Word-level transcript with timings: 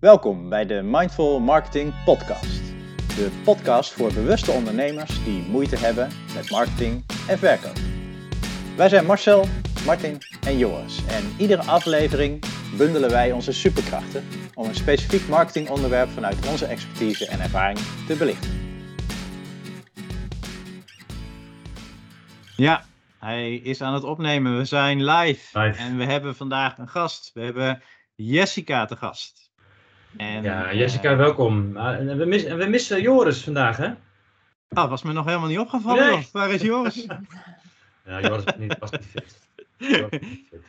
Welkom 0.00 0.48
bij 0.48 0.66
de 0.66 0.82
Mindful 0.82 1.40
Marketing 1.40 2.04
Podcast. 2.04 2.60
De 3.16 3.40
podcast 3.44 3.92
voor 3.92 4.12
bewuste 4.12 4.50
ondernemers 4.50 5.24
die 5.24 5.42
moeite 5.42 5.76
hebben 5.76 6.08
met 6.34 6.50
marketing 6.50 7.04
en 7.28 7.38
verkoop. 7.38 7.78
Wij 8.76 8.88
zijn 8.88 9.06
Marcel, 9.06 9.44
Martin 9.86 10.18
en 10.46 10.58
Joris 10.58 11.06
en 11.06 11.34
iedere 11.38 11.62
aflevering 11.62 12.44
bundelen 12.76 13.10
wij 13.10 13.32
onze 13.32 13.52
superkrachten 13.52 14.24
om 14.54 14.68
een 14.68 14.74
specifiek 14.74 15.28
marketingonderwerp 15.28 16.08
vanuit 16.08 16.48
onze 16.48 16.66
expertise 16.66 17.26
en 17.26 17.40
ervaring 17.40 17.78
te 18.06 18.16
belichten. 18.16 18.50
Ja, 22.56 22.84
hij 23.18 23.54
is 23.54 23.82
aan 23.82 23.94
het 23.94 24.04
opnemen. 24.04 24.56
We 24.56 24.64
zijn 24.64 25.04
live. 25.04 25.58
Live. 25.58 25.78
En 25.78 25.96
we 25.96 26.04
hebben 26.04 26.36
vandaag 26.36 26.78
een 26.78 26.88
gast. 26.88 27.30
We 27.34 27.40
hebben 27.40 27.82
Jessica 28.14 28.84
te 28.84 28.96
gast. 28.96 29.49
En, 30.16 30.42
Ja, 30.42 30.68
eh, 30.70 30.78
Jessica, 30.78 31.16
welkom. 31.16 31.76
Ah, 31.76 31.94
en 31.94 32.18
we, 32.18 32.24
mis, 32.24 32.44
en 32.44 32.58
we 32.58 32.66
missen 32.66 33.02
Joris 33.02 33.42
vandaag, 33.42 33.76
hè? 33.76 33.90
Oh, 34.68 34.88
was 34.88 35.02
me 35.02 35.12
nog 35.12 35.24
helemaal 35.24 35.48
niet 35.48 35.58
opgevallen. 35.58 36.10
Nee. 36.10 36.28
Waar 36.32 36.50
is 36.50 36.62
Joris? 36.62 37.06
Ja, 38.04 38.20
Joris 38.20 38.44
was 38.44 38.56
niet, 38.56 38.78
was 38.78 38.90
niet 38.90 39.04
fit. 39.04 39.48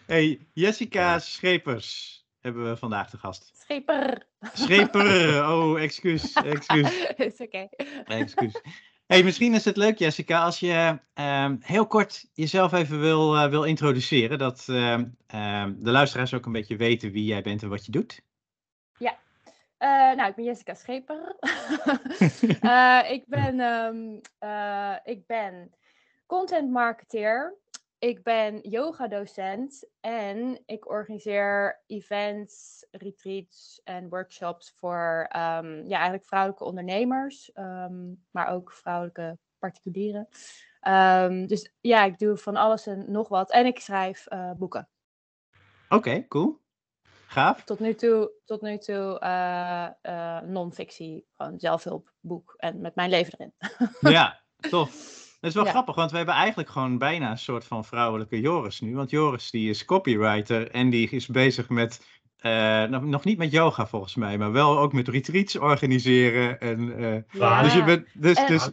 Hey, 0.06 0.40
Jessica 0.54 1.12
Ja. 1.12 1.20
Schepers 1.20 2.22
hebben 2.42 2.70
we 2.70 2.78
vandaag 2.78 3.10
te 3.10 3.18
gast. 3.18 3.52
Scheper. 3.60 4.26
Scheper, 4.54 5.46
oh, 5.50 5.82
excuus, 5.82 6.34
excuus, 6.34 7.08
is 7.18 7.38
oké. 7.40 7.68
excuus. 8.06 8.62
Hey, 9.08 9.24
misschien 9.24 9.54
is 9.54 9.66
het 9.66 9.78
leuk, 9.78 9.98
Jessica, 9.98 10.44
als 10.44 10.60
je 10.60 11.00
ehm, 11.14 11.56
heel 11.60 11.88
kort 11.88 12.30
jezelf 12.34 12.74
even 12.74 13.00
wil, 13.00 13.36
eh, 13.38 13.50
wil 13.50 13.64
introduceren. 13.64 14.38
Dat 14.38 14.66
ehm, 14.68 15.06
ehm, 15.28 15.74
de 15.78 15.92
luisteraars 15.92 16.34
ook 16.34 16.46
een 16.46 16.52
beetje 16.52 16.76
weten 16.76 17.12
wie 17.12 17.26
jij 17.26 17.42
bent 17.42 17.64
en 17.64 17.70
wat 17.70 17.86
je 17.86 17.92
doet. 17.92 18.22
Eh, 19.82 19.90
nou, 19.90 20.30
ik 20.30 20.36
ben 20.36 20.46
Jessica 20.46 20.74
Scheper. 20.74 21.36
Eh, 22.62 23.12
ik 23.12 23.24
ben, 23.28 23.60
ehm, 23.60 24.20
eh, 24.40 24.96
ik 25.04 25.26
ben 25.28 25.72
content 26.26 26.72
marketeer. 26.72 27.58
Ik 28.00 28.24
ben 28.24 28.60
yoga 28.70 29.08
docent 29.08 29.90
en 30.00 30.64
ik 30.66 30.90
organiseer 30.90 31.82
events, 31.88 32.86
retreats 32.92 33.82
en 33.84 34.10
workshops 34.10 34.74
voor 34.76 35.26
ehm, 35.30 35.88
ja, 35.88 35.96
eigenlijk 35.96 36.26
vrouwelijke 36.26 36.64
ondernemers, 36.64 37.52
ehm, 37.52 38.14
maar 38.32 38.48
ook 38.48 38.72
vrouwelijke 38.72 39.38
particulieren. 39.60 40.28
Dus 41.48 41.74
ja, 41.82 42.04
ik 42.04 42.18
doe 42.18 42.38
van 42.38 42.56
alles 42.56 42.88
en 42.88 43.12
nog 43.12 43.28
wat. 43.28 43.52
En 43.52 43.66
ik 43.66 43.80
schrijf 43.80 44.28
boeken. 44.58 44.90
Oké, 45.90 46.28
cool. 46.28 46.61
Gaaf. 47.32 47.64
Tot 47.64 47.80
nu 47.80 47.94
toe, 47.96 48.32
tot 48.46 48.62
nu 48.62 48.78
toe 48.78 49.20
eh, 49.20 49.86
eh, 50.02 50.44
non-fictie, 50.44 51.26
gewoon 51.38 51.60
zelfhulpboek 51.60 52.54
en 52.58 52.82
met 52.82 52.96
mijn 52.96 53.10
leven 53.10 53.34
erin. 53.38 53.54
Ja, 54.16 54.40
tof. 54.70 54.90
Dat 55.40 55.50
is 55.50 55.56
wel 55.56 55.64
Ja. 55.66 55.70
grappig, 55.70 55.96
want 55.96 56.12
we 56.12 56.18
hebben 56.18 56.36
eigenlijk 56.36 56.70
gewoon 56.70 56.98
bijna 56.98 57.32
een 57.32 57.38
soort 57.38 57.64
van 57.66 57.86
vrouwelijke 57.86 58.40
Joris 58.40 58.80
nu. 58.82 58.96
Want 58.96 59.10
Joris 59.10 59.52
die 59.52 59.70
is 59.70 59.86
copywriter 59.86 60.72
en 60.72 60.90
die 60.90 61.10
is 61.10 61.28
bezig 61.28 61.70
met, 61.70 62.06
eh, 62.38 62.84
nog, 62.84 63.04
nog 63.04 63.24
niet 63.24 63.38
met 63.38 63.52
yoga 63.52 63.88
volgens 63.88 64.16
mij, 64.16 64.38
maar 64.38 64.52
wel 64.52 64.80
ook 64.80 64.94
met 64.94 65.08
retreats 65.08 65.56
organiseren. 65.58 66.60
En, 66.60 66.98
eh, 66.98 67.40
Ja. 67.40 67.62
Dus 67.64 67.74
je 67.74 67.84
bent, 67.84 68.08
dus, 68.14 68.38
En- 68.38 68.48
dus. 68.48 68.70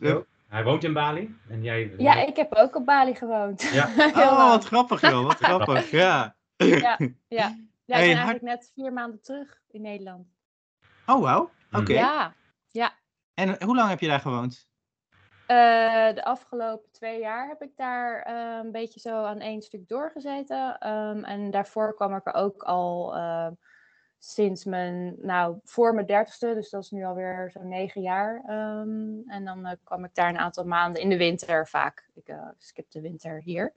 Hij 0.49 0.65
woont 0.65 0.85
in 0.85 0.93
Bali 0.93 1.35
en 1.49 1.63
jij... 1.63 1.93
Ja, 1.99 2.27
ik 2.27 2.37
heb 2.37 2.55
ook 2.55 2.77
op 2.77 2.85
Bali 2.87 3.15
gewoond. 3.15 3.63
Ja. 3.73 3.89
Oh, 4.15 4.49
wat 4.51 4.65
grappig 4.65 5.01
joh, 5.01 5.23
wat 5.27 5.37
grappig, 5.45 5.91
ja. 5.91 6.37
Ja, 6.57 6.99
ja. 7.29 7.57
Ja 7.89 7.95
Hey, 7.97 8.05
ik 8.09 8.15
ben 8.15 8.23
hart- 8.23 8.29
eigenlijk 8.31 8.43
net 8.43 8.71
vier 8.75 8.93
maanden 8.93 9.21
terug 9.21 9.61
in 9.71 9.81
Nederland. 9.83 10.27
Oh, 11.07 11.21
wauw, 11.21 11.51
oké. 11.73 11.93
Ja, 11.93 12.35
En 13.35 13.63
hoe 13.65 13.77
lang 13.77 13.89
heb 13.89 14.01
je 14.01 14.07
daar 14.07 14.21
gewoond? 14.21 14.69
Eh, 15.47 16.15
de 16.15 16.25
afgelopen 16.25 16.91
twee 16.93 17.21
jaar 17.21 17.49
heb 17.49 17.63
ik 17.63 17.77
daar 17.77 18.23
eh, 18.23 18.59
een 18.65 18.73
beetje 18.73 19.01
zo 19.01 19.25
aan 19.25 19.41
één 19.41 19.63
stuk 19.63 19.89
doorgezeten. 19.89 20.79
Ehm, 20.79 21.25
en 21.25 21.51
daarvoor 21.51 21.95
kwam 21.95 22.15
ik 22.17 22.27
er 22.27 22.35
ook 22.35 22.63
al 22.63 23.17
eh, 23.17 23.49
sinds 24.19 24.65
mijn, 24.65 25.17
nou, 25.21 25.59
voor 25.65 25.95
mijn 25.95 26.07
dertigste, 26.07 26.55
dus 26.55 26.71
dat 26.71 26.83
is 26.83 26.91
nu 26.91 27.05
alweer 27.05 27.51
zo'n 27.51 27.69
negen 27.69 28.01
jaar. 28.03 28.43
Ehm, 28.47 29.29
en 29.31 29.45
dan 29.45 29.67
eh, 29.67 29.77
kwam 29.85 30.05
ik 30.05 30.15
daar 30.15 30.29
een 30.29 30.39
aantal 30.39 30.65
maanden 30.65 31.03
in 31.03 31.09
de 31.09 31.17
winter 31.17 31.69
vaak. 31.69 32.09
Ik 32.15 32.29
eh, 32.29 32.49
skip 32.59 32.91
de 32.91 33.01
winter 33.01 33.43
hier. 33.43 33.73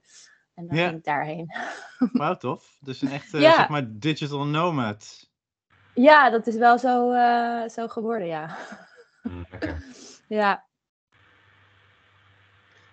En 0.54 0.66
dan 0.66 0.76
Ja. 0.76 0.84
ging 0.84 0.98
ik 0.98 1.04
daarheen. 1.04 1.52
Wauw, 2.12 2.36
tof. 2.36 2.76
Dus 2.80 3.02
een 3.02 3.12
echte, 3.12 3.40
Ja. 3.40 3.52
zeg 3.54 3.68
maar, 3.68 3.84
digital 3.88 4.46
nomad. 4.46 5.30
Ja, 5.94 6.30
dat 6.30 6.46
is 6.46 6.56
wel 6.56 6.78
zo, 6.78 7.12
eh, 7.12 7.68
zo 7.68 7.88
geworden, 7.88 8.26
ja. 8.26 8.56
Mm, 9.22 9.44
lekker. 9.50 9.82
Ja, 10.28 10.64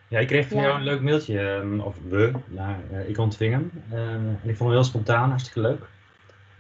Ja, 0.10 0.20
ik 0.20 0.28
kreeg 0.28 0.48
van 0.48 0.58
Ja. 0.58 0.64
jou 0.64 0.78
een 0.78 0.84
leuk 0.84 1.02
mailtje, 1.02 1.40
ehm, 1.40 1.80
of 1.80 1.96
we, 2.10 2.32
eh, 2.56 3.10
ik 3.10 3.18
ontving 3.18 3.54
hem. 3.54 3.72
Ehm, 3.92 4.00
en 4.28 4.40
ik 4.44 4.56
vond 4.56 4.60
hem 4.60 4.70
heel 4.72 4.84
spontaan, 4.84 5.30
hartstikke 5.30 5.60
leuk. 5.60 5.86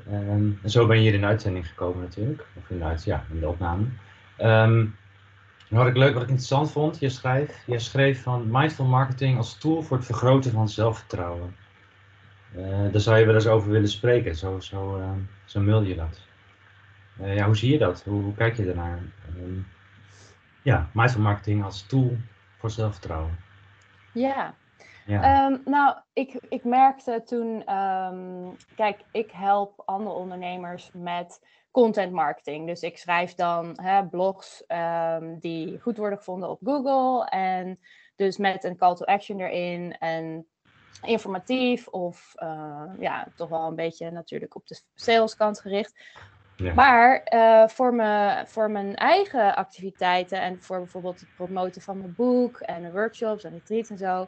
Ehm, 0.08 0.52
en 0.64 0.70
zo 0.70 0.86
ben 0.88 0.96
je 0.96 1.02
hier 1.02 1.14
in 1.14 1.22
de 1.22 1.28
uitzending 1.28 1.68
gekomen 1.68 2.02
natuurlijk. 2.04 2.46
Of 2.58 2.70
in 2.70 2.78
de, 2.78 2.84
uit, 2.84 3.04
ja, 3.04 3.24
in 3.31 3.40
de 3.40 3.48
opname. 3.48 3.86
Wat 5.69 5.88
ik 5.88 5.97
leuk, 5.97 6.13
wat 6.13 6.24
ik 6.24 6.30
interessant 6.30 6.72
vond, 6.72 7.00
je, 7.00 7.09
schrijf, 7.09 7.63
je 7.66 7.80
schreef 7.80 8.24
van 8.24 8.47
mindful 8.52 8.85
marketing 8.85 9.38
als 9.38 9.57
tool 9.57 9.81
voor 9.81 9.97
het 9.97 10.06
vergroten 10.06 10.52
van 10.52 10.69
zelfvertrouwen. 10.69 11.56
Eh, 12.56 12.91
daar 12.91 13.02
zou 13.02 13.18
je 13.18 13.25
wel 13.25 13.35
eens 13.35 13.47
over 13.47 13.69
willen 13.72 13.90
spreken, 13.90 14.35
zo, 14.35 14.59
zo, 14.59 14.97
ehm, 14.97 15.19
zo 15.46 15.59
mail 15.62 15.81
je 15.81 15.96
dat. 15.96 16.22
Eh, 17.19 17.35
ja, 17.35 17.46
hoe 17.46 17.57
zie 17.57 17.72
je 17.72 17.78
dat? 17.78 18.03
Hoe, 18.03 18.22
hoe 18.22 18.35
kijk 18.35 18.57
je 18.57 18.66
daarnaar? 18.66 19.00
Ehm, 19.38 19.59
ja, 20.62 20.90
mindful 20.94 21.22
marketing 21.22 21.63
als 21.63 21.86
tool 21.88 22.18
voor 22.57 22.72
zelfvertrouwen. 22.72 23.40
ja. 24.13 24.59
Ja. 25.09 25.22
Ehm, 25.22 25.58
nou, 25.66 25.97
ik, 26.14 26.34
ik 26.50 26.64
merkte 26.64 27.22
toen, 27.25 27.66
ehm, 27.66 28.47
kijk, 28.75 29.00
ik 29.12 29.31
help 29.31 29.81
andere 29.86 30.16
ondernemers 30.16 30.90
met 30.94 31.40
content 31.72 32.12
marketing. 32.12 32.68
Dus 32.68 32.81
ik 32.81 32.97
schrijf 32.97 33.34
dan 33.34 33.80
hè, 33.81 34.08
blogs 34.08 34.66
ehm, 34.68 35.38
die 35.40 35.80
goed 35.80 35.98
worden 35.98 36.18
gevonden 36.18 36.50
op 36.50 36.59
Google. 36.64 37.25
En 37.30 37.80
dus 38.16 38.38
met 38.38 38.64
een 38.64 38.78
call 38.78 38.96
to 38.96 39.06
action 39.06 39.40
erin 39.40 39.98
en 39.98 40.48
informatief 41.02 41.88
of 41.88 42.31
eh, 42.36 42.84
ja, 43.00 43.28
toch 43.36 43.50
wel 43.50 43.68
een 43.68 43.75
beetje 43.75 44.12
natuurlijk 44.12 44.56
op 44.56 44.68
de 44.68 44.81
saleskant 44.96 45.59
gericht. 45.59 45.94
Ja. 46.56 46.74
Maar 46.74 47.22
eh, 47.24 47.68
voor, 47.68 47.94
me, 47.94 48.44
voor 48.46 48.72
mijn 48.72 48.96
eigen 48.96 49.56
activiteiten 49.56 50.42
en 50.42 50.62
voor 50.62 50.78
bijvoorbeeld 50.78 51.19
het 51.19 51.30
promoten 51.36 51.81
van 51.81 51.98
mijn 51.98 52.16
boek 52.16 52.59
en 52.59 52.84
de 52.84 52.92
workshops 52.92 53.44
en 53.44 53.52
retreats 53.52 53.90
en 53.90 53.98
zo, 53.98 54.28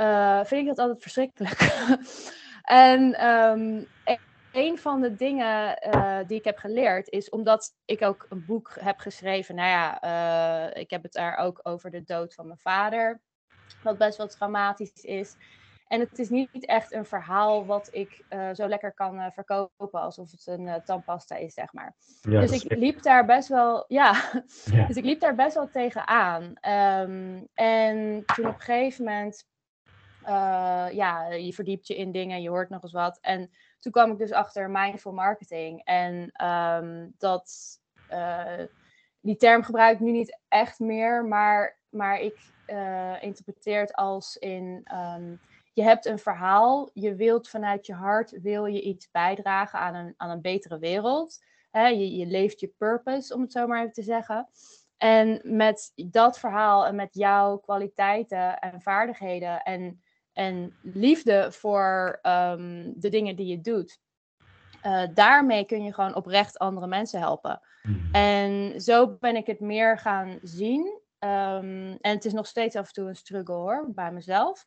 eh, 0.00 0.44
vind 0.44 0.60
ik 0.60 0.66
dat 0.66 0.78
altijd 0.78 1.02
verschrikkelijk. 1.02 1.60
en 2.62 3.14
ehm, 3.14 3.84
e- 4.04 4.16
een 4.50 4.78
van 4.78 5.00
de 5.00 5.14
dingen 5.14 5.78
eh, 5.78 6.18
die 6.26 6.38
ik 6.38 6.44
heb 6.44 6.58
geleerd 6.58 7.08
is 7.08 7.28
omdat 7.28 7.74
ik 7.84 8.02
ook 8.02 8.26
een 8.28 8.44
boek 8.44 8.76
heb 8.80 8.98
geschreven. 8.98 9.54
Nou 9.54 9.68
ja, 9.68 10.00
eh, 10.00 10.80
ik 10.82 10.90
heb 10.90 11.02
het 11.02 11.12
daar 11.12 11.36
ook 11.36 11.60
over 11.62 11.90
de 11.90 12.04
dood 12.04 12.34
van 12.34 12.46
mijn 12.46 12.58
vader, 12.58 13.20
wat 13.82 13.98
best 13.98 14.18
wel 14.18 14.26
traumatisch 14.26 15.02
is. 15.02 15.36
En 15.86 16.00
het 16.00 16.18
is 16.18 16.28
niet 16.28 16.66
echt 16.66 16.92
een 16.92 17.06
verhaal 17.06 17.66
wat 17.66 17.88
ik 17.94 18.24
zo 18.52 18.68
lekker 18.68 18.94
kan 18.94 19.32
verkopen 19.32 20.00
alsof 20.00 20.30
het 20.30 20.46
een 20.46 20.82
tandpasta 20.84 21.36
is, 21.36 21.54
zeg 21.54 21.72
maar. 21.72 21.96
Ja, 22.20 22.40
dus 22.40 22.64
ik 22.64 22.76
liep 22.76 23.02
daar 23.02 23.26
best 23.26 23.48
wel, 23.48 23.84
ja, 23.88 24.30
ja. 24.64 24.86
dus 24.88 24.96
ik 24.96 25.04
liep 25.04 25.20
daar 25.20 25.34
best 25.34 25.54
wel 25.54 25.68
tegenaan. 25.68 26.54
Ehm 26.54 27.44
en 27.54 28.24
toen 28.24 28.46
op 28.46 28.54
een 28.54 28.60
gegeven 28.60 29.04
moment, 29.04 29.48
eh, 30.30 30.94
ja, 30.94 31.26
je 31.26 31.52
verdiept 31.52 31.86
je 31.86 31.96
in 31.96 32.12
dingen, 32.12 32.42
je 32.42 32.48
hoort 32.48 32.68
nog 32.68 32.82
eens 32.82 32.92
wat. 32.92 33.18
En 33.20 33.50
toen 33.78 33.92
kwam 33.92 34.10
ik 34.10 34.18
dus 34.18 34.32
achter 34.32 34.70
mindful 34.70 35.12
marketing. 35.12 35.84
En 35.84 36.30
ehm, 36.32 37.08
dat, 37.18 37.78
eh, 38.08 38.62
die 39.20 39.36
term 39.36 39.62
gebruik 39.62 39.94
ik 39.94 40.00
nu 40.00 40.10
niet 40.10 40.38
echt 40.48 40.78
meer, 40.78 41.24
maar, 41.24 41.78
maar 41.88 42.20
ik 42.20 42.38
eh, 42.66 43.22
interpreteer 43.22 43.80
het 43.80 43.94
als 43.94 44.36
in, 44.36 44.80
ehm, 44.84 45.34
je 45.72 45.82
hebt 45.82 46.06
een 46.06 46.18
verhaal, 46.18 46.90
je 46.92 47.14
wilt 47.14 47.48
vanuit 47.48 47.86
je 47.86 47.94
hart, 47.94 48.40
wil 48.40 48.64
je 48.66 48.82
iets 48.82 49.10
bijdragen 49.10 49.78
aan 49.78 49.94
een, 49.94 50.14
aan 50.16 50.30
een 50.30 50.40
betere 50.40 50.78
wereld. 50.78 51.38
Je, 51.72 52.16
je 52.16 52.26
leeft 52.26 52.60
je 52.60 52.68
purpose, 52.78 53.34
om 53.34 53.40
het 53.40 53.52
zo 53.52 53.66
maar 53.66 53.80
even 53.80 53.92
te 53.92 54.02
zeggen. 54.02 54.48
En 54.96 55.40
met 55.42 55.92
dat 55.94 56.38
verhaal 56.38 56.86
en 56.86 56.94
met 56.94 57.14
jouw 57.14 57.58
kwaliteiten 57.58 58.58
en 58.58 58.80
vaardigheden 58.80 59.62
en, 59.62 60.02
en 60.32 60.76
liefde 60.82 61.52
voor 61.52 62.18
ehm, 62.22 62.92
de 62.94 63.08
dingen 63.08 63.36
die 63.36 63.46
je 63.46 63.60
doet, 63.60 64.00
eh, 64.82 65.02
daarmee 65.14 65.64
kun 65.64 65.84
je 65.84 65.94
gewoon 65.94 66.14
oprecht 66.14 66.58
andere 66.58 66.86
mensen 66.86 67.20
helpen. 67.20 67.60
Mhm. 67.82 68.14
En 68.14 68.80
zo 68.80 69.16
ben 69.20 69.36
ik 69.36 69.46
het 69.46 69.60
meer 69.60 69.98
gaan 69.98 70.38
zien. 70.42 71.00
Ehm, 71.18 71.96
en 72.00 72.14
het 72.14 72.24
is 72.24 72.32
nog 72.32 72.46
steeds 72.46 72.76
af 72.76 72.86
en 72.86 72.92
toe 72.92 73.08
een 73.08 73.16
struggle 73.16 73.54
hoor, 73.54 73.86
bij 73.88 74.12
mezelf. 74.12 74.66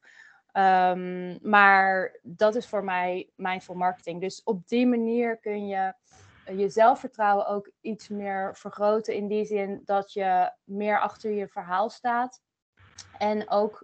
Ehm, 0.51 1.49
maar 1.49 2.19
dat 2.21 2.55
is 2.55 2.67
voor 2.67 2.83
mij 2.83 3.29
mindful 3.35 3.75
marketing. 3.75 4.21
Dus 4.21 4.43
op 4.43 4.67
die 4.67 4.87
manier 4.87 5.37
kun 5.37 5.67
je 5.67 5.93
je 6.51 6.69
zelfvertrouwen 6.69 7.47
ook 7.47 7.71
iets 7.81 8.09
meer 8.09 8.55
vergroten. 8.55 9.13
In 9.13 9.27
die 9.27 9.45
zin 9.45 9.81
dat 9.85 10.13
je 10.13 10.51
meer 10.63 10.99
achter 10.99 11.31
je 11.31 11.47
verhaal 11.47 11.89
staat. 11.89 12.41
En 13.17 13.49
ook 13.49 13.83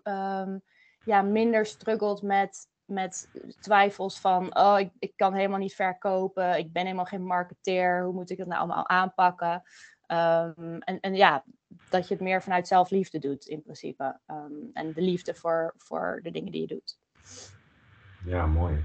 ja, 1.09 1.21
minder 1.21 1.65
struggelt 1.65 2.21
met, 2.21 2.67
met 2.85 3.29
twijfels 3.59 4.19
van, 4.19 4.55
oh, 4.55 4.79
ik, 4.79 4.91
ik 4.99 5.13
kan 5.15 5.33
helemaal 5.33 5.59
niet 5.59 5.75
verkopen, 5.75 6.57
ik 6.57 6.73
ben 6.73 6.83
helemaal 6.83 7.05
geen 7.05 7.25
marketeer, 7.25 8.03
hoe 8.03 8.13
moet 8.13 8.29
ik 8.29 8.37
het 8.37 8.47
nou 8.47 8.59
allemaal 8.59 8.87
aanpakken? 8.87 9.63
Ehm, 10.05 10.77
en, 10.79 10.99
en 10.99 11.15
ja, 11.15 11.43
dat 11.89 12.07
je 12.07 12.13
het 12.13 12.23
meer 12.23 12.43
vanuit 12.43 12.67
zelfliefde 12.67 13.19
doet 13.19 13.45
in 13.45 13.61
principe. 13.61 14.19
Ehm, 14.25 14.51
en 14.73 14.93
de 14.93 15.01
liefde 15.01 15.35
voor, 15.35 15.73
voor 15.77 16.19
de 16.23 16.31
dingen 16.31 16.51
die 16.51 16.61
je 16.61 16.67
doet. 16.67 16.99
Ja, 18.25 18.45
mooi. 18.45 18.83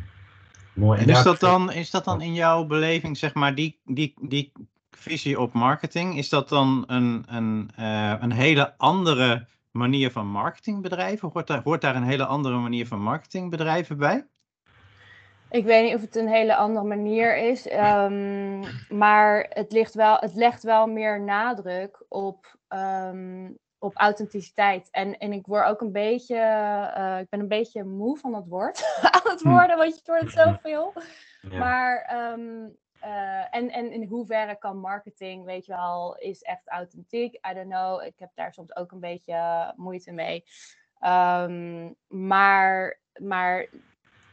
mooi. 0.75 1.01
En 1.01 1.09
is 1.09 1.23
dat, 1.23 1.41
dan, 1.41 1.73
is 1.73 1.91
dat 1.91 2.05
dan 2.05 2.21
in 2.21 2.35
jouw 2.35 2.65
beleving, 2.65 3.17
zeg 3.17 3.35
maar, 3.35 3.55
die, 3.55 3.81
die, 3.85 4.15
die 4.21 4.53
visie 4.91 5.41
op 5.41 5.53
marketing, 5.53 6.17
is 6.17 6.29
dat 6.29 6.49
dan 6.49 6.85
een, 6.87 7.25
een, 7.27 7.71
uh, 7.79 8.15
een 8.21 8.33
hele 8.33 8.75
andere 8.77 9.47
manier 9.75 10.11
van 10.11 10.27
marketingbedrijven? 10.27 11.31
Hoort 11.33 11.47
daar, 11.47 11.63
hoort 11.63 11.81
daar 11.81 11.97
een 11.97 12.03
hele 12.03 12.25
andere 12.25 12.57
manier 12.57 12.87
van 12.87 13.01
marketingbedrijven 13.01 13.97
bij? 13.97 14.27
Ik 15.51 15.65
weet 15.65 15.85
niet 15.85 15.95
of 15.95 16.01
het 16.01 16.17
een 16.17 16.29
hele 16.29 16.57
andere 16.57 16.87
manier 16.87 17.37
is, 17.37 17.73
um, 17.73 18.61
maar 18.89 19.47
het, 19.49 19.73
ligt 19.73 19.95
wel, 19.95 20.17
het 20.19 20.35
legt 20.35 20.63
wel 20.63 20.87
meer 20.87 21.21
nadruk 21.21 22.05
op, 22.09 22.57
um, 22.69 23.59
op 23.79 23.97
authenticiteit. 23.97 24.89
En, 24.91 25.19
en 25.19 25.33
ik 25.33 25.47
word 25.47 25.67
ook 25.67 25.81
een 25.81 25.93
beetje, 25.93 26.37
uh, 26.97 27.19
ik 27.21 27.29
ben 27.29 27.41
een 27.41 27.49
beetje 27.49 27.85
moe 27.85 28.17
van 28.19 28.33
dat 28.33 28.47
woord 28.47 28.99
aan 29.11 29.31
het 29.33 29.41
hm. 29.41 29.51
worden, 29.51 29.77
want 29.77 29.95
je 29.95 30.01
hoort 30.05 30.21
het 30.21 30.33
zoveel. 30.33 30.93
Ja. 31.41 31.59
Maar 31.59 32.17
um, 32.33 32.77
uh, 33.05 33.55
en, 33.55 33.71
en 33.71 33.93
in 33.93 34.05
hoeverre 34.05 34.59
kan 34.59 34.79
marketing, 34.79 35.45
weet 35.45 35.67
je 35.67 35.73
wel, 35.73 36.17
is 36.17 36.43
echt 36.43 36.69
authentiek? 36.69 37.35
I 37.35 37.55
don't 37.55 37.71
know. 37.71 38.03
Ik 38.03 38.19
heb 38.19 38.31
daar 38.35 38.53
soms 38.53 38.77
ook 38.77 38.93
een 38.93 39.01
beetje 39.01 39.73
moeite 39.77 40.13
mee. 40.13 40.45
Um, 41.01 41.95
maar, 42.07 43.01
maar 43.21 43.69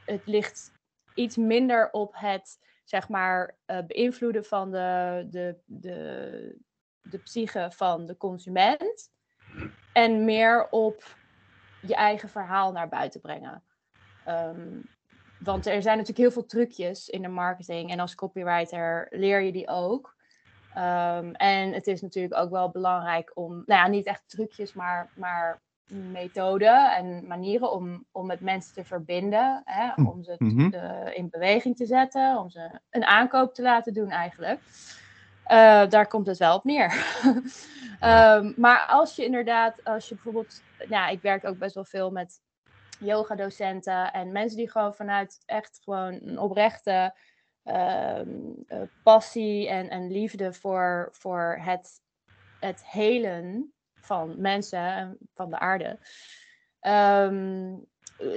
het 0.05 0.25
ligt 0.25 0.71
iets 1.15 1.37
minder 1.37 1.91
op 1.91 2.11
het, 2.15 2.59
zeg 2.83 3.09
maar, 3.09 3.57
uh, 3.67 3.79
beïnvloeden 3.87 4.45
van 4.45 4.71
de, 4.71 5.27
de, 5.29 5.59
de, 5.65 6.57
de 7.01 7.17
psyche 7.17 7.71
van 7.71 8.05
de 8.05 8.17
consument. 8.17 9.11
En 9.93 10.25
meer 10.25 10.69
op 10.69 11.15
je 11.81 11.95
eigen 11.95 12.29
verhaal 12.29 12.71
naar 12.71 12.89
buiten 12.89 13.21
brengen. 13.21 13.63
Um, 14.27 14.89
want 15.43 15.65
er 15.65 15.81
zijn 15.81 15.97
natuurlijk 15.97 16.17
heel 16.17 16.31
veel 16.31 16.45
trucjes 16.45 17.09
in 17.09 17.21
de 17.21 17.27
marketing. 17.27 17.91
En 17.91 17.99
als 17.99 18.15
copywriter 18.15 19.07
leer 19.09 19.41
je 19.41 19.51
die 19.51 19.67
ook. 19.67 20.15
Um, 20.77 21.31
en 21.31 21.73
het 21.73 21.87
is 21.87 22.01
natuurlijk 22.01 22.37
ook 22.37 22.49
wel 22.49 22.69
belangrijk 22.69 23.31
om, 23.33 23.51
nou 23.51 23.65
ja, 23.65 23.87
niet 23.87 24.05
echt 24.05 24.23
trucjes, 24.25 24.73
maar, 24.73 25.09
maar 25.15 25.61
methoden 26.11 26.95
en 26.95 27.27
manieren 27.27 27.71
om, 27.71 28.05
om 28.11 28.25
met 28.25 28.39
mensen 28.39 28.73
te 28.73 28.83
verbinden. 28.83 29.61
Hè, 29.65 29.91
hm, 29.95 30.05
om 30.05 30.23
ze 30.23 30.35
mm 30.37 30.73
in 31.13 31.29
beweging 31.29 31.77
te 31.77 31.85
zetten, 31.85 32.37
om 32.37 32.49
ze 32.49 32.69
een 32.89 33.05
aankoop 33.05 33.53
te 33.53 33.61
laten 33.61 33.93
doen 33.93 34.09
eigenlijk. 34.09 34.59
Uh, 35.47 35.89
daar 35.89 36.07
komt 36.07 36.27
het 36.27 36.37
wel 36.37 36.55
op 36.55 36.63
neer. 36.63 36.93
um, 38.01 38.53
maar 38.57 38.85
als 38.87 39.15
je 39.15 39.25
inderdaad, 39.25 39.83
als 39.83 40.09
je 40.09 40.15
bijvoorbeeld, 40.15 40.61
nou, 40.87 41.11
ik 41.11 41.21
werk 41.21 41.45
ook 41.45 41.57
best 41.57 41.75
wel 41.75 41.85
veel 41.85 42.11
met 42.11 42.41
yogadocenten 43.01 44.13
en 44.13 44.31
mensen 44.31 44.57
die 44.57 44.71
gewoon 44.71 44.95
vanuit 44.95 45.43
echt 45.45 45.79
gewoon 45.83 46.13
een 46.13 46.39
oprechte 46.39 47.15
uh, 47.63 48.21
passie 49.03 49.69
en, 49.69 49.89
en 49.89 50.11
liefde 50.11 50.53
voor, 50.53 51.09
voor 51.11 51.59
het, 51.61 52.01
het 52.59 52.85
helen 52.85 53.73
van 53.93 54.41
mensen 54.41 55.17
van 55.33 55.49
de 55.49 55.59
aarde, 55.59 55.99
um, 56.81 57.85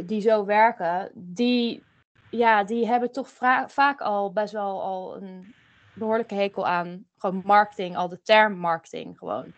die 0.05 0.21
zo 0.21 0.45
werken, 0.45 1.11
die, 1.15 1.83
ja, 2.31 2.65
die 2.65 2.87
hebben 2.87 3.13
toch 3.13 3.29
vaak 3.67 4.01
al 4.01 4.33
best 4.33 4.53
wel 4.53 4.83
al 4.83 5.17
een 5.17 5.55
behoorlijke 5.95 6.35
hekel 6.35 6.67
aan 6.67 7.07
gewoon 7.17 7.43
marketing, 7.45 7.97
al 7.97 8.09
de 8.09 8.23
term 8.23 8.57
marketing 8.57 9.19
gewoon. 9.19 9.53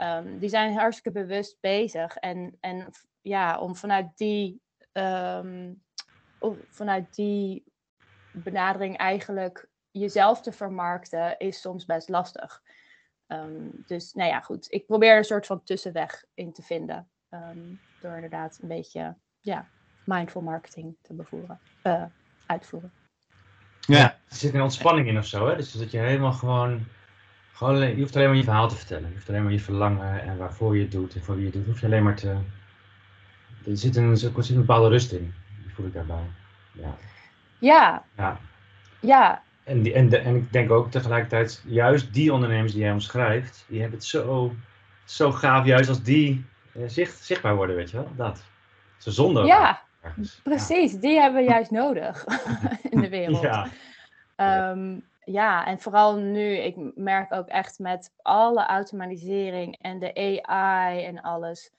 Um, 0.00 0.38
die 0.38 0.48
zijn 0.48 0.74
hartstikke 0.74 1.20
bewust 1.20 1.60
bezig 1.60 2.16
en, 2.16 2.56
en 2.60 2.86
ja, 3.26 3.58
om 3.58 3.76
vanuit 3.76 4.16
die, 4.16 4.60
um, 4.92 5.82
vanuit 6.68 7.14
die 7.14 7.64
benadering 8.32 8.96
eigenlijk 8.96 9.68
jezelf 9.90 10.42
te 10.42 10.52
vermarkten, 10.52 11.38
is 11.38 11.60
soms 11.60 11.84
best 11.84 12.08
lastig. 12.08 12.62
Um, 13.26 13.84
dus 13.86 14.12
nou 14.12 14.28
ja, 14.28 14.40
goed. 14.40 14.66
Ik 14.72 14.86
probeer 14.86 15.16
een 15.16 15.24
soort 15.24 15.46
van 15.46 15.62
tussenweg 15.62 16.24
in 16.34 16.52
te 16.52 16.62
vinden. 16.62 17.08
Um, 17.30 17.80
door 18.00 18.14
inderdaad 18.14 18.58
een 18.62 18.68
beetje 18.68 19.16
ja, 19.40 19.68
mindful 20.04 20.42
marketing 20.42 20.96
te 21.02 21.14
bevoeren, 21.14 21.60
uh, 21.82 22.04
uitvoeren. 22.46 22.92
Ja. 23.80 23.98
ja. 23.98 24.18
Er 24.28 24.36
zit 24.36 24.54
een 24.54 24.62
ontspanning 24.62 25.08
in 25.08 25.18
of 25.18 25.26
zo, 25.26 25.48
hè? 25.48 25.56
Dus 25.56 25.72
dat 25.72 25.90
je 25.90 25.98
helemaal 25.98 26.32
gewoon, 26.32 26.84
gewoon. 27.52 27.78
Je 27.78 28.00
hoeft 28.00 28.16
alleen 28.16 28.28
maar 28.28 28.36
je 28.36 28.44
verhaal 28.44 28.68
te 28.68 28.76
vertellen. 28.76 29.08
Je 29.08 29.14
hoeft 29.14 29.28
alleen 29.28 29.42
maar 29.42 29.52
je 29.52 29.60
verlangen 29.60 30.22
en 30.22 30.36
waarvoor 30.36 30.76
je 30.76 30.82
het 30.82 30.92
doet 30.92 31.14
en 31.14 31.22
voor 31.22 31.34
wie 31.34 31.44
je 31.44 31.50
het 31.50 31.56
doet. 31.56 31.64
Je 31.64 31.70
hoeft 31.70 31.84
alleen 31.84 32.02
maar 32.02 32.16
te, 32.16 32.38
er 33.66 33.76
zit 33.76 33.96
een, 33.96 34.10
er 34.10 34.16
zit 34.16 34.48
een 34.48 34.56
bepaalde 34.56 34.88
rust 34.88 35.12
in. 35.12 35.34
Die 35.62 35.74
voel 35.74 35.86
ik 35.86 35.92
daarbij. 35.92 36.24
Ja. 36.72 36.96
Ja. 37.58 38.02
ja. 38.16 38.38
ja. 39.00 39.42
En, 39.64 39.82
die, 39.82 39.94
en, 39.94 40.08
de, 40.08 40.18
en 40.18 40.36
ik 40.36 40.52
denk 40.52 40.70
ook 40.70 40.90
tegelijkertijd, 40.90 41.62
juist 41.66 42.14
die 42.14 42.32
ondernemers 42.32 42.72
die 42.72 42.80
jij 42.80 42.92
omschrijft, 42.92 43.64
die 43.68 43.80
hebben 43.80 43.98
het 43.98 44.08
zo, 44.08 44.54
zo 45.04 45.32
gaaf, 45.32 45.66
juist 45.66 45.88
als 45.88 46.02
die 46.02 46.44
eh, 46.74 46.82
zicht, 46.86 47.24
zichtbaar 47.24 47.56
worden, 47.56 47.76
weet 47.76 47.90
je 47.90 47.96
wel. 47.96 48.08
Dat. 48.16 48.44
Ze 48.96 49.10
zonder. 49.10 49.46
Ja, 49.46 49.82
precies. 50.42 50.92
Ja. 50.92 50.98
Die 50.98 51.20
hebben 51.20 51.44
we 51.44 51.48
juist 51.48 51.70
nodig 51.70 52.24
in 52.90 53.00
de 53.00 53.08
wereld. 53.08 53.40
Ja. 53.40 54.70
Um, 54.70 55.04
ja, 55.24 55.66
en 55.66 55.78
vooral 55.78 56.16
nu, 56.16 56.56
ik 56.56 56.76
merk 56.94 57.32
ook 57.32 57.46
echt 57.46 57.78
met 57.78 58.12
alle 58.22 58.66
automatisering 58.66 59.78
en 59.80 59.98
de 59.98 60.42
AI 60.42 61.04
en 61.04 61.20
alles 61.20 61.70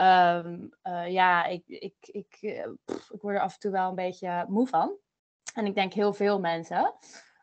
Um, 0.00 0.70
uh, 0.82 1.12
ja, 1.12 1.44
ik, 1.44 1.62
ik, 1.66 1.94
ik, 2.00 2.38
uh, 2.40 2.66
pff, 2.84 3.10
ik 3.10 3.20
word 3.20 3.36
er 3.36 3.42
af 3.42 3.54
en 3.54 3.60
toe 3.60 3.70
wel 3.70 3.88
een 3.88 3.94
beetje 3.94 4.44
moe 4.48 4.66
van. 4.66 4.92
En 5.54 5.66
ik 5.66 5.74
denk 5.74 5.92
heel 5.92 6.12
veel 6.12 6.40
mensen. 6.40 6.94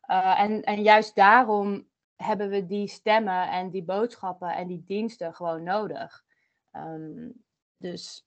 Uh, 0.07 0.39
en, 0.39 0.63
en 0.63 0.81
juist 0.81 1.15
daarom 1.15 1.87
hebben 2.15 2.49
we 2.49 2.65
die 2.65 2.87
stemmen 2.87 3.49
en 3.49 3.69
die 3.69 3.83
boodschappen 3.83 4.49
en 4.49 4.67
die 4.67 4.83
diensten 4.85 5.33
gewoon 5.33 5.63
nodig. 5.63 6.23
Um, 6.71 7.33
dus 7.77 8.25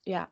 ja. 0.00 0.30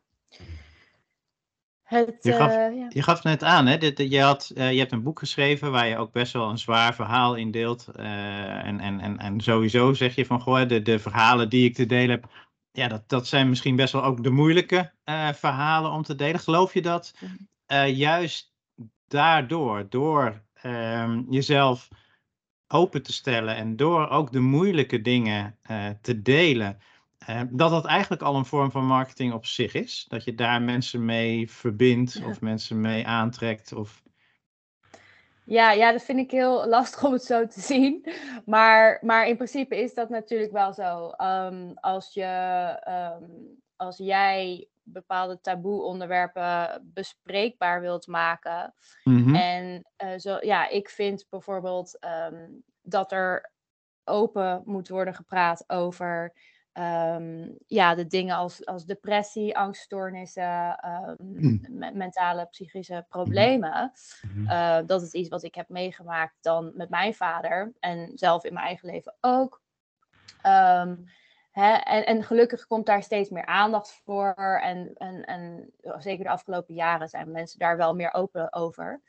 Het, 1.83 2.17
je, 2.21 2.33
gaf, 2.33 2.53
ja. 2.53 2.85
je 2.89 3.01
gaf 3.01 3.23
net 3.23 3.43
aan, 3.43 3.65
hè? 3.65 3.77
Je, 3.95 4.21
had, 4.21 4.51
je 4.55 4.61
hebt 4.61 4.91
een 4.91 5.03
boek 5.03 5.19
geschreven 5.19 5.71
waar 5.71 5.87
je 5.87 5.97
ook 5.97 6.11
best 6.11 6.33
wel 6.33 6.49
een 6.49 6.57
zwaar 6.57 6.95
verhaal 6.95 7.35
in 7.35 7.51
deelt. 7.51 7.87
en, 7.87 8.79
en, 8.79 8.99
en, 8.99 9.17
en 9.17 9.41
sowieso 9.41 9.93
zeg 9.93 10.15
je 10.15 10.25
van, 10.25 10.41
goh, 10.41 10.67
de, 10.67 10.81
de 10.81 10.99
verhalen 10.99 11.49
die 11.49 11.65
ik 11.65 11.75
te 11.75 11.85
delen 11.85 12.09
heb, 12.09 12.42
ja, 12.73 12.87
dat, 12.87 13.09
dat 13.09 13.27
zijn 13.27 13.49
misschien 13.49 13.75
best 13.75 13.93
wel 13.93 14.03
ook 14.03 14.23
de 14.23 14.29
moeilijke 14.29 14.93
uh, 15.05 15.33
verhalen 15.33 15.91
om 15.91 16.03
te 16.03 16.15
delen. 16.15 16.39
Geloof 16.39 16.73
je 16.73 16.81
dat 16.81 17.13
uh, 17.67 17.97
juist 17.97 18.53
daardoor, 19.07 19.89
door 19.89 20.43
um, 20.63 21.25
jezelf 21.29 21.87
open 22.67 23.03
te 23.03 23.13
stellen 23.13 23.55
en 23.55 23.75
door 23.75 24.09
ook 24.09 24.31
de 24.31 24.39
moeilijke 24.39 25.01
dingen 25.01 25.57
uh, 25.71 25.89
te 26.01 26.21
delen, 26.21 26.79
dat 27.49 27.69
dat 27.69 27.85
eigenlijk 27.85 28.21
al 28.21 28.35
een 28.35 28.45
vorm 28.45 28.71
van 28.71 28.85
marketing 28.85 29.33
op 29.33 29.45
zich 29.45 29.73
is? 29.73 30.05
Dat 30.07 30.23
je 30.23 30.35
daar 30.35 30.61
mensen 30.61 31.05
mee 31.05 31.51
verbindt 31.51 32.13
ja. 32.13 32.25
of 32.25 32.41
mensen 32.41 32.81
mee 32.81 33.07
aantrekt? 33.07 33.73
Of... 33.73 34.02
Ja, 35.45 35.71
ja, 35.71 35.91
dat 35.91 36.03
vind 36.03 36.19
ik 36.19 36.31
heel 36.31 36.67
lastig 36.67 37.03
om 37.03 37.13
het 37.13 37.23
zo 37.23 37.47
te 37.47 37.59
zien. 37.61 38.05
Maar, 38.45 38.99
maar 39.01 39.27
in 39.27 39.35
principe 39.35 39.77
is 39.77 39.93
dat 39.93 40.09
natuurlijk 40.09 40.51
wel 40.51 40.73
zo. 40.73 41.11
Um, 41.17 41.73
als, 41.75 42.13
je, 42.13 42.77
um, 43.21 43.61
als 43.75 43.97
jij 43.97 44.67
bepaalde 44.83 45.41
taboe-onderwerpen 45.41 46.81
bespreekbaar 46.93 47.81
wilt 47.81 48.07
maken. 48.07 48.73
Mm-hmm. 49.03 49.35
En 49.35 49.87
uh, 50.03 50.17
zo, 50.17 50.37
ja, 50.41 50.69
ik 50.69 50.89
vind 50.89 51.25
bijvoorbeeld 51.29 51.97
um, 52.31 52.63
dat 52.81 53.11
er 53.11 53.51
open 54.03 54.61
moet 54.65 54.89
worden 54.89 55.13
gepraat 55.13 55.63
over 55.67 56.33
Um, 56.77 57.57
ja, 57.67 57.95
de 57.95 58.07
dingen 58.07 58.35
als, 58.35 58.65
als 58.65 58.85
depressie, 58.85 59.57
angststoornissen, 59.57 60.79
um, 60.85 61.15
mm. 61.17 61.65
me 61.69 61.91
mentale, 61.91 62.45
psychische 62.45 62.93
mm-hmm. 62.93 63.07
problemen. 63.09 63.91
Mm-hmm. 64.21 64.51
Uh, 64.51 64.87
dat 64.87 65.01
is 65.01 65.11
iets 65.11 65.29
wat 65.29 65.43
ik 65.43 65.55
heb 65.55 65.69
meegemaakt 65.69 66.35
dan 66.41 66.71
met 66.75 66.89
mijn 66.89 67.13
vader 67.13 67.73
en 67.79 68.11
zelf 68.15 68.43
in 68.43 68.53
mijn 68.53 68.65
eigen 68.65 68.89
leven 68.89 69.15
ook. 69.21 69.61
Um, 70.45 71.05
hè, 71.51 71.73
en, 71.73 72.05
en 72.05 72.23
gelukkig 72.23 72.67
komt 72.67 72.85
daar 72.85 73.03
steeds 73.03 73.29
meer 73.29 73.45
aandacht 73.45 74.01
voor. 74.03 74.59
En, 74.63 74.93
en, 74.93 75.25
en 75.25 75.73
zeker 75.97 76.23
de 76.23 76.29
afgelopen 76.29 76.73
jaren 76.73 77.09
zijn 77.09 77.31
mensen 77.31 77.59
daar 77.59 77.77
wel 77.77 77.95
meer 77.95 78.13
open 78.13 78.53
over. 78.53 79.01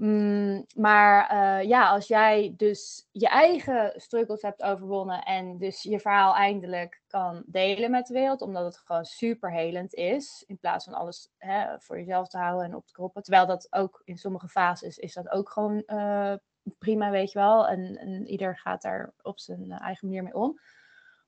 Mm, 0.00 0.66
maar 0.74 1.28
eh, 1.28 1.68
ja, 1.68 1.88
als 1.88 2.06
jij 2.06 2.54
dus 2.56 3.08
je 3.12 3.28
eigen 3.28 3.92
struggles 3.96 4.42
hebt 4.42 4.62
overwonnen 4.62 5.22
en 5.22 5.58
dus 5.58 5.82
je 5.82 6.00
verhaal 6.00 6.34
eindelijk 6.34 7.02
kan 7.06 7.42
delen 7.46 7.90
met 7.90 8.06
de 8.06 8.14
wereld, 8.14 8.42
omdat 8.42 8.64
het 8.64 8.82
gewoon 8.84 9.04
super 9.04 9.52
helend 9.52 9.94
is, 9.94 10.44
in 10.46 10.58
plaats 10.58 10.84
van 10.84 10.94
alles 10.94 11.30
hè, 11.38 11.80
voor 11.80 11.98
jezelf 11.98 12.28
te 12.28 12.38
houden 12.38 12.64
en 12.64 12.74
op 12.74 12.86
te 12.86 12.92
kroppen. 12.92 13.22
Terwijl 13.22 13.46
dat 13.46 13.66
ook 13.70 14.02
in 14.04 14.18
sommige 14.18 14.48
fases 14.48 14.98
is 14.98 15.14
dat 15.14 15.30
ook 15.30 15.50
gewoon 15.50 15.82
uh, 15.86 16.34
prima, 16.78 17.10
weet 17.10 17.32
je 17.32 17.38
wel. 17.38 17.68
En, 17.68 17.96
en, 17.96 18.26
ieder 18.26 18.58
gaat 18.58 18.82
daar 18.82 19.12
op 19.22 19.38
zijn 19.38 19.70
eigen 19.70 20.06
manier 20.08 20.22
mee 20.22 20.34
om. 20.34 20.60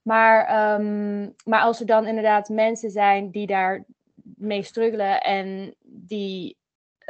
Maar, 0.03 0.75
um, 0.81 1.35
maar 1.45 1.63
als 1.63 1.81
er 1.81 1.87
dan 1.87 2.07
inderdaad 2.07 2.49
mensen 2.49 2.91
zijn 2.91 3.31
die 3.31 3.47
daar 3.47 3.85
mee 4.23 4.63
struggelen 4.63 5.21
en 5.21 5.75
die 5.83 6.61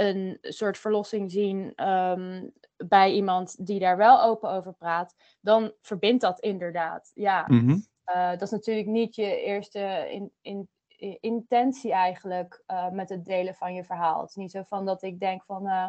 een 0.03 0.39
soort 0.41 0.79
verlossing 0.79 1.31
zien 1.31 1.89
um, 1.89 2.53
bij 2.77 3.13
iemand 3.13 3.67
die 3.67 3.79
daar 3.81 3.97
wel 3.97 4.23
open 4.23 4.51
over 4.51 4.73
praat, 4.73 5.15
dan 5.41 5.73
verbindt 5.81 6.23
dat 6.23 6.41
inderdaad. 6.41 7.11
Ja, 7.15 7.45
mm 7.49 7.59
-hmm. 7.59 7.87
uh, 8.07 8.31
dat 8.31 8.43
is 8.43 8.51
natuurlijk 8.51 8.87
niet 8.87 9.15
je 9.15 9.41
eerste 9.43 10.09
in, 10.11 10.33
in, 10.41 10.69
intentie 11.21 11.93
eigenlijk 11.93 12.63
uh, 12.67 12.91
met 12.91 13.09
het 13.09 13.25
delen 13.25 13.55
van 13.55 13.75
je 13.75 13.85
verhaal. 13.85 14.21
Het 14.21 14.29
is 14.29 14.35
niet 14.35 14.51
zo 14.51 14.63
van 14.63 14.87
dat 14.87 15.03
ik 15.03 15.21
denk 15.21 15.45
van, 15.45 15.67
uh, 15.67 15.89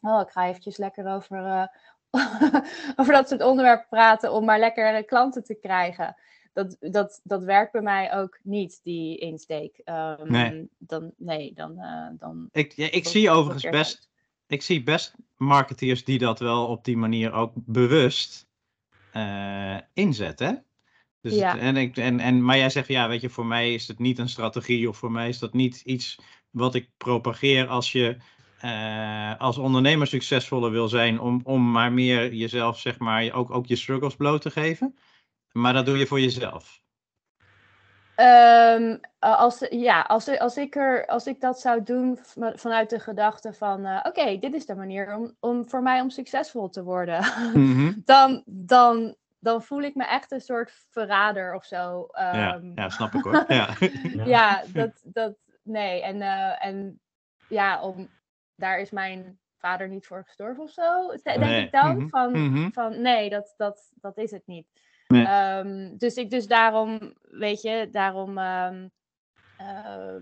oh, 0.00 0.20
ik 0.20 0.30
ga 0.30 0.46
eventjes 0.46 0.76
lekker 0.76 1.06
over, 1.06 1.70
over 2.96 3.12
dat 3.12 3.28
soort 3.28 3.42
onderwerpen 3.42 3.88
praten 3.88 4.32
om 4.32 4.44
maar 4.44 4.58
lekker 4.58 5.04
klanten 5.04 5.44
te 5.44 5.54
krijgen 5.54 6.16
dat, 6.64 6.92
dat, 6.92 7.20
dat 7.24 7.44
werkt 7.44 7.72
bij 7.72 7.82
mij 7.82 8.14
ook 8.14 8.38
niet, 8.42 8.80
die 8.82 9.16
insteek. 9.18 9.80
Um, 9.84 10.30
nee. 10.32 10.68
Dan, 10.78 11.12
nee, 11.16 11.52
dan... 11.54 11.72
Uh, 11.78 12.08
dan 12.18 12.48
ik 12.52 12.72
ja, 12.72 12.90
ik 12.90 13.06
zie 13.06 13.30
overigens 13.30 13.70
best... 13.70 14.08
Ik 14.46 14.62
zie 14.62 14.82
best 14.82 15.14
marketeers 15.36 16.04
die 16.04 16.18
dat 16.18 16.38
wel 16.38 16.66
op 16.66 16.84
die 16.84 16.96
manier 16.96 17.32
ook 17.32 17.52
bewust 17.54 18.46
uh, 19.14 19.76
inzetten. 19.92 20.64
Dus 21.20 21.34
ja. 21.34 21.52
het, 21.52 21.60
en, 21.60 21.76
ik, 21.76 21.96
en, 21.96 22.20
en, 22.20 22.44
maar 22.44 22.56
jij 22.56 22.70
zegt, 22.70 22.88
ja, 22.88 23.08
weet 23.08 23.20
je, 23.20 23.28
voor 23.28 23.46
mij 23.46 23.74
is 23.74 23.88
het 23.88 23.98
niet 23.98 24.18
een 24.18 24.28
strategie 24.28 24.88
of 24.88 24.96
voor 24.96 25.10
mij 25.10 25.28
is 25.28 25.38
dat 25.38 25.52
niet 25.52 25.80
iets 25.84 26.18
wat 26.50 26.74
ik 26.74 26.88
propageer 26.96 27.66
als 27.66 27.92
je 27.92 28.16
uh, 28.64 29.38
als 29.38 29.58
ondernemer 29.58 30.06
succesvoller 30.06 30.70
wil 30.70 30.88
zijn, 30.88 31.20
om, 31.20 31.40
om 31.44 31.70
maar 31.70 31.92
meer 31.92 32.34
jezelf, 32.34 32.78
zeg 32.78 32.98
maar, 32.98 33.32
ook, 33.32 33.50
ook 33.50 33.66
je 33.66 33.76
struggles 33.76 34.16
bloot 34.16 34.42
te 34.42 34.50
geven. 34.50 34.96
Maar 35.52 35.72
dat 35.72 35.86
doe 35.86 35.98
je 35.98 36.06
voor 36.06 36.20
jezelf? 36.20 36.80
Um, 38.20 39.00
als, 39.18 39.66
ja, 39.70 40.00
als, 40.00 40.38
als, 40.38 40.56
ik 40.56 40.76
er, 40.76 41.06
als 41.06 41.26
ik 41.26 41.40
dat 41.40 41.60
zou 41.60 41.82
doen 41.82 42.18
vanuit 42.54 42.90
de 42.90 43.00
gedachte 43.00 43.52
van... 43.52 43.86
Uh, 43.86 44.00
oké, 44.02 44.38
dit 44.38 44.54
is 44.54 44.66
de 44.66 44.74
manier 44.74 45.16
om, 45.16 45.36
om 45.40 45.68
voor 45.68 45.82
mij 45.82 46.00
om 46.00 46.10
succesvol 46.10 46.68
te 46.68 46.82
worden. 46.82 47.24
Mm 47.54 47.74
-hmm. 47.74 48.02
dan, 48.04 48.42
dan, 48.46 49.14
dan 49.38 49.62
voel 49.62 49.82
ik 49.82 49.94
me 49.94 50.04
echt 50.04 50.32
een 50.32 50.40
soort 50.40 50.86
verrader 50.90 51.54
of 51.54 51.64
zo. 51.64 52.00
Um, 52.00 52.08
ja, 52.12 52.60
ja, 52.74 52.88
snap 52.88 53.14
ik 53.14 53.24
hoor. 53.24 53.44
ja, 53.48 53.68
ja 54.24 54.62
dat, 54.72 55.00
dat... 55.04 55.36
Nee, 55.62 56.02
en, 56.02 56.16
uh, 56.16 56.64
en 56.64 57.00
ja, 57.48 57.82
om, 57.82 58.08
daar 58.54 58.80
is 58.80 58.90
mijn 58.90 59.38
vader 59.58 59.88
niet 59.88 60.06
voor 60.06 60.24
gestorven 60.24 60.62
of 60.62 60.70
zo. 60.70 61.16
Denk 61.22 61.38
nee. 61.38 61.64
ik 61.64 61.72
dan? 61.72 61.92
Mm 61.92 61.98
-hmm. 61.98 62.08
van, 62.08 62.30
mm 62.30 62.54
-hmm. 62.54 62.72
van 62.72 63.00
nee, 63.00 63.30
dat, 63.30 63.54
dat, 63.56 63.92
dat 63.94 64.18
is 64.18 64.30
het 64.30 64.46
niet. 64.46 64.66
Nee. 65.08 65.56
Um, 65.58 65.98
dus 65.98 66.14
ik 66.14 66.30
dus 66.30 66.46
daarom, 66.46 67.14
weet 67.22 67.62
je, 67.62 67.88
daarom 67.90 68.38
um, 68.38 68.90
uh, 69.60 70.16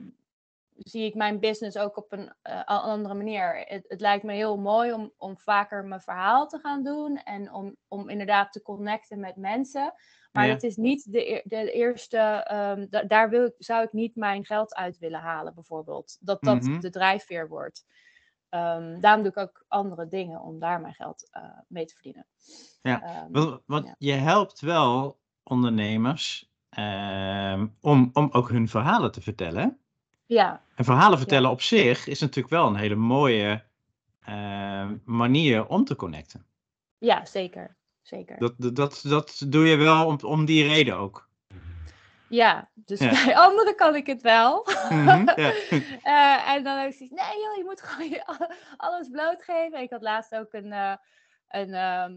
zie 0.76 1.04
ik 1.04 1.14
mijn 1.14 1.40
business 1.40 1.78
ook 1.78 1.96
op 1.96 2.12
een 2.12 2.32
uh, 2.42 2.64
andere 2.64 3.14
manier. 3.14 3.64
Het, 3.66 3.84
het, 3.88 4.00
lijkt 4.00 4.24
me 4.24 4.32
heel 4.32 4.56
mooi 4.56 4.92
om, 4.92 5.12
om 5.16 5.38
vaker 5.38 5.84
mijn 5.84 6.00
verhaal 6.00 6.46
te 6.46 6.58
gaan 6.58 6.82
doen 6.82 7.16
en 7.16 7.52
om, 7.52 7.76
om 7.88 8.08
inderdaad 8.08 8.52
te 8.52 8.62
connecten 8.62 9.20
met 9.20 9.36
mensen. 9.36 9.94
Maar 10.32 10.46
ja. 10.46 10.52
het 10.52 10.62
is 10.62 10.76
niet 10.76 11.12
de, 11.12 11.42
de 11.44 11.72
eerste, 11.72 12.50
um, 12.52 12.86
da, 12.90 13.02
daar 13.02 13.30
wil 13.30 13.44
ik, 13.44 13.54
zou 13.58 13.82
ik 13.82 13.92
niet 13.92 14.16
mijn 14.16 14.44
geld 14.44 14.74
uit 14.74 14.98
willen 14.98 15.20
halen, 15.20 15.54
bijvoorbeeld. 15.54 16.16
Dat 16.20 16.42
dat 16.42 16.62
mm 16.62 16.70
-hmm. 16.70 16.80
de 16.80 16.90
drijfveer 16.90 17.48
wordt. 17.48 17.84
Um, 18.50 19.00
daarom 19.00 19.22
doe 19.22 19.32
ik 19.32 19.36
ook 19.38 19.64
andere 19.68 20.08
dingen 20.08 20.40
om 20.40 20.58
daar 20.58 20.80
mijn 20.80 20.94
geld 20.94 21.30
uh, 21.36 21.42
mee 21.68 21.84
te 21.84 21.94
verdienen. 21.94 22.26
Ja, 22.82 23.24
um, 23.24 23.32
want, 23.32 23.62
want 23.66 23.86
ja. 23.86 23.94
je 23.98 24.12
helpt 24.12 24.60
wel 24.60 25.18
ondernemers 25.42 26.50
um, 26.78 27.76
om, 27.80 28.10
om 28.12 28.28
ook 28.32 28.48
hun 28.48 28.68
verhalen 28.68 29.12
te 29.12 29.20
vertellen. 29.20 29.78
Ja. 30.26 30.62
En 30.74 30.84
verhalen 30.84 31.18
vertellen 31.18 31.46
ja. 31.46 31.52
op 31.52 31.60
zich 31.60 32.06
is 32.06 32.20
natuurlijk 32.20 32.54
wel 32.54 32.66
een 32.66 32.76
hele 32.76 32.94
mooie 32.94 33.64
uh, 34.28 34.90
manier 35.04 35.66
om 35.66 35.84
te 35.84 35.96
connecten. 35.96 36.46
Ja, 36.98 37.24
zeker. 37.24 37.76
zeker. 38.02 38.38
Dat, 38.38 38.76
dat, 38.76 39.04
dat 39.08 39.42
doe 39.48 39.66
je 39.66 39.76
wel 39.76 40.06
om, 40.06 40.18
om 40.22 40.44
die 40.44 40.66
reden 40.66 40.96
ook. 40.96 41.25
Ja, 42.28 42.70
dus 42.74 42.98
ja. 42.98 43.24
bij 43.24 43.36
anderen 43.36 43.76
kan 43.76 43.94
ik 43.94 44.06
het 44.06 44.22
wel. 44.22 44.66
Mm 44.88 45.08
-hmm, 45.08 45.32
ja. 45.36 45.52
uh, 46.04 46.48
en 46.54 46.64
dan 46.64 46.78
heb 46.78 46.90
ik 46.90 46.96
zoiets, 46.96 47.14
nee 47.14 47.42
joh, 47.42 47.56
je 47.56 47.64
moet 47.64 47.82
gewoon 47.82 48.08
je 48.08 48.24
alles 48.76 49.08
blootgeven. 49.08 49.80
Ik 49.80 49.90
had 49.90 50.02
laatst 50.02 50.34
ook 50.34 50.52
een, 50.52 50.66
uh, 50.66 50.96
een, 51.48 51.68
uh, 51.68 52.08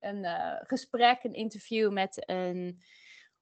een 0.00 0.24
uh, 0.24 0.54
gesprek, 0.62 1.24
een 1.24 1.34
interview 1.34 1.92
met 1.92 2.28
een 2.28 2.82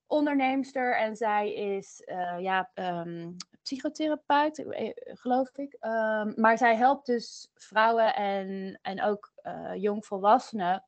onderneemster. 0.07 0.97
En 0.97 1.17
zij 1.17 1.55
is 1.55 2.03
ja, 2.39 2.71
um, 2.75 3.37
psychotherapeut, 3.63 4.65
geloof 5.05 5.57
ik. 5.57 5.77
Um, 5.81 6.33
maar 6.37 6.59
zij 6.59 6.77
helpt 6.77 7.07
dus 7.07 7.51
vrouwen 7.55 8.15
en, 8.15 8.79
en 8.83 9.03
ook 9.03 9.33
jongvolwassenen 9.75 10.85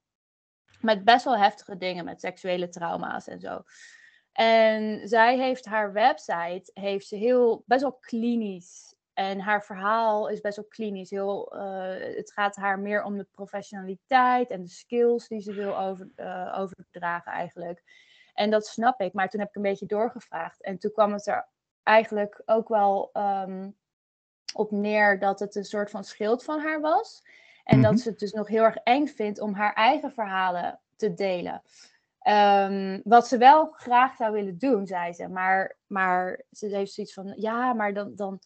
met 0.80 1.04
best 1.04 1.24
wel 1.24 1.38
heftige 1.38 1.76
dingen, 1.76 2.04
met 2.04 2.20
seksuele 2.20 2.68
trauma's 2.68 3.28
en 3.28 3.40
zo. 3.40 3.62
En 4.32 5.08
zij 5.08 5.38
heeft 5.38 5.64
haar 5.64 5.92
website, 5.92 6.70
heeft 6.74 7.06
ze 7.06 7.16
heel, 7.16 7.62
best 7.66 7.82
wel 7.82 7.98
klinisch. 8.00 8.94
En 9.12 9.40
haar 9.40 9.64
verhaal 9.64 10.28
is 10.28 10.40
best 10.40 10.56
wel 10.56 10.66
klinisch. 10.68 11.10
Heel, 11.10 11.56
uh, 11.56 12.16
het 12.16 12.32
gaat 12.32 12.56
haar 12.56 12.78
meer 12.78 13.04
om 13.04 13.16
de 13.16 13.26
professionaliteit 13.30 14.50
en 14.50 14.62
de 14.62 14.68
skills 14.68 15.28
die 15.28 15.40
ze 15.40 15.52
wil 15.52 15.78
over, 15.78 16.08
uh, 16.16 16.56
overdragen 16.58 17.32
eigenlijk. 17.32 17.82
En 18.34 18.50
dat 18.50 18.66
snap 18.66 19.00
ik. 19.00 19.12
Maar 19.12 19.28
toen 19.28 19.40
heb 19.40 19.48
ik 19.48 19.56
een 19.56 19.62
beetje 19.62 19.86
doorgevraagd. 19.86 20.62
En 20.62 20.78
toen 20.78 20.92
kwam 20.92 21.12
het 21.12 21.26
er 21.26 21.48
eigenlijk 21.82 22.42
ook 22.44 22.68
wel 22.68 23.10
um, 23.12 23.76
op 24.54 24.70
neer 24.70 25.18
dat 25.18 25.40
het 25.40 25.54
een 25.54 25.64
soort 25.64 25.90
van 25.90 26.04
schild 26.04 26.44
van 26.44 26.60
haar 26.60 26.80
was. 26.80 27.22
En 27.64 27.76
mm 27.76 27.84
-hmm. 27.84 27.92
dat 27.92 28.00
ze 28.00 28.08
het 28.08 28.18
dus 28.18 28.32
nog 28.32 28.48
heel 28.48 28.62
erg 28.62 28.76
eng 28.76 29.06
vindt 29.06 29.40
om 29.40 29.54
haar 29.54 29.72
eigen 29.72 30.12
verhalen 30.12 30.80
te 30.96 31.14
delen. 31.14 31.62
Um, 32.24 33.00
wat 33.04 33.28
ze 33.28 33.38
wel 33.38 33.70
graag 33.72 34.16
zou 34.16 34.32
willen 34.32 34.58
doen, 34.58 34.86
zei 34.86 35.12
ze. 35.12 35.28
Maar, 35.28 35.78
maar 35.86 36.44
ze 36.50 36.66
heeft 36.66 36.92
zoiets 36.92 37.14
van, 37.14 37.34
ja, 37.36 37.72
maar 37.72 37.94
dan, 37.94 38.12
dan, 38.14 38.40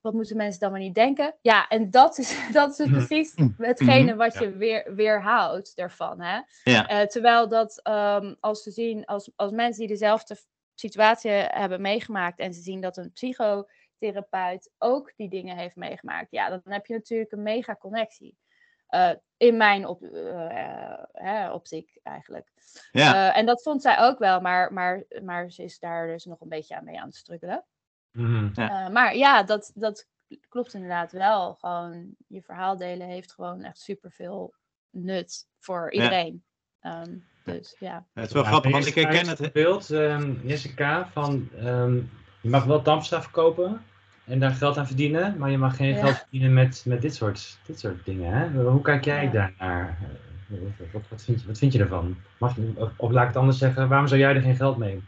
wat 0.00 0.14
moeten 0.14 0.36
mensen 0.36 0.60
dan 0.60 0.70
maar 0.70 0.80
niet 0.80 0.94
denken? 0.94 1.36
Ja, 1.40 1.68
en 1.68 1.90
dat 1.90 2.18
is, 2.18 2.38
dat 2.52 2.78
is 2.78 2.90
precies 2.90 3.34
hetgene 3.56 4.14
wat 4.14 4.38
je 4.38 4.56
weer, 4.56 4.94
weerhoudt 4.94 5.72
ervan. 5.74 6.20
Hè? 6.20 6.40
Ja. 6.64 6.90
Uh, 6.90 7.06
terwijl 7.06 7.48
dat 7.48 7.80
um, 7.88 8.36
als 8.40 8.62
ze 8.62 8.70
zien, 8.70 9.04
als, 9.04 9.30
als 9.36 9.50
mensen 9.50 9.80
die 9.80 9.88
dezelfde 9.88 10.36
situatie 10.74 11.30
hebben 11.30 11.80
meegemaakt 11.80 12.38
en 12.38 12.54
ze 12.54 12.60
zien 12.60 12.80
dat 12.80 12.96
een 12.96 13.12
psychotherapeut 13.12 14.70
ook 14.78 15.12
die 15.16 15.28
dingen 15.28 15.56
heeft 15.56 15.76
meegemaakt, 15.76 16.30
ja, 16.30 16.48
dan 16.48 16.60
heb 16.64 16.86
je 16.86 16.94
natuurlijk 16.94 17.32
een 17.32 17.42
mega 17.42 17.76
connectie. 17.76 18.36
Uh, 18.90 19.10
in 19.36 19.56
mijn 19.56 19.86
op, 19.86 20.02
uh, 20.02 20.98
uh, 21.14 21.50
optiek 21.52 21.98
eigenlijk. 22.02 22.52
Ja. 22.92 23.34
en 23.34 23.46
dat 23.46 23.62
vond 23.62 23.82
zij 23.82 23.98
ook 23.98 24.18
wel, 24.18 24.40
maar, 24.40 24.72
maar, 24.72 25.04
maar 25.22 25.50
ze 25.50 25.62
is 25.62 25.78
daar 25.78 26.06
dus 26.06 26.24
nog 26.24 26.40
een 26.40 26.48
beetje 26.48 26.76
aan 26.76 26.84
mee 26.84 27.00
aan 27.00 27.06
het 27.06 27.16
struggelen. 27.16 27.64
Mm, 28.12 28.50
ja. 28.54 28.88
maar 28.88 29.16
ja, 29.16 29.42
dat, 29.42 29.72
dat 29.74 30.08
klopt 30.48 30.74
inderdaad 30.74 31.12
wel. 31.12 31.54
Gewoon 31.54 32.14
je 32.28 32.42
verhaal 32.42 32.76
delen 32.76 33.06
heeft 33.06 33.32
gewoon 33.32 33.62
echt 33.62 33.78
superveel 33.78 34.54
nut 34.90 35.46
voor 35.58 35.92
iedereen. 35.92 36.44
Ja. 36.80 37.02
Um, 37.02 37.28
dus 37.44 37.76
ja. 37.78 38.06
Het 38.12 38.26
is 38.26 38.32
wel 38.32 38.44
grappig, 38.44 38.70
want 38.70 38.86
ik 38.86 38.94
herken 38.94 39.28
het. 39.28 39.52
beeld, 39.52 39.90
um, 39.90 40.40
Jessica, 40.44 41.08
van 41.12 41.48
um, 41.58 42.10
je 42.40 42.48
mag 42.48 42.64
wel 42.64 42.82
dampstraf 42.82 43.22
verkopen 43.22 43.84
en 44.26 44.38
daar 44.38 44.50
geld 44.50 44.76
aan 44.76 44.86
verdienen, 44.86 45.38
maar 45.38 45.50
je 45.50 45.58
mag 45.58 45.76
geen 45.76 45.94
ja. 45.94 46.04
geld 46.04 46.16
verdienen 46.16 46.52
met, 46.52 46.82
met 46.86 47.02
dit, 47.02 47.14
soort, 47.14 47.58
dit 47.66 47.80
soort 47.80 48.04
dingen. 48.04 48.32
Hè? 48.32 48.62
Hoe 48.62 48.82
kijk 48.82 49.04
jij 49.04 49.24
ja. 49.24 49.30
daarnaar? 49.30 49.98
Wat, 50.92 51.02
wat, 51.08 51.22
vind 51.22 51.40
je, 51.40 51.46
wat 51.46 51.58
vind 51.58 51.72
je 51.72 51.78
ervan? 51.78 52.16
Mag 52.38 52.56
je, 52.56 52.72
of, 52.74 52.90
of 52.96 53.10
laat 53.10 53.22
ik 53.22 53.28
het 53.28 53.36
anders 53.36 53.58
zeggen, 53.58 53.88
waarom 53.88 54.06
zou 54.06 54.20
jij 54.20 54.34
er 54.34 54.40
geen 54.40 54.56
geld 54.56 54.76
mee? 54.76 55.02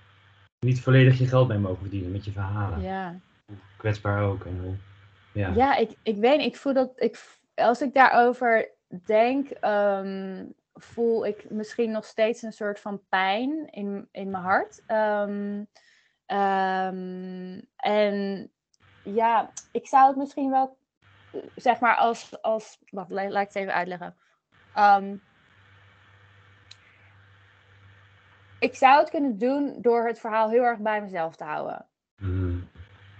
Niet 0.58 0.80
volledig 0.80 1.18
je 1.18 1.26
geld 1.26 1.48
mee 1.48 1.58
mogen 1.58 1.80
verdienen 1.80 2.12
met 2.12 2.24
je 2.24 2.32
verhalen. 2.32 2.82
Ja. 2.82 3.20
Kwetsbaar 3.76 4.22
ook. 4.22 4.44
En, 4.44 4.80
ja, 5.32 5.52
ja 5.54 5.76
ik, 5.76 5.90
ik 6.02 6.16
weet 6.16 6.40
ik 6.40 6.56
voel 6.56 6.72
dat, 6.72 6.92
ik, 6.96 7.38
als 7.54 7.82
ik 7.82 7.94
daarover 7.94 8.68
denk, 9.04 9.50
um, 9.64 10.54
voel 10.74 11.26
ik 11.26 11.50
misschien 11.50 11.90
nog 11.90 12.04
steeds 12.04 12.42
een 12.42 12.52
soort 12.52 12.80
van 12.80 13.00
pijn 13.08 13.68
in, 13.70 14.08
in 14.12 14.30
mijn 14.30 14.42
hart. 14.42 14.82
Um, 14.86 15.68
um, 16.36 17.62
en 17.76 18.50
ja, 19.14 19.52
ik 19.72 19.86
zou 19.86 20.06
het 20.08 20.16
misschien 20.16 20.50
wel 20.50 20.76
zeg 21.54 21.80
maar 21.80 21.96
als, 21.96 22.42
als 22.42 22.78
wacht, 22.90 23.10
la- 23.10 23.28
laat 23.28 23.42
ik 23.42 23.48
het 23.48 23.56
even 23.56 23.74
uitleggen. 23.74 24.16
Ehm, 24.74 25.16
ik 28.60 28.74
zou 28.74 29.00
het 29.00 29.10
kunnen 29.10 29.38
doen 29.38 29.76
door 29.80 30.06
het 30.06 30.18
verhaal 30.18 30.50
heel 30.50 30.62
erg 30.62 30.78
bij 30.78 31.02
mezelf 31.02 31.36
te 31.36 31.44
houden. 31.44 31.86
Mhm. 32.16 32.58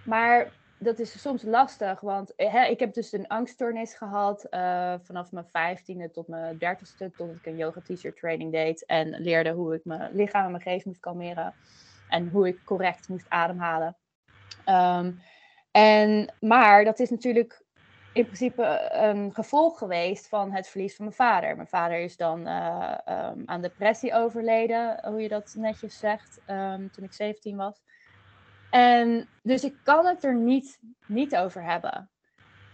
Maar 0.05 0.53
dat 0.79 0.99
is 0.99 1.21
soms 1.21 1.43
lastig, 1.43 2.01
want 2.01 2.35
eh, 2.35 2.53
hè, 2.53 2.65
ik 2.65 2.81
heb 2.81 2.95
dus 2.95 3.13
een 3.13 3.27
angststoornis 3.27 3.95
gehad 3.95 4.45
eh, 4.45 4.95
vanaf 5.03 5.33
mijn 5.33 5.49
vijftiende 5.49 6.11
tot 6.11 6.29
mijn 6.29 6.59
dertigste, 6.59 7.13
tot 7.17 7.37
ik 7.37 7.47
een 7.47 7.57
yoga 7.57 7.81
teacher 7.81 8.15
training 8.15 8.53
deed 8.53 8.87
en 8.87 9.09
leerde 9.09 9.51
hoe 9.51 9.75
ik 9.75 9.85
mijn 9.85 10.15
lichaam 10.15 10.45
en 10.45 10.51
mijn 10.51 10.63
geest 10.63 10.87
moest 10.87 11.01
kalmeren 11.01 11.55
en 12.09 12.29
hoe 12.29 12.49
ik 12.49 12.65
correct 12.65 13.09
moest 13.09 13.29
ademhalen. 13.29 13.97
Ehm, 14.65 15.13
en, 15.79 16.35
maar 16.41 16.85
dat 16.85 16.99
is 16.99 17.11
natuurlijk 17.11 17.63
in 18.13 18.25
principe 18.25 18.89
een 18.93 19.35
gevolg 19.35 19.79
geweest 19.79 20.29
van 20.29 20.53
het 20.53 20.69
verlies 20.69 20.97
van 20.97 21.05
mijn 21.05 21.17
vader. 21.17 21.57
Mijn 21.57 21.69
vader 21.69 21.99
is 21.99 22.17
dan 22.17 22.47
eh, 22.47 22.95
ehm, 23.05 23.43
aan 23.45 23.61
depressie 23.61 24.15
overleden, 24.15 24.99
hoe 25.09 25.21
je 25.23 25.29
dat 25.29 25.55
netjes 25.59 25.99
zegt, 25.99 26.41
ehm, 26.47 26.89
toen 26.89 27.05
ik 27.05 27.13
17 27.13 27.57
was. 27.57 27.81
En 28.71 29.29
dus 29.43 29.65
ik 29.65 29.75
kan 29.83 30.07
het 30.07 30.25
er 30.25 30.35
niet, 30.35 30.79
niet 31.07 31.37
over 31.37 31.63
hebben. 31.65 32.11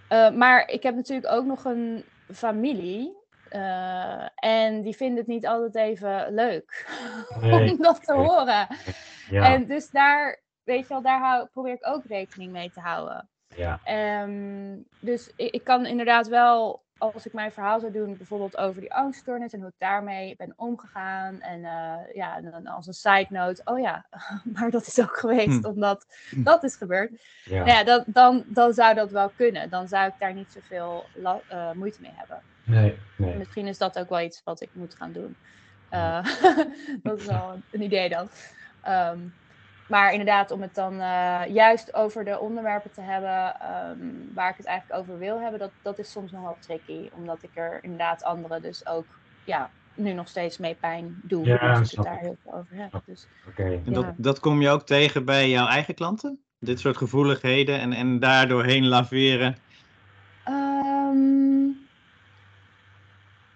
Eh, 0.08 0.30
maar 0.30 0.68
ik 0.68 0.82
heb 0.82 0.94
natuurlijk 0.94 1.32
ook 1.32 1.44
nog 1.44 1.64
een 1.64 2.04
familie. 2.32 3.22
eh, 3.48 4.28
en 4.34 4.82
die 4.82 4.96
vinden 4.96 5.18
het 5.18 5.26
niet 5.26 5.46
altijd 5.46 5.74
even 5.74 6.34
leuk 6.34 6.86
Nee, 7.40 7.70
om 7.70 7.76
dat 7.82 8.04
te 8.04 8.12
horen. 8.12 8.66
Ja, 9.30 9.52
En 9.52 9.66
dus 9.66 9.90
daar, 9.90 10.42
weet 10.64 10.82
je 10.82 10.88
wel, 10.88 11.02
daar 11.02 11.20
hou, 11.20 11.46
probeer 11.52 11.72
ik 11.72 11.86
ook 11.86 12.04
rekening 12.04 12.52
mee 12.52 12.70
te 12.70 12.80
houden. 12.80 13.28
ja. 13.56 13.80
Ehm, 13.84 14.76
dus 15.00 15.30
ik, 15.36 15.50
ik 15.52 15.64
kan 15.64 15.86
inderdaad 15.86 16.28
wel, 16.28 16.82
als 16.98 17.26
ik 17.26 17.32
mijn 17.32 17.52
verhaal 17.52 17.80
zou 17.80 17.92
doen, 17.92 18.16
bijvoorbeeld 18.16 18.56
over 18.56 18.80
die 18.80 18.94
angststoornis 18.94 19.52
en 19.52 19.58
hoe 19.60 19.68
ik 19.68 19.74
daarmee 19.78 20.36
ben 20.36 20.52
omgegaan. 20.56 21.40
En 21.40 21.64
eh, 21.64 22.14
ja, 22.14 22.36
en 22.36 22.50
dan 22.50 22.66
als 22.66 22.86
een 22.86 22.92
side 22.92 23.26
note, 23.28 23.62
oh 23.64 23.80
ja, 23.80 24.06
maar 24.54 24.70
dat 24.70 24.86
is 24.86 25.00
ook 25.00 25.16
geweest 25.16 25.62
Hm. 25.62 25.66
omdat 25.66 26.06
dat 26.36 26.62
is 26.62 26.76
gebeurd. 26.76 27.22
ja. 27.44 27.56
Nou 27.64 27.68
ja, 27.68 27.84
dan, 27.84 28.04
dan, 28.06 28.44
dan 28.46 28.72
zou 28.72 28.94
dat 28.94 29.10
wel 29.10 29.28
kunnen. 29.36 29.70
Dan 29.70 29.88
zou 29.88 30.06
ik 30.06 30.14
daar 30.18 30.34
niet 30.34 30.52
zoveel 30.52 31.04
la- 31.14 31.40
eh, 31.48 31.72
moeite 31.72 32.00
mee 32.00 32.12
hebben. 32.14 32.40
Nee, 32.64 32.98
nee. 33.16 33.36
Misschien 33.36 33.66
is 33.66 33.78
dat 33.78 33.98
ook 33.98 34.08
wel 34.08 34.20
iets 34.20 34.40
wat 34.44 34.60
ik 34.60 34.68
moet 34.72 34.94
gaan 34.94 35.12
doen. 35.12 35.36
Eh, 35.90 36.24
dat 37.02 37.18
is 37.18 37.26
wel 37.26 37.60
een 37.70 37.82
idee 37.82 38.08
dan. 38.08 38.28
Ehm, 38.82 39.18
maar 39.88 40.10
inderdaad, 40.10 40.50
om 40.50 40.62
het 40.62 40.74
dan 40.74 41.00
eh, 41.00 41.42
juist 41.48 41.94
over 41.94 42.24
de 42.24 42.38
onderwerpen 42.38 42.92
te 42.92 43.00
hebben 43.00 43.60
ehm, 43.60 44.34
waar 44.34 44.50
ik 44.50 44.56
het 44.56 44.66
eigenlijk 44.66 45.00
over 45.00 45.18
wil 45.18 45.40
hebben, 45.40 45.60
dat, 45.60 45.72
dat 45.82 45.98
is 45.98 46.10
soms 46.10 46.32
nog 46.32 46.42
wel 46.42 46.58
tricky. 46.60 47.08
Omdat 47.12 47.42
ik 47.42 47.50
er 47.54 47.78
inderdaad 47.82 48.22
anderen 48.22 48.62
dus 48.62 48.86
ook 48.86 49.20
ja, 49.44 49.70
nu 49.94 50.12
nog 50.12 50.28
steeds 50.28 50.58
mee 50.58 50.74
pijn 50.74 51.18
doe. 51.22 51.46
Ja, 51.46 51.78
als 51.78 51.92
ik 51.92 51.96
het 51.96 52.06
daar 52.06 52.18
heel 52.18 52.36
veel 52.42 52.52
over 52.54 52.76
heb. 52.76 53.02
Dus, 53.04 53.28
Oké. 53.48 53.64
En 53.64 53.82
Ja. 53.84 53.92
dat, 53.92 54.14
dat 54.16 54.40
kom 54.40 54.60
je 54.60 54.70
ook 54.70 54.86
tegen 54.86 55.24
bij 55.24 55.48
jouw 55.48 55.66
eigen 55.66 55.94
klanten? 55.94 56.44
Dit 56.58 56.80
soort 56.80 56.96
gevoeligheden 56.96 57.80
en, 57.80 57.92
en 57.92 58.18
daar 58.20 58.48
doorheen 58.48 58.88
laveren. 58.88 59.56
Ehm, 60.44 61.66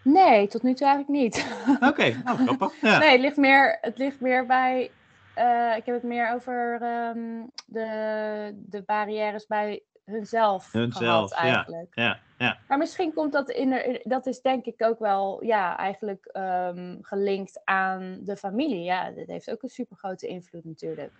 nee, 0.02 0.48
tot 0.48 0.62
nu 0.62 0.74
toe 0.74 0.86
eigenlijk 0.86 1.08
niet. 1.08 1.46
Oké, 1.80 2.22
nou 2.24 2.38
grappig. 2.38 2.72
Ja. 2.80 2.98
Nee, 2.98 3.10
het 3.10 3.20
ligt 3.20 3.36
meer, 3.36 3.78
het 3.80 3.98
ligt 3.98 4.20
meer 4.20 4.46
bij. 4.46 4.90
Eh, 5.38 5.76
ik 5.76 5.86
heb 5.86 5.94
het 5.94 6.02
meer 6.02 6.32
over 6.34 6.78
ehm, 6.82 7.44
de, 7.66 8.52
de 8.54 8.82
barrières 8.82 9.46
bij 9.46 9.82
hunzelf, 10.04 10.72
Hunzelf, 10.72 11.04
gehad 11.04 11.30
ja. 11.30 11.36
eigenlijk. 11.36 11.94
Ja, 11.94 12.20
ja. 12.38 12.58
Maar 12.68 12.78
misschien 12.78 13.12
komt 13.12 13.32
dat 13.32 13.50
in 13.50 14.00
dat 14.02 14.26
is 14.26 14.40
denk 14.40 14.64
ik 14.64 14.82
ook 14.82 14.98
wel 14.98 15.44
ja, 15.44 15.76
eigenlijk 15.76 16.26
ehm, 16.26 16.96
gelinkt 17.00 17.60
aan 17.64 18.18
de 18.22 18.36
familie. 18.36 18.82
Ja, 18.82 19.10
dat 19.10 19.26
heeft 19.26 19.50
ook 19.50 19.62
een 19.62 19.68
super 19.68 19.96
grote 19.96 20.26
invloed 20.26 20.64
natuurlijk. 20.64 21.12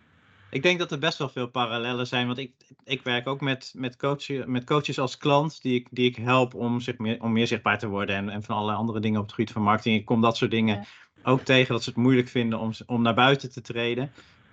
Ik 0.50 0.62
denk 0.62 0.78
dat 0.78 0.92
er 0.92 0.98
best 0.98 1.18
wel 1.18 1.28
veel 1.28 1.48
parallellen 1.48 2.06
zijn, 2.06 2.26
want 2.26 2.38
ik, 2.38 2.52
ik 2.84 3.02
werk 3.02 3.26
ook 3.26 3.40
met, 3.40 3.72
met, 3.76 3.96
coaches, 3.96 4.44
met 4.46 4.64
coaches 4.64 4.98
als 4.98 5.16
klant 5.16 5.62
die 5.62 5.74
ik, 5.74 5.88
die 5.90 6.08
ik 6.08 6.16
help 6.16 6.54
om, 6.54 6.80
zich 6.80 6.98
meer, 6.98 7.22
om 7.22 7.32
meer 7.32 7.46
zichtbaar 7.46 7.78
te 7.78 7.88
worden 7.88 8.16
en, 8.16 8.28
en 8.28 8.42
van 8.42 8.54
allerlei 8.54 8.78
andere 8.78 9.00
dingen 9.00 9.20
op 9.20 9.26
het 9.26 9.34
gebied 9.34 9.52
van 9.52 9.62
marketing. 9.62 9.96
Ik 9.96 10.04
kom 10.04 10.20
dat 10.20 10.36
soort 10.36 10.50
dingen 10.50 10.76
Ja. 10.76 10.84
Ook 11.22 11.40
tegen, 11.40 11.72
dat 11.72 11.82
ze 11.82 11.88
het 11.90 11.98
moeilijk 11.98 12.28
vinden 12.28 12.58
om, 12.58 12.70
om 12.86 13.02
naar 13.02 13.14
buiten 13.14 13.50
te 13.52 13.60
treden. 13.60 14.10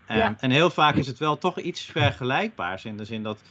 Ja. 0.07 0.35
En 0.39 0.51
heel 0.51 0.69
vaak 0.69 0.95
is 0.95 1.07
het 1.07 1.17
wel 1.17 1.37
toch 1.37 1.59
iets 1.59 1.81
vergelijkbaars 1.81 2.85
in 2.85 2.97
de 2.97 3.05
zin 3.05 3.23
dat 3.23 3.41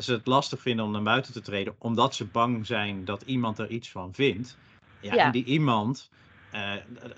ze 0.00 0.12
het 0.12 0.26
lastig 0.26 0.60
vinden 0.60 0.84
om 0.84 0.90
naar 0.90 1.02
buiten 1.02 1.32
te 1.32 1.40
treden, 1.40 1.74
omdat 1.78 2.14
ze 2.14 2.24
bang 2.24 2.66
zijn 2.66 3.04
dat 3.04 3.22
iemand 3.22 3.58
er 3.58 3.68
iets 3.68 3.90
van 3.90 4.14
vindt. 4.14 4.56
Ja, 5.00 5.14
Ja. 5.14 5.24
En 5.24 5.32
die 5.32 5.44
iemand, 5.44 6.10
eh, 6.50 6.70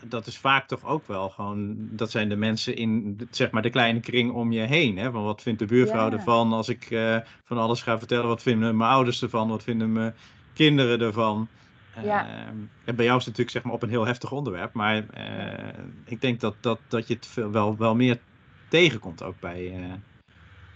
dat 0.04 0.26
is 0.26 0.38
vaak 0.38 0.66
toch 0.68 0.84
ook 0.84 1.06
wel 1.08 1.28
gewoon, 1.28 1.74
dat 1.78 2.10
zijn 2.10 2.28
de 2.28 2.36
mensen 2.36 2.76
in 2.76 3.16
de- 3.16 3.26
zeg 3.30 3.50
maar 3.50 3.62
de 3.62 3.70
kleine 3.70 4.00
kring 4.00 4.32
om 4.32 4.52
je 4.52 4.60
heen. 4.60 4.98
Hè? 4.98 5.10
Van 5.10 5.24
wat 5.24 5.42
vindt 5.42 5.58
de 5.58 5.66
buurvrouw 5.66 6.10
Ja. 6.10 6.16
ervan 6.16 6.52
als 6.52 6.68
ik 6.68 6.90
eh, 6.90 7.16
van 7.44 7.58
alles 7.58 7.82
ga 7.82 7.98
vertellen? 7.98 8.26
Wat 8.26 8.42
vinden 8.42 8.76
mijn 8.76 8.90
ouders 8.90 9.22
ervan? 9.22 9.48
Wat 9.48 9.62
vinden 9.62 9.92
mijn 9.92 10.14
kinderen 10.54 11.00
ervan? 11.00 11.48
Ja. 12.02 12.26
Ehm, 12.26 12.56
en 12.84 12.96
bij 12.96 13.04
jou 13.04 13.18
is 13.18 13.24
het 13.24 13.36
natuurlijk 13.36 13.50
zeg 13.50 13.62
maar 13.62 13.72
op 13.72 13.82
een 13.82 13.88
heel 13.88 14.06
heftig 14.06 14.32
onderwerp, 14.32 14.72
maar 14.72 15.08
eh, 15.08 15.78
ik 16.04 16.20
denk 16.20 16.40
dat, 16.40 16.54
dat, 16.60 16.80
dat 16.88 17.08
je 17.08 17.14
het 17.14 17.26
veel, 17.26 17.50
wel, 17.50 17.76
wel 17.76 17.94
meer 17.94 18.20
tegenkomt 18.68 19.22
ook 19.22 19.40
bij, 19.40 19.72
eh, 19.74 19.92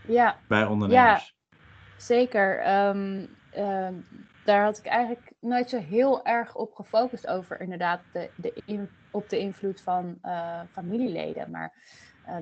Ja, 0.09 0.37
bij 0.47 0.65
ondernemers. 0.67 1.35
Zeker. 1.97 2.59
Ehm, 2.61 3.27
ehm, 3.53 3.95
daar 4.45 4.65
had 4.65 4.79
ik 4.79 4.87
eigenlijk 4.87 5.33
nooit 5.41 5.71
zo 5.71 5.79
heel 5.79 6.25
erg 6.25 6.55
op 6.55 6.75
gefocust 6.75 7.27
over, 7.27 7.61
inderdaad, 7.61 8.01
de, 8.13 8.31
de 8.37 8.63
in- 8.65 8.89
op 9.11 9.29
de 9.29 9.39
invloed 9.39 9.81
van 9.81 10.19
eh, 10.23 10.61
familieleden. 10.73 11.51
Maar 11.51 11.73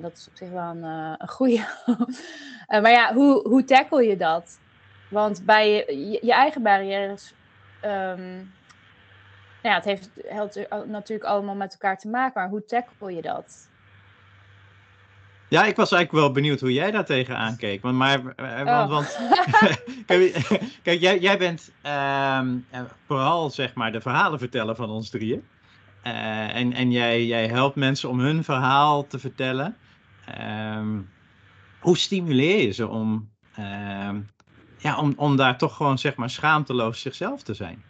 dat 0.01 0.17
is 0.17 0.27
op 0.29 0.35
zich 0.35 0.49
wel 0.49 0.69
een, 0.69 0.83
een 0.83 1.29
goede. 1.29 1.65
maar 2.81 2.91
ja, 2.91 3.13
hoe, 3.13 3.47
hoe 3.47 3.63
tackle 3.63 4.03
je 4.07 4.17
dat? 4.17 4.59
Want 5.09 5.45
bij 5.45 5.69
je, 5.71 6.09
je, 6.09 6.19
je 6.25 6.33
eigen 6.33 6.61
barrières. 6.63 7.33
Nou 9.61 9.75
ja, 9.75 9.75
het 9.75 9.85
heeft, 9.85 10.09
heeft 10.27 10.69
natuurlijk 10.87 11.29
allemaal 11.29 11.55
met 11.55 11.71
elkaar 11.71 11.97
te 11.97 12.07
maken, 12.07 12.41
maar 12.41 12.49
hoe 12.49 12.65
tackle 12.65 13.15
je 13.15 13.21
dat? 13.21 13.69
Ja, 15.49 15.65
ik 15.65 15.75
was 15.75 15.91
eigenlijk 15.91 16.23
wel 16.23 16.33
benieuwd 16.33 16.59
hoe 16.59 16.73
jij 16.73 16.91
daar 16.91 17.05
tegenaan 17.05 17.55
keek. 17.55 17.81
Want, 17.81 17.95
maar, 17.97 18.33
eh, 18.35 18.63
want, 18.63 18.69
Oh. 18.69 18.89
want 18.89 19.19
kijk, 20.83 20.99
jij, 20.99 21.19
jij 21.19 21.37
bent 21.37 21.71
ehm, 21.81 22.57
eh, 22.69 22.81
vooral 23.07 23.49
zeg 23.49 23.73
maar 23.73 23.91
de 23.91 24.01
verhalen 24.01 24.39
vertellen 24.39 24.75
van 24.75 24.89
ons 24.89 25.09
drieën. 25.09 25.47
Eh, 26.01 26.55
en 26.55 26.73
en 26.73 26.91
jij, 26.91 27.25
jij 27.25 27.47
helpt 27.47 27.75
mensen 27.75 28.09
om 28.09 28.19
hun 28.19 28.43
verhaal 28.43 29.07
te 29.07 29.19
vertellen. 29.19 29.77
Ehm, 30.25 30.99
hoe 31.79 31.97
stimuleer 31.97 32.61
je 32.65 32.71
ze 32.71 32.87
om, 32.87 33.29
ehm, 33.55 34.19
ja, 34.77 34.97
om, 34.97 35.13
om 35.15 35.35
daar 35.35 35.57
toch 35.57 35.75
gewoon 35.75 35.97
zeg 35.97 36.15
maar 36.15 36.29
schaamteloos 36.29 37.01
zichzelf 37.01 37.43
te 37.43 37.53
zijn? 37.53 37.83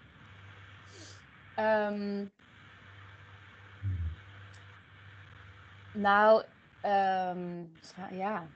Ehm, 1.59 2.25
nou, 5.93 6.43
ehm, 6.81 7.63
ja. 8.11 8.47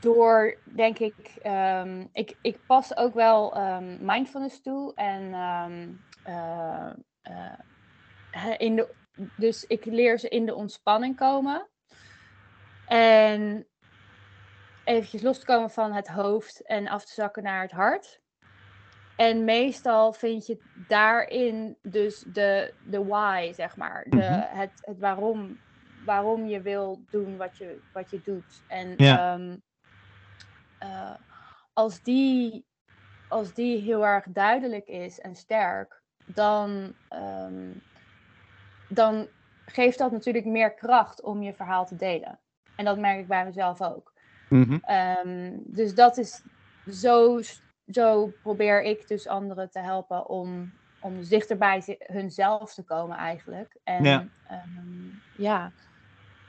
Door, 0.00 0.54
denk 0.64 0.98
ik, 0.98 1.38
ehm, 1.42 2.06
ik, 2.12 2.36
ik 2.42 2.66
pas 2.66 2.96
ook 2.96 3.14
wel 3.14 3.56
mindfulness 4.00 4.62
toe. 4.62 4.94
En 4.94 5.32
eh, 6.22 6.92
eh, 8.30 8.54
in 8.56 8.76
de, 8.76 8.94
dus 9.36 9.64
ik 9.64 9.84
leer 9.84 10.18
ze 10.18 10.28
in 10.28 10.46
de 10.46 10.54
ontspanning 10.54 11.16
komen. 11.16 11.68
En 12.86 13.66
eventjes 14.84 15.22
los 15.22 15.38
te 15.38 15.46
komen 15.46 15.70
van 15.70 15.92
het 15.92 16.08
hoofd 16.08 16.62
en 16.62 16.88
af 16.88 17.04
te 17.04 17.12
zakken 17.12 17.42
naar 17.42 17.62
het 17.62 17.70
hart. 17.70 18.20
En 19.18 19.44
meestal 19.44 20.12
vind 20.12 20.46
je 20.46 20.60
daarin 20.72 21.78
dus 21.82 22.24
de, 22.28 22.74
de 22.78 23.04
why, 23.04 23.52
zeg 23.52 23.76
maar. 23.76 24.04
De, 24.04 24.16
Mhm. 24.16 24.56
het, 24.58 24.70
het 24.80 24.98
waarom, 24.98 25.60
waarom 26.04 26.46
je 26.46 26.60
wil 26.62 27.04
doen 27.10 27.36
wat 27.36 27.56
je, 27.56 27.82
wat 27.92 28.10
je 28.10 28.20
doet. 28.20 28.62
En 28.66 28.94
Ja. 28.96 29.34
ehm, 29.34 29.56
eh, 30.78 31.16
als, 31.72 32.02
die, 32.02 32.66
als 33.26 33.54
die 33.54 33.78
heel 33.80 34.06
erg 34.06 34.26
duidelijk 34.28 34.88
is 34.88 35.20
en 35.20 35.36
sterk, 35.36 36.02
dan, 36.24 36.94
ehm, 37.08 37.72
dan 38.88 39.28
geeft 39.64 39.98
dat 39.98 40.12
natuurlijk 40.12 40.44
meer 40.46 40.74
kracht 40.74 41.22
om 41.22 41.42
je 41.42 41.54
verhaal 41.54 41.86
te 41.86 41.96
delen. 41.96 42.40
En 42.74 42.84
dat 42.84 42.98
merk 42.98 43.20
ik 43.20 43.28
bij 43.28 43.44
mezelf 43.44 43.82
ook. 43.82 44.12
Mhm. 44.48 44.78
Ehm, 44.80 45.58
dus 45.64 45.94
dat 45.94 46.16
is 46.16 46.42
zo, 46.84 47.40
zo 47.90 48.26
probeer 48.42 48.82
ik 48.82 49.08
dus 49.08 49.26
anderen 49.26 49.70
te 49.70 49.78
helpen 49.78 50.28
om, 50.28 50.72
om 51.00 51.16
dus 51.16 51.28
dichter 51.28 51.56
bij 51.58 51.98
hunzelf 51.98 52.74
te 52.74 52.82
komen 52.82 53.16
eigenlijk. 53.16 53.76
En 53.84 54.04
Ja. 54.04 54.26
ehm, 54.46 55.08
ja, 55.36 55.72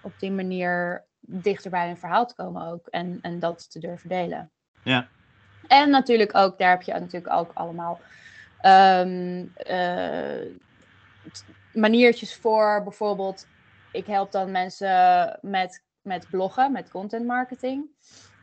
op 0.02 0.20
die 0.20 0.32
manier 0.32 1.04
dichter 1.20 1.72
bij 1.72 1.88
hun 1.88 1.98
verhaal 1.98 2.26
te 2.26 2.36
komen 2.36 2.68
ook 2.68 2.88
en, 2.88 3.20
en 3.22 3.40
dat 3.40 3.72
te 3.72 3.80
durven 3.80 4.10
delen. 4.10 4.52
Ja. 4.84 5.08
En 5.68 5.90
natuurlijk 5.90 6.36
ook, 6.36 6.58
daar 6.58 6.70
heb 6.70 6.82
je 6.82 6.94
natuurlijk 6.94 7.34
ook 7.34 7.52
allemaal 7.54 8.02
ehm, 8.60 9.46
eh, 9.54 10.46
maniertjes 11.74 12.36
voor. 12.36 12.84
Bijvoorbeeld, 12.84 13.48
ik 13.92 14.06
help 14.08 14.32
dan 14.32 14.52
mensen 14.52 15.38
met, 15.42 15.84
met 16.02 16.30
bloggen, 16.30 16.72
met 16.72 16.90
content 16.90 17.26
marketing. 17.26 17.86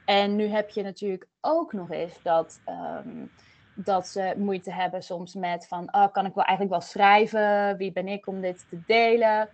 En 0.06 0.36
nu 0.36 0.46
heb 0.46 0.70
je 0.70 0.82
natuurlijk 0.82 1.26
ook 1.40 1.72
nog 1.72 1.90
eens 1.90 2.22
dat, 2.22 2.60
ehm, 2.64 3.26
dat 3.74 4.08
ze 4.08 4.34
moeite 4.36 4.72
hebben 4.72 5.02
soms 5.02 5.34
met 5.34 5.66
van, 5.68 5.88
oh, 5.94 6.12
kan 6.12 6.26
ik 6.26 6.34
wel 6.34 6.44
eigenlijk 6.44 6.78
wel 6.78 6.88
schrijven? 6.88 7.76
Wie 7.76 7.92
ben 7.92 8.08
ik 8.08 8.26
om 8.26 8.40
dit 8.40 8.66
te 8.68 8.78
delen? 8.86 9.48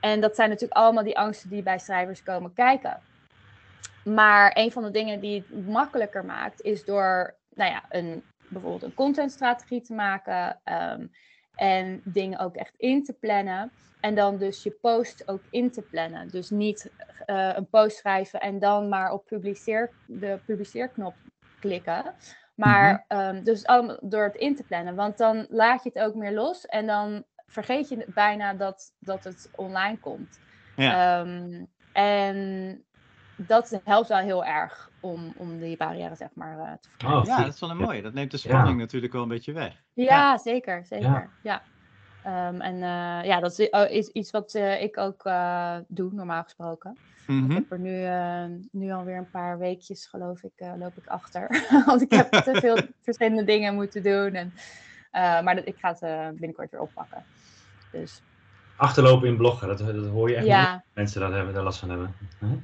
En 0.00 0.20
dat 0.20 0.34
zijn 0.34 0.48
natuurlijk 0.48 0.80
allemaal 0.80 1.04
die 1.04 1.18
angsten 1.18 1.50
die 1.50 1.62
bij 1.62 1.78
schrijvers 1.78 2.22
komen 2.22 2.52
kijken. 2.52 3.00
Maar 4.04 4.50
een 4.54 4.72
van 4.72 4.82
de 4.82 4.90
dingen 4.90 5.20
die 5.20 5.44
het 5.48 5.66
makkelijker 5.66 6.24
maakt, 6.24 6.60
is 6.60 6.84
door 6.84 7.34
nou 7.54 7.70
ja, 7.70 7.82
een, 7.88 8.24
bijvoorbeeld 8.48 8.82
een 8.82 8.94
contentstrategie 8.94 9.80
te 9.80 9.94
maken. 9.94 10.60
ehm, 10.64 11.06
en 11.56 12.00
dingen 12.04 12.38
ook 12.38 12.54
echt 12.54 12.74
in 12.76 13.04
te 13.04 13.12
plannen. 13.12 13.70
En 14.00 14.14
dan 14.14 14.36
dus 14.36 14.62
je 14.62 14.70
post 14.70 15.28
ook 15.28 15.42
in 15.50 15.70
te 15.70 15.82
plannen. 15.82 16.28
Dus 16.28 16.50
niet 16.50 16.90
eh, 17.26 17.50
een 17.54 17.68
post 17.68 17.96
schrijven 17.96 18.40
en 18.40 18.58
dan 18.58 18.88
maar 18.88 19.12
op 19.12 19.24
publiceer, 19.24 19.90
de 20.06 20.38
publiceerknop 20.46 21.14
klikken. 21.60 22.14
Maar 22.54 23.04
ehm, 23.08 23.42
dus 23.42 23.66
allemaal 23.66 23.98
door 24.00 24.24
het 24.24 24.34
in 24.34 24.56
te 24.56 24.62
plannen. 24.62 24.94
Want 24.94 25.18
dan 25.18 25.46
laat 25.48 25.82
je 25.82 25.90
het 25.92 26.02
ook 26.02 26.14
meer 26.14 26.32
los. 26.32 26.66
En 26.66 26.86
dan 26.86 27.24
vergeet 27.46 27.88
je 27.88 28.04
bijna 28.14 28.54
dat, 28.54 28.92
dat 28.98 29.24
het 29.24 29.50
online 29.54 29.98
komt. 29.98 30.38
Ja. 30.76 31.20
Ehm, 31.20 31.64
en 31.92 32.84
dat 33.36 33.80
helpt 33.84 34.08
wel 34.08 34.18
heel 34.18 34.44
erg 34.44 34.90
om, 35.00 35.32
om 35.36 35.58
die 35.58 35.76
barrière 35.76 36.14
zeg 36.14 36.28
maar 36.34 36.58
eh, 36.58 36.72
te 36.80 36.88
verkleinen. 36.88 37.20
Oh, 37.20 37.26
ja, 37.26 37.44
dat 37.44 37.54
is 37.54 37.60
wel 37.60 37.70
een 37.70 37.76
mooie. 37.76 38.02
Dat 38.02 38.12
neemt 38.12 38.30
de 38.30 38.36
spanning 38.36 38.78
natuurlijk 38.78 39.12
wel 39.12 39.22
een 39.22 39.28
beetje 39.28 39.52
weg. 39.52 39.82
Ja, 39.92 40.38
zeker, 40.38 40.84
zeker. 40.86 41.08
Ja. 41.08 41.28
Ja. 41.42 41.62
Ehm, 42.22 42.60
en 42.60 42.74
eh, 42.74 43.28
ja, 43.28 43.40
dat 43.40 43.58
is, 43.58 43.68
is 43.88 44.08
iets 44.08 44.30
wat 44.30 44.54
eh, 44.54 44.82
ik 44.82 44.98
ook 44.98 45.24
eh, 45.24 45.76
doe, 45.88 46.12
normaal 46.12 46.42
gesproken. 46.42 46.96
Mhm. 47.26 47.50
Ik 47.50 47.56
heb 47.56 47.72
er 47.72 47.78
nu, 47.78 48.04
eh, 48.04 48.44
nu 48.70 48.92
alweer 48.92 49.16
een 49.16 49.30
paar 49.30 49.58
weekjes, 49.58 50.06
geloof 50.06 50.42
ik, 50.42 50.52
eh, 50.56 50.72
loop 50.78 50.96
ik 50.96 51.06
achter. 51.06 51.66
Want 51.86 52.02
ik 52.02 52.10
heb 52.10 52.30
te 52.30 52.54
veel 52.60 52.76
verschillende 53.02 53.44
dingen 53.44 53.74
moeten 53.74 54.02
doen. 54.02 54.34
En, 54.34 54.54
eh, 55.10 55.42
maar 55.42 55.54
dat, 55.54 55.66
ik 55.66 55.78
ga 55.78 55.88
het 55.88 56.02
eh, 56.02 56.28
binnenkort 56.28 56.70
weer 56.70 56.80
oppakken. 56.80 57.24
Dus 57.90 58.22
Achterlopen 58.76 59.28
in 59.28 59.36
bloggen, 59.36 59.68
dat, 59.68 59.78
dat 59.78 60.06
hoor 60.06 60.30
je 60.30 60.36
echt 60.36 60.46
niet. 60.46 60.82
Mensen 60.94 61.20
dat 61.20 61.32
hebben, 61.32 61.54
daar 61.54 61.62
last 61.62 61.78
van 61.78 61.88
hebben. 61.90 62.14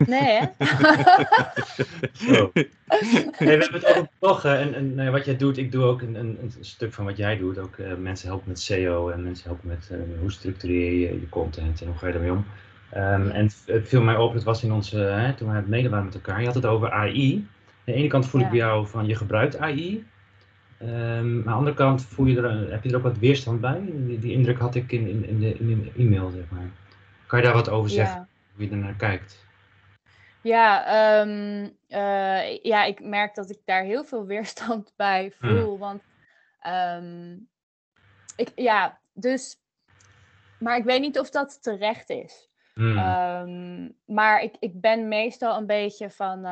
nee 0.06 0.38
hè? 0.38 0.46
Zo. 2.34 2.50
We 2.52 2.68
hebben 3.38 3.72
het 3.72 3.86
over 3.86 4.08
bloggen 4.18 4.58
en, 4.58 4.74
en 4.74 4.94
nou 4.94 5.06
ja, 5.06 5.12
wat 5.12 5.24
jij 5.24 5.36
doet. 5.36 5.56
Ik 5.58 5.72
doe 5.72 5.84
ook 5.84 6.02
een, 6.02 6.14
een, 6.14 6.38
een 6.42 6.52
stuk 6.60 6.92
van 6.92 7.04
wat 7.04 7.16
jij 7.16 7.36
doet. 7.38 7.58
Ook 7.58 7.76
eh, 7.76 7.94
mensen 7.94 8.28
helpen 8.28 8.48
met 8.48 8.60
SEO 8.60 9.08
en 9.08 9.22
mensen 9.22 9.48
helpen 9.48 9.68
met 9.68 9.88
eh, 9.90 9.98
hoe 10.20 10.30
structureer 10.32 10.92
je 10.92 11.20
je 11.20 11.28
content 11.28 11.80
en 11.80 11.86
hoe 11.86 11.96
ga 11.96 12.06
je 12.06 12.12
ermee 12.12 12.32
om. 12.32 12.44
Ehm, 12.90 13.28
en 13.28 13.50
het 13.66 13.88
viel 13.88 14.02
mij 14.02 14.16
op, 14.16 14.34
het 14.34 14.42
was 14.42 14.62
in 14.62 14.72
onze, 14.72 14.98
hè, 14.98 15.34
toen 15.34 15.46
we 15.48 15.52
aan 15.54 15.60
het 15.60 15.70
mailen 15.70 15.90
waren 15.90 16.04
met 16.04 16.14
elkaar, 16.14 16.40
je 16.40 16.46
had 16.46 16.54
het 16.54 16.66
over 16.66 16.90
AI. 16.90 17.34
Aan 17.36 17.74
de 17.84 17.92
ene 17.92 18.08
kant 18.08 18.26
voel 18.28 18.40
ik 18.40 18.46
Ja. 18.46 18.52
bij 18.52 18.60
jou 18.60 18.86
van 18.86 19.06
je 19.06 19.14
gebruikt 19.14 19.58
AI. 19.58 20.04
Ehm, 20.80 21.36
aan 21.36 21.42
de 21.42 21.50
andere 21.50 21.76
kant 21.76 22.02
voel 22.02 22.26
je 22.26 22.40
er, 22.40 22.70
heb 22.70 22.84
je 22.84 22.90
er 22.90 22.96
ook 22.96 23.02
wat 23.02 23.18
weerstand 23.18 23.60
bij. 23.60 23.80
Die, 23.84 24.18
die 24.18 24.32
indruk 24.32 24.58
had 24.58 24.74
ik 24.74 24.92
in, 24.92 25.08
in, 25.08 25.24
in, 25.24 25.40
de, 25.40 25.54
in 25.54 25.82
de 25.82 25.92
e-mail, 25.96 26.30
zeg 26.30 26.50
maar. 26.50 26.70
Kan 27.26 27.38
je 27.38 27.44
daar 27.44 27.54
wat 27.54 27.68
over 27.68 27.90
zeggen, 27.90 28.16
ja. 28.16 28.28
hoe 28.54 28.64
je 28.64 28.70
ernaar 28.70 28.94
kijkt? 28.94 29.46
Ja, 30.42 30.86
ehm, 30.86 31.68
eh, 31.88 32.62
ja, 32.62 32.84
ik 32.84 33.04
merk 33.04 33.34
dat 33.34 33.50
ik 33.50 33.58
daar 33.64 33.82
heel 33.82 34.04
veel 34.04 34.26
weerstand 34.34 34.92
bij 34.96 35.32
voel. 35.38 35.78
Want 35.78 36.02
ehm, 36.60 37.36
ik, 38.36 38.52
ja, 38.54 38.98
dus. 39.12 39.58
Maar 40.58 40.76
ik 40.76 40.84
weet 40.84 41.00
niet 41.00 41.18
of 41.18 41.30
dat 41.30 41.62
terecht 41.62 42.10
is. 42.10 42.48
Hmm. 42.74 43.94
Maar 44.06 44.42
ik, 44.42 44.56
ik 44.58 44.80
ben 44.80 45.08
meestal 45.08 45.56
een 45.56 45.66
beetje 45.66 46.10
van 46.10 46.44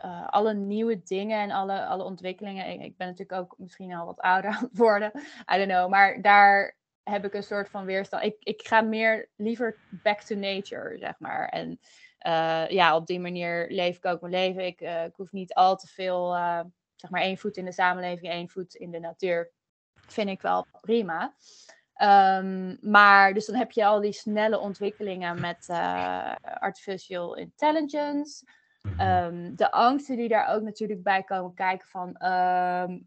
eh, 0.00 0.28
alle 0.28 0.54
nieuwe 0.54 1.02
dingen 1.02 1.38
en 1.38 1.50
alle, 1.50 1.86
alle 1.86 2.04
ontwikkelingen. 2.04 2.80
Ik, 2.80 2.96
ben 2.96 3.06
natuurlijk 3.06 3.40
ook 3.40 3.54
misschien 3.58 3.94
al 3.94 4.06
wat 4.06 4.20
ouder 4.20 4.50
aan 4.54 4.68
het 4.70 4.78
worden. 4.78 5.12
I 5.54 5.56
don't 5.56 5.68
know. 5.68 5.88
Maar 5.88 6.22
daar 6.22 6.76
heb 7.02 7.24
ik 7.24 7.34
een 7.34 7.42
soort 7.42 7.70
van 7.70 7.84
weerstand. 7.84 8.22
Ik, 8.22 8.36
ik 8.38 8.66
ga 8.66 8.80
meer 8.80 9.28
liever 9.36 9.76
back 10.02 10.20
to 10.20 10.34
nature, 10.36 10.98
zeg 10.98 11.18
maar. 11.18 11.48
En 11.48 11.80
eh, 12.18 12.68
ja, 12.68 12.96
op 12.96 13.06
die 13.06 13.20
manier 13.20 13.66
leef 13.70 13.96
ik 13.96 14.06
ook 14.06 14.20
mijn 14.20 14.32
leven. 14.32 14.66
Ik, 14.66 14.80
eh, 14.80 15.04
ik 15.04 15.14
hoef 15.16 15.32
niet 15.32 15.54
al 15.54 15.76
te 15.76 15.86
veel, 15.86 16.32
zeg 16.96 17.10
maar 17.10 17.22
één 17.22 17.38
voet 17.38 17.56
in 17.56 17.64
de 17.64 17.72
samenleving, 17.72 18.32
één 18.32 18.48
voet 18.48 18.74
in 18.74 18.90
de 18.90 19.00
natuur. 19.00 19.50
Vind 19.94 20.28
ik 20.28 20.42
wel 20.42 20.66
prima. 20.80 21.34
Ehm, 21.94 22.76
maar 22.90 23.34
dus 23.34 23.46
dan 23.46 23.56
heb 23.56 23.70
je 23.70 23.84
al 23.84 24.00
die 24.00 24.12
snelle 24.12 24.58
ontwikkelingen 24.58 25.40
met 25.40 25.68
artificial 26.42 27.36
intelligence. 27.36 28.44
Mhm. 28.82 29.00
Ehm, 29.00 29.54
de 29.54 29.70
angsten 29.70 30.16
die 30.16 30.28
daar 30.28 30.54
ook 30.54 30.62
natuurlijk 30.62 31.02
bij 31.02 31.22
komen 31.22 31.54
kijken 31.54 31.88
van... 31.88 32.16
ehm, 32.16 32.98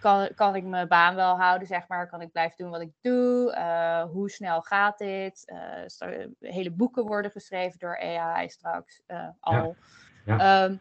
kan, 0.00 0.28
kan 0.34 0.56
ik 0.56 0.64
mijn 0.64 0.88
baan 0.88 1.14
wel 1.14 1.36
houden, 1.40 1.66
zeg 1.66 1.88
maar? 1.88 2.08
Kan 2.08 2.20
ik 2.20 2.32
blijven 2.32 2.56
doen 2.56 2.70
wat 2.70 2.80
ik 2.80 2.92
doe? 3.00 3.52
Eh, 3.52 4.02
hoe 4.02 4.30
snel 4.30 4.62
gaat 4.62 4.98
dit? 4.98 5.42
Eh, 5.46 5.58
sta- 5.86 6.26
hele 6.40 6.70
boeken 6.70 7.04
worden 7.06 7.30
geschreven 7.30 7.78
door 7.78 7.98
AI 7.98 8.48
straks 8.48 9.02
eh, 9.06 9.28
al. 9.40 9.76
ja. 10.24 10.38
Ehm, 10.38 10.76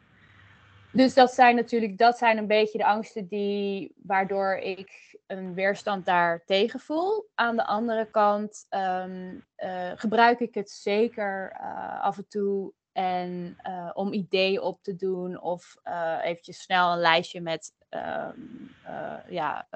dus 0.92 1.14
dat 1.14 1.34
zijn 1.34 1.56
natuurlijk 1.56 1.98
dat 1.98 2.18
zijn 2.18 2.38
een 2.38 2.48
beetje 2.48 2.78
de 2.78 2.86
angsten 2.86 3.28
die, 3.28 3.94
waardoor 4.04 4.56
ik 4.56 5.18
een 5.28 5.54
weerstand 5.54 6.06
daar 6.06 6.44
tegen 6.46 6.80
voel. 6.80 7.30
Aan 7.36 7.56
de 7.56 7.66
andere 7.66 8.06
kant 8.06 8.66
eh, 8.70 9.92
gebruik 9.96 10.40
ik 10.40 10.54
het 10.54 10.70
zeker 10.70 11.52
eh, 11.52 12.02
af 12.02 12.18
en 12.18 12.28
toe 12.28 12.74
en, 13.00 13.58
eh, 13.58 13.90
om 13.94 14.14
ideeën 14.14 14.62
op 14.62 14.84
te 14.84 14.96
doen 14.96 15.42
of 15.42 15.76
eh, 15.84 16.18
eventjes 16.24 16.62
snel 16.62 16.92
een 16.92 17.00
lijstje 17.00 17.42
met 17.42 17.74
ehm, 17.90 18.38
eh, 18.84 19.18
ja, 19.30 19.68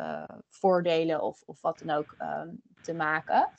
voordelen 0.49 1.21
of, 1.21 1.43
of 1.45 1.61
wat 1.61 1.81
dan 1.85 1.95
ook 1.95 2.15
ehm, 2.17 2.49
te 2.81 2.93
maken. 2.93 3.49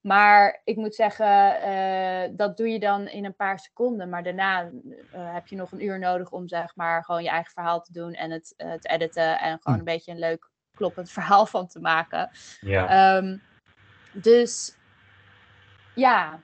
Maar 0.00 0.60
ik 0.64 0.76
moet 0.76 0.94
zeggen, 0.94 2.36
dat 2.36 2.56
doe 2.56 2.68
je 2.68 2.78
dan 2.78 3.08
in 3.08 3.24
een 3.24 3.36
paar 3.36 3.58
seconden. 3.58 4.08
Maar 4.08 4.22
daarna 4.22 4.70
heb 5.10 5.46
je 5.46 5.56
nog 5.56 5.72
een 5.72 5.84
uur 5.84 5.98
nodig 5.98 6.30
om 6.30 6.48
zeg 6.48 6.76
maar 6.76 7.04
gewoon 7.04 7.22
je 7.22 7.28
eigen 7.28 7.52
verhaal 7.52 7.80
te 7.80 7.92
doen 7.92 8.12
en 8.12 8.30
het 8.30 8.54
te 8.56 8.88
editen 8.88 9.38
en 9.38 9.58
gewoon 9.60 9.78
een 9.78 9.84
beetje 9.84 10.12
een 10.12 10.18
leuk 10.18 10.50
kloppend 10.74 11.10
verhaal 11.18 11.46
van 11.46 11.66
te 11.66 11.80
maken. 11.80 12.30
ja. 12.60 12.88
Ehm, 12.88 13.36
dus 14.12 14.76
ja, 15.94 16.40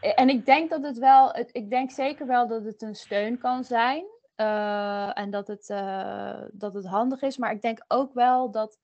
en 0.00 0.28
ik 0.28 0.46
denk 0.46 0.70
dat 0.70 0.82
het 0.82 0.98
wel, 0.98 1.30
het, 1.32 1.48
ik 1.52 1.70
denk 1.70 1.90
zeker 1.90 2.26
wel 2.26 2.46
dat 2.46 2.64
het 2.64 2.82
een 2.82 2.94
steun 2.94 3.38
kan 3.38 3.64
zijn. 3.64 4.04
eh, 4.34 5.18
en 5.18 5.30
dat 5.30 5.46
het, 5.46 5.70
eh, 5.70 6.42
dat 6.52 6.74
het 6.74 6.86
handig 6.86 7.22
is. 7.22 7.36
Maar 7.36 7.52
ik 7.52 7.62
denk 7.62 7.84
ook 7.88 8.14
wel 8.14 8.50
dat, 8.50 8.78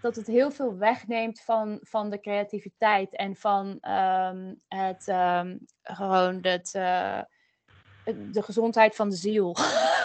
dat 0.00 0.16
het 0.16 0.26
heel 0.26 0.50
veel 0.50 0.76
wegneemt 0.76 1.40
van, 1.40 1.78
van 1.82 2.10
de 2.10 2.20
creativiteit 2.20 3.16
en 3.16 3.36
van 3.36 3.78
ehm, 3.80 4.54
het 4.68 5.08
ehm, 5.08 5.56
gewoon 5.82 6.38
het, 6.42 6.74
eh, 6.74 7.20
de 8.14 8.42
gezondheid 8.42 8.94
van 8.96 9.08
de 9.08 9.16
ziel. 9.16 9.56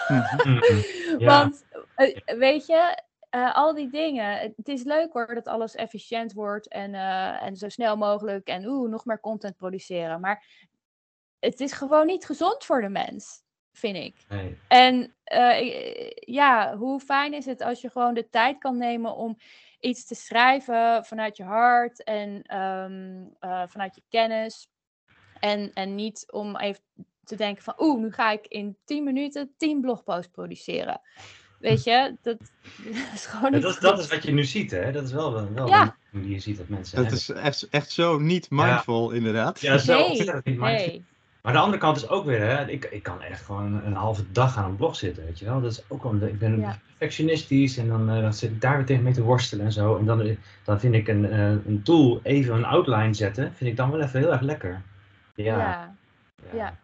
Mhm. 0.08 0.48
Mhm. 0.50 0.82
Ja. 1.18 1.26
Want 1.26 1.64
eh, 1.94 2.38
weet 2.38 2.66
je, 2.66 3.02
eh, 3.34 3.54
al 3.54 3.74
die 3.74 3.90
dingen. 3.90 4.52
Het 4.56 4.68
is 4.68 4.82
leuk 4.82 5.12
hoor 5.12 5.34
dat 5.34 5.46
alles 5.46 5.74
efficiënt 5.74 6.32
wordt 6.32 6.68
en, 6.68 6.94
eh, 6.94 7.42
en 7.42 7.56
zo 7.56 7.68
snel 7.68 7.96
mogelijk. 7.96 8.48
En 8.48 8.66
oeh, 8.66 8.90
nog 8.90 9.04
meer 9.04 9.20
content 9.20 9.56
produceren. 9.56 10.20
Maar 10.20 10.46
het 11.38 11.60
is 11.60 11.72
gewoon 11.72 12.06
niet 12.06 12.26
gezond 12.26 12.64
voor 12.64 12.80
de 12.80 12.88
mens, 12.88 13.42
vind 13.72 13.96
ik. 13.96 14.24
Nee. 14.28 14.58
En 14.68 15.14
eh, 15.24 16.10
ja, 16.14 16.76
hoe 16.76 17.00
fijn 17.00 17.34
is 17.34 17.44
het 17.44 17.60
als 17.60 17.80
je 17.80 17.90
gewoon 17.90 18.14
de 18.14 18.28
tijd 18.28 18.58
kan 18.58 18.76
nemen 18.76 19.14
om 19.14 19.36
iets 19.80 20.06
te 20.06 20.14
schrijven 20.14 21.04
vanuit 21.04 21.36
je 21.36 21.44
hart 21.44 22.04
en 22.04 22.42
ehm, 22.42 23.24
eh, 23.38 23.62
vanuit 23.66 23.94
je 23.94 24.02
kennis. 24.08 24.68
En, 25.40 25.72
en 25.72 25.94
niet 25.94 26.32
om 26.32 26.56
even 26.56 26.82
te 27.24 27.36
denken 27.36 27.62
van, 27.62 27.74
oeh, 27.78 28.00
nu 28.00 28.12
ga 28.12 28.30
ik 28.30 28.46
in 28.46 28.78
10 28.84 29.04
minuten 29.04 29.54
10 29.56 29.80
blogposts 29.80 30.30
produceren. 30.30 31.00
Weet 31.64 31.84
je, 31.84 32.14
dat, 32.22 32.36
is 33.14 33.26
gewoon 33.26 33.52
Ja, 33.52 33.58
dat, 33.58 33.74
is, 33.74 33.80
dat 33.80 33.98
is 33.98 34.08
wat 34.08 34.22
je 34.22 34.32
nu 34.32 34.44
ziet, 34.44 34.70
hè? 34.70 34.92
Dat 34.92 35.04
is 35.04 35.12
wel, 35.12 35.32
wel, 35.32 35.52
wel 35.54 35.68
Ja. 35.68 35.96
hoe 36.10 36.28
je 36.30 36.38
ziet 36.38 36.56
dat 36.56 36.68
mensen. 36.68 36.96
Dat 36.96 37.04
hebben. 37.04 37.20
is 37.20 37.30
echt, 37.30 37.68
echt 37.70 37.90
zo 37.90 38.18
niet 38.18 38.50
mindful, 38.50 39.10
inderdaad. 39.10 39.60
Ja, 39.60 39.78
zo 39.78 39.98
Nee, 39.98 40.08
ontzettend 40.08 40.44
niet 40.44 40.58
mindful. 40.58 40.86
nee. 40.86 41.04
Maar 41.42 41.52
de 41.52 41.58
andere 41.58 41.78
kant 41.78 41.96
is 41.96 42.08
ook 42.08 42.24
weer, 42.24 42.40
hè? 42.40 42.68
Ik, 42.68 42.84
ik 42.84 43.02
kan 43.02 43.22
echt 43.22 43.44
gewoon 43.44 43.84
een 43.84 43.92
halve 43.92 44.24
dag 44.32 44.56
aan 44.56 44.70
een 44.70 44.76
blog 44.76 44.96
zitten, 44.96 45.24
weet 45.24 45.38
je 45.38 45.44
wel. 45.44 45.60
Dat 45.60 45.72
is 45.72 45.82
ook 45.88 46.02
wel, 46.02 46.14
ik 46.20 46.38
ben 46.38 46.60
Ja. 46.60 46.78
perfectionistisch 46.86 47.76
en 47.76 47.88
dan, 47.88 48.10
eh, 48.10 48.20
dan 48.20 48.34
zit 48.34 48.50
ik 48.50 48.60
daar 48.60 48.76
weer 48.76 48.86
tegen 48.86 49.02
mee 49.02 49.12
te 49.12 49.22
worstelen 49.22 49.64
en 49.64 49.72
zo. 49.72 49.96
En 49.96 50.04
dan, 50.04 50.20
eh, 50.20 50.36
dan 50.64 50.80
vind 50.80 50.94
ik 50.94 51.08
een, 51.08 51.30
eh, 51.30 51.48
een 51.48 51.80
tool, 51.84 52.20
even 52.22 52.54
een 52.54 52.64
outline 52.64 53.14
zetten, 53.14 53.52
vind 53.54 53.70
ik 53.70 53.76
dan 53.76 53.90
wel 53.90 54.00
even 54.00 54.20
heel 54.20 54.32
erg 54.32 54.40
lekker. 54.40 54.82
Ja. 55.34 55.58
Ja, 55.58 55.94
ja. 56.52 56.78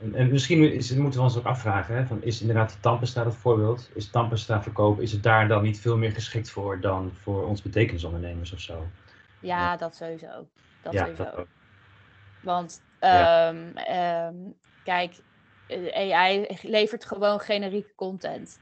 En, 0.00 0.14
en 0.14 0.30
misschien 0.30 0.72
is, 0.72 0.92
moeten 0.92 1.20
we 1.20 1.26
ons 1.26 1.38
ook 1.38 1.44
afvragen, 1.44 1.94
hè, 1.94 2.06
van, 2.06 2.22
is 2.22 2.40
inderdaad 2.40 2.82
Tandpasta 2.82 3.24
dat 3.24 3.36
voorbeeld? 3.36 3.90
Is 3.94 4.10
Tandpasta 4.10 4.62
verkopen, 4.62 5.02
is 5.02 5.12
het 5.12 5.22
daar 5.22 5.48
dan 5.48 5.62
niet 5.62 5.80
veel 5.80 5.96
meer 5.96 6.12
geschikt 6.12 6.50
voor 6.50 6.80
dan 6.80 7.12
voor 7.14 7.46
ons 7.46 7.62
betekenisondernemers 7.62 8.52
of 8.52 8.60
zo? 8.60 8.86
Ja, 9.40 9.76
dat 9.76 9.96
sowieso. 9.96 10.46
Dat 10.82 10.92
ja, 10.92 11.04
sowieso. 11.04 11.24
dat. 11.24 11.46
Want 12.40 12.80
Ja. 12.98 13.48
ehm, 13.48 13.76
ehm, 13.76 14.34
kijk, 14.84 15.14
eh, 15.66 16.12
AI 16.12 16.46
levert 16.62 17.04
gewoon 17.04 17.40
generieke 17.40 17.94
content. 17.94 18.58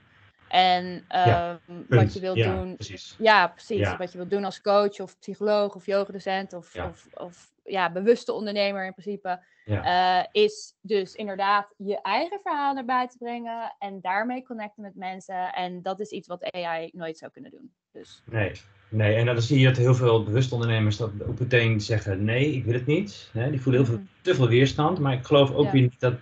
En 0.49 1.05
Ja, 1.09 1.61
ehm, 1.67 1.83
wat 1.89 2.13
je 2.15 2.21
wilt 2.21 2.37
ja, 2.37 2.55
doen, 2.55 2.75
precies. 2.77 3.15
ja, 3.19 3.47
precies. 3.49 3.79
Ja. 3.79 3.97
Wat 3.97 4.13
je 4.13 4.19
wilt 4.19 4.31
doen 4.31 4.45
als 4.45 4.61
coach 4.61 5.01
of 5.01 5.19
psycholoog 5.19 5.75
of 5.75 5.87
yogadocent 5.87 6.53
of, 6.53 6.75
Ja. 6.75 6.87
of, 6.89 7.07
of 7.15 7.53
ja, 7.65 7.93
bewuste 7.93 8.33
ondernemer 8.33 8.85
in 8.87 8.93
principe, 8.95 9.45
Ja. 9.65 10.21
eh, 10.23 10.43
is 10.43 10.75
dus 10.81 11.15
inderdaad 11.15 11.75
je 11.77 12.01
eigen 12.03 12.41
verhaal 12.43 12.77
erbij 12.77 13.09
te 13.09 13.19
brengen 13.19 13.75
en 13.79 14.01
daarmee 14.01 14.43
connecten 14.43 14.83
met 14.83 14.95
mensen. 14.95 15.53
En 15.53 15.83
dat 15.83 16.01
is 16.01 16.11
iets 16.11 16.29
wat 16.29 16.53
AI 16.53 16.91
nooit 16.93 17.19
zou 17.19 17.31
kunnen 17.33 17.51
doen. 17.51 17.73
Dus 17.93 18.23
Nee, 18.31 18.53
nee, 18.89 19.15
en 19.15 19.27
dan 19.27 19.43
zie 19.43 19.59
je 19.59 19.67
dat 19.67 19.77
heel 19.77 19.95
veel 19.95 20.25
bewuste 20.25 20.55
ondernemers 20.55 20.97
dat 20.97 21.11
ook 21.27 21.39
meteen 21.39 21.81
zeggen: 21.81 22.25
nee, 22.25 22.53
ik 22.53 22.65
wil 22.65 22.75
het 22.75 22.87
niet. 22.87 23.31
Die 23.33 23.61
voelen 23.63 23.83
heel 23.83 23.91
veel, 23.93 23.99
Mhm. 24.03 24.07
te 24.23 24.35
veel 24.35 24.49
weerstand, 24.49 24.99
maar 24.99 25.13
ik 25.13 25.25
geloof 25.27 25.51
ook 25.55 25.65
Ja. 25.65 25.71
weer 25.73 25.83
niet 25.83 26.01
dat. 26.01 26.15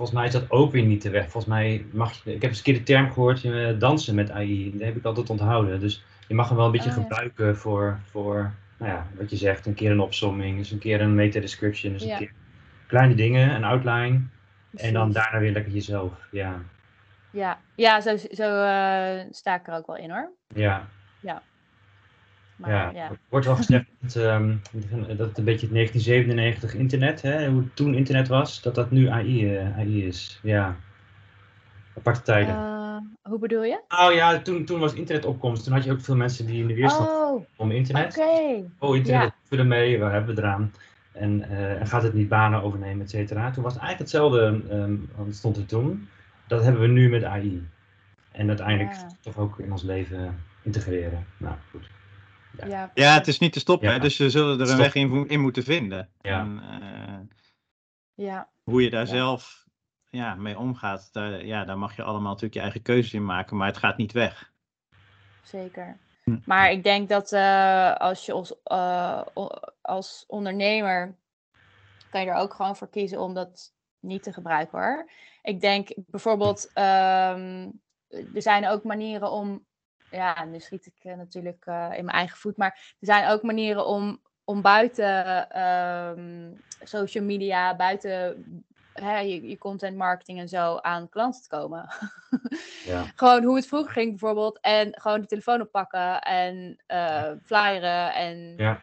Volgens 0.00 0.18
mij 0.18 0.28
is 0.28 0.34
dat 0.34 0.50
ook 0.50 0.72
weer 0.72 0.82
niet 0.82 1.02
de 1.02 1.10
weg. 1.10 1.22
Volgens 1.22 1.44
mij 1.44 1.84
mag 1.92 2.24
je. 2.24 2.34
Ik 2.34 2.42
heb 2.42 2.50
eens 2.50 2.58
een 2.58 2.64
keer 2.64 2.74
de 2.74 2.82
term 2.82 3.12
gehoord: 3.12 3.44
eh, 3.44 3.78
dansen 3.78 4.14
met 4.14 4.30
AI. 4.30 4.70
Die 4.70 4.84
heb 4.84 4.96
ik 4.96 5.04
altijd 5.04 5.30
onthouden. 5.30 5.80
Dus 5.80 6.04
je 6.28 6.34
mag 6.34 6.48
hem 6.48 6.56
wel 6.56 6.66
een 6.66 6.72
beetje 6.72 6.90
Oh, 6.90 6.96
ja. 6.96 7.02
gebruiken 7.02 7.56
voor, 7.56 7.98
voor, 8.10 8.50
nou 8.78 8.92
ja, 8.92 9.06
wat 9.18 9.30
je 9.30 9.36
zegt: 9.36 9.66
een 9.66 9.74
keer 9.74 9.90
een 9.90 10.00
opsomming, 10.00 10.58
dus 10.58 10.70
een 10.70 10.78
keer 10.78 11.00
een 11.00 11.14
meta-description, 11.14 11.92
dus 11.92 12.04
Ja. 12.04 12.12
een 12.12 12.18
keer 12.18 12.32
kleine 12.86 13.14
dingen, 13.14 13.54
een 13.54 13.64
outline. 13.64 14.20
En 14.76 14.92
dan 14.92 15.12
daarna 15.12 15.38
weer 15.38 15.52
lekker 15.52 15.72
jezelf. 15.72 16.12
Ja, 16.30 16.58
Ja, 17.32 17.58
ja 17.74 18.00
zo, 18.00 18.16
zo 18.16 18.62
eh, 18.62 19.24
sta 19.30 19.54
ik 19.54 19.66
er 19.68 19.74
ook 19.74 19.86
wel 19.86 19.96
in 19.96 20.10
hoor. 20.10 20.30
ja. 20.54 20.88
Maar 22.60 22.70
ja, 22.70 22.90
ja, 22.94 23.08
er 23.10 23.18
wordt 23.28 23.46
wel 23.46 23.56
gezegd 23.56 23.86
dat, 24.00 24.16
ehm, 24.16 24.56
dat 25.16 25.28
het 25.28 25.38
een 25.38 25.44
beetje 25.44 25.66
het 25.66 25.74
1997 25.74 26.74
internet, 26.74 27.22
hè, 27.22 27.48
hoe 27.50 27.64
toen 27.74 27.94
internet 27.94 28.28
was, 28.28 28.62
dat 28.62 28.74
dat 28.74 28.90
nu 28.90 29.08
AI, 29.08 29.56
eh, 29.56 29.78
AI 29.78 30.06
is. 30.06 30.40
Ja, 30.42 30.76
aparte 31.96 32.22
tijden. 32.22 32.54
Eh, 32.54 32.96
hoe 33.22 33.38
bedoel 33.38 33.62
je? 33.64 33.80
Nou 33.88 34.14
ja, 34.14 34.38
toen, 34.38 34.64
toen 34.64 34.80
was 34.80 34.94
internet 34.94 35.24
opkomst, 35.24 35.64
toen 35.64 35.72
had 35.72 35.84
je 35.84 35.92
ook 35.92 36.00
veel 36.00 36.16
mensen 36.16 36.46
die 36.46 36.60
in 36.60 36.66
de 36.66 36.74
weerstand 36.74 37.08
Oh, 37.10 37.44
om 37.56 37.70
internet. 37.70 38.24
Oh, 38.78 38.96
internet, 38.96 39.32
Ja. 39.48 39.58
ermee, 39.58 39.98
waar 39.98 40.12
hebben 40.12 40.34
we 40.34 40.40
eraan? 40.40 40.72
En, 41.12 41.42
eh, 41.48 41.80
en 41.80 41.86
gaat 41.86 42.02
het 42.02 42.14
niet 42.14 42.28
banen 42.28 42.62
overnemen, 42.62 43.02
et 43.02 43.10
cetera. 43.10 43.50
Toen 43.50 43.62
was 43.62 43.72
het 43.74 43.82
eigenlijk 43.82 44.12
hetzelfde, 44.12 44.62
ehm, 44.70 44.96
wat 45.16 45.34
stond 45.34 45.56
er 45.56 45.66
toen. 45.66 46.08
Dat 46.46 46.62
hebben 46.62 46.80
we 46.80 46.86
nu 46.86 47.08
met 47.08 47.24
AI. 47.24 47.66
En 48.32 48.48
uiteindelijk 48.48 48.92
Ja. 48.94 49.06
toch 49.20 49.38
ook 49.38 49.58
in 49.58 49.72
ons 49.72 49.82
leven 49.82 50.34
integreren. 50.62 51.24
Nou, 51.36 51.54
goed. 51.70 51.88
Ja. 52.66 52.90
Ja, 52.94 53.14
het 53.14 53.28
is 53.28 53.38
niet 53.38 53.52
te 53.52 53.58
stoppen, 53.60 53.90
Ja. 53.92 53.98
dus 53.98 54.16
ze 54.16 54.30
zullen 54.30 54.54
er 54.54 54.60
een 54.60 54.66
Stop. 54.66 54.78
weg 54.78 54.94
in, 54.94 55.28
in 55.28 55.40
moeten 55.40 55.62
vinden. 55.62 56.10
Ja. 56.20 56.40
En, 56.40 56.60
eh, 56.80 57.36
ja, 58.26 58.48
hoe 58.62 58.82
je 58.82 58.90
daar 58.90 59.00
Ja. 59.00 59.06
zelf 59.06 59.64
ja, 60.10 60.34
mee 60.34 60.58
omgaat, 60.58 61.08
daar, 61.12 61.44
ja, 61.46 61.64
daar 61.64 61.78
mag 61.78 61.96
je 61.96 62.02
allemaal 62.02 62.28
natuurlijk 62.28 62.54
je 62.54 62.60
eigen 62.60 62.82
keuzes 62.82 63.12
in 63.12 63.24
maken, 63.24 63.56
maar 63.56 63.66
het 63.66 63.76
gaat 63.76 63.96
niet 63.96 64.12
weg. 64.12 64.52
zeker. 65.42 65.98
Hm. 66.24 66.38
Maar 66.44 66.70
ik 66.70 66.82
denk 66.84 67.08
dat 67.08 67.32
eh, 67.32 67.94
als 67.94 68.26
je 68.26 68.32
als, 68.32 68.62
eh, 68.62 69.22
als 69.80 70.24
ondernemer 70.26 71.16
kan 72.10 72.20
je 72.20 72.26
er 72.30 72.34
ook 72.36 72.54
gewoon 72.54 72.76
voor 72.76 72.88
kiezen 72.90 73.20
om 73.20 73.34
dat 73.34 73.72
niet 74.00 74.22
te 74.22 74.32
gebruiken 74.32 74.78
hoor. 74.78 75.10
Ik 75.42 75.60
denk 75.60 75.88
bijvoorbeeld, 75.96 76.70
ehm, 76.74 77.68
er 78.08 78.42
zijn 78.42 78.68
ook 78.68 78.84
manieren 78.84 79.30
om, 79.30 79.66
ja, 80.10 80.44
nu 80.44 80.60
schiet 80.60 80.86
ik 80.86 80.94
eh, 81.02 81.16
natuurlijk 81.16 81.62
eh, 81.66 81.88
in 81.96 82.04
mijn 82.04 82.16
eigen 82.16 82.36
voet, 82.38 82.56
maar 82.56 82.70
er 83.00 83.06
zijn 83.06 83.28
ook 83.30 83.42
manieren 83.42 83.86
om, 83.86 84.20
om 84.44 84.62
buiten 84.62 85.50
ehm, 85.50 86.50
social 86.82 87.24
media, 87.24 87.76
buiten 87.76 88.44
hè, 88.92 89.18
je, 89.18 89.48
je 89.48 89.58
content 89.58 89.96
marketing 89.96 90.38
en 90.38 90.48
zo 90.48 90.76
aan 90.76 91.08
klanten 91.08 91.42
te 91.42 91.48
komen. 91.48 91.88
Ja. 92.84 93.04
gewoon 93.14 93.42
hoe 93.44 93.56
het 93.56 93.66
vroeger 93.66 93.92
ging 93.92 94.08
bijvoorbeeld. 94.10 94.58
En 94.60 95.00
gewoon 95.00 95.20
de 95.20 95.26
telefoon 95.26 95.60
oppakken 95.60 96.20
en 96.22 96.82
eh 96.86 97.30
flyeren 97.44 98.14
en 98.14 98.54
Ja. 98.56 98.80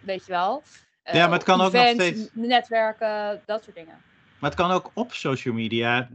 weet 0.00 0.26
je 0.26 0.32
wel. 0.32 0.62
Ja, 1.04 1.24
maar 1.26 1.32
het 1.36 1.42
kan 1.44 1.60
ook 1.60 1.72
nog 1.72 1.88
steeds- 1.88 2.30
Netwerken, 2.32 3.42
dat 3.46 3.64
soort 3.64 3.76
dingen. 3.76 4.02
Maar 4.40 4.50
het 4.50 4.58
kan 4.58 4.70
ook 4.70 4.90
op 4.94 5.12
social 5.12 5.54
media 5.54 6.08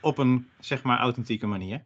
op 0.00 0.18
een, 0.18 0.50
zeg 0.58 0.82
maar, 0.82 0.98
authentieke 0.98 1.46
manier. 1.46 1.84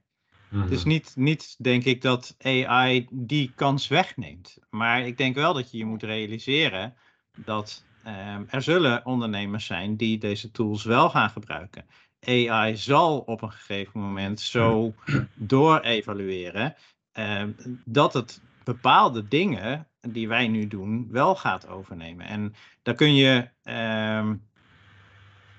Mhm. 0.55 0.63
Het 0.63 0.73
is 0.73 0.85
niet, 0.85 1.13
niet, 1.17 1.55
denk 1.59 1.85
ik, 1.85 2.03
dat 2.03 2.35
AI 2.39 3.07
die 3.11 3.53
kans 3.55 3.89
wegneemt. 3.89 4.59
Maar 4.71 5.07
ik 5.07 5.17
denk 5.17 5.35
wel 5.35 5.55
dat 5.55 5.71
je 5.71 5.79
je 5.79 5.85
moet 5.85 6.03
realiseren 6.03 6.95
dat 7.37 7.85
ehm, 8.03 8.45
er 8.49 8.63
zullen 8.63 9.07
ondernemers 9.07 9.67
zijn 9.67 9.97
die 9.97 10.19
deze 10.19 10.51
tools 10.51 10.85
wel 10.85 11.11
gaan 11.11 11.31
gebruiken. 11.31 11.87
AI 12.21 12.77
zal 12.77 13.19
op 13.19 13.43
een 13.43 13.51
gegeven 13.51 14.01
moment 14.01 14.41
zo 14.41 14.95
doorevalueren 15.35 16.75
ehm, 17.13 17.51
dat 17.85 18.13
het 18.13 18.43
bepaalde 18.65 19.29
dingen 19.29 19.89
die 20.01 20.29
wij 20.29 20.49
nu 20.49 20.67
doen 20.67 21.09
wel 21.11 21.37
gaat 21.37 21.69
overnemen. 21.69 22.27
En 22.27 22.55
daar 22.83 22.95
kun 22.95 23.15
je 23.15 23.49
ehm, 23.63 24.35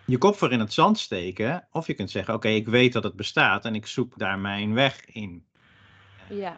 je 0.06 0.18
kop 0.18 0.36
voor 0.38 0.52
in 0.52 0.60
het 0.60 0.74
zand 0.74 1.00
steken. 1.00 1.68
Of 1.72 1.88
je 1.88 1.94
kunt 1.94 2.12
zeggen, 2.12 2.34
oké, 2.34 2.48
ik 2.48 2.68
weet 2.68 2.94
dat 2.94 3.04
het 3.04 3.16
bestaat 3.16 3.66
en 3.66 3.76
ik 3.76 3.86
zoek 3.88 4.18
daar 4.18 4.40
mijn 4.40 4.74
weg 4.74 5.06
in. 5.06 5.46
Ja, 6.30 6.58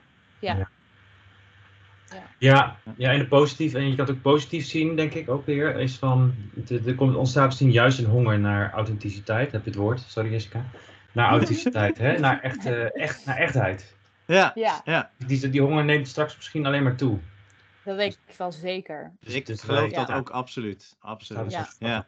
Ja, 2.39 2.77
ja, 2.97 3.11
en 3.11 3.19
de 3.19 3.27
positief, 3.27 3.73
en 3.73 3.89
je 3.89 3.95
kan 3.95 4.05
het 4.05 4.15
ook 4.15 4.21
positief 4.21 4.65
zien, 4.65 4.95
denk 4.95 5.13
ik 5.13 5.29
ook 5.29 5.45
weer, 5.45 5.75
is 5.75 5.95
van, 5.97 6.35
er 6.85 6.95
komt 6.95 7.15
ontstaat 7.15 7.45
misschien 7.45 7.71
juist 7.71 7.99
een 7.99 8.05
honger 8.05 8.39
naar 8.39 8.71
authenticiteit, 8.71 9.51
heb 9.51 9.63
je 9.63 9.69
het 9.69 9.79
woord, 9.79 10.01
sorry 10.07 10.31
Jessica, 10.31 10.65
naar 11.11 11.29
authenticiteit, 11.29 11.97
hè? 11.97 12.17
Naar, 12.19 12.41
echt, 12.41 12.65
eh, 12.65 12.95
echt, 13.01 13.25
naar 13.25 13.37
echtheid. 13.37 13.95
Ja, 14.25 14.51
ja, 14.55 14.81
ja. 14.85 15.11
Die, 15.17 15.49
die 15.49 15.61
honger 15.61 15.85
neemt 15.85 16.07
straks 16.07 16.35
misschien 16.35 16.65
alleen 16.65 16.83
maar 16.83 16.95
toe. 16.95 17.19
dat 17.83 17.95
weet 17.95 18.19
ik 18.27 18.35
wel 18.37 18.51
zeker. 18.51 19.11
Dus 19.19 19.33
ik 19.33 19.45
Dus 19.45 19.61
geloof 19.61 19.79
wij- 19.79 19.89
dat 19.99 20.07
ja. 20.07 20.15
ook 20.17 20.29
absoluut. 20.29 20.95
absoluut. 20.99 21.51
Ja. 21.79 22.05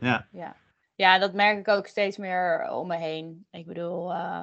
Ja. 0.00 0.26
Ja. 0.32 0.56
Ja. 0.94 1.18
dat 1.18 1.32
merk 1.32 1.58
ik 1.58 1.68
ook 1.68 1.86
steeds 1.86 2.16
meer 2.16 2.70
om 2.70 2.86
me 2.86 2.96
heen. 2.96 3.46
Ik 3.50 3.66
bedoel, 3.66 4.12
eh, 4.12 4.42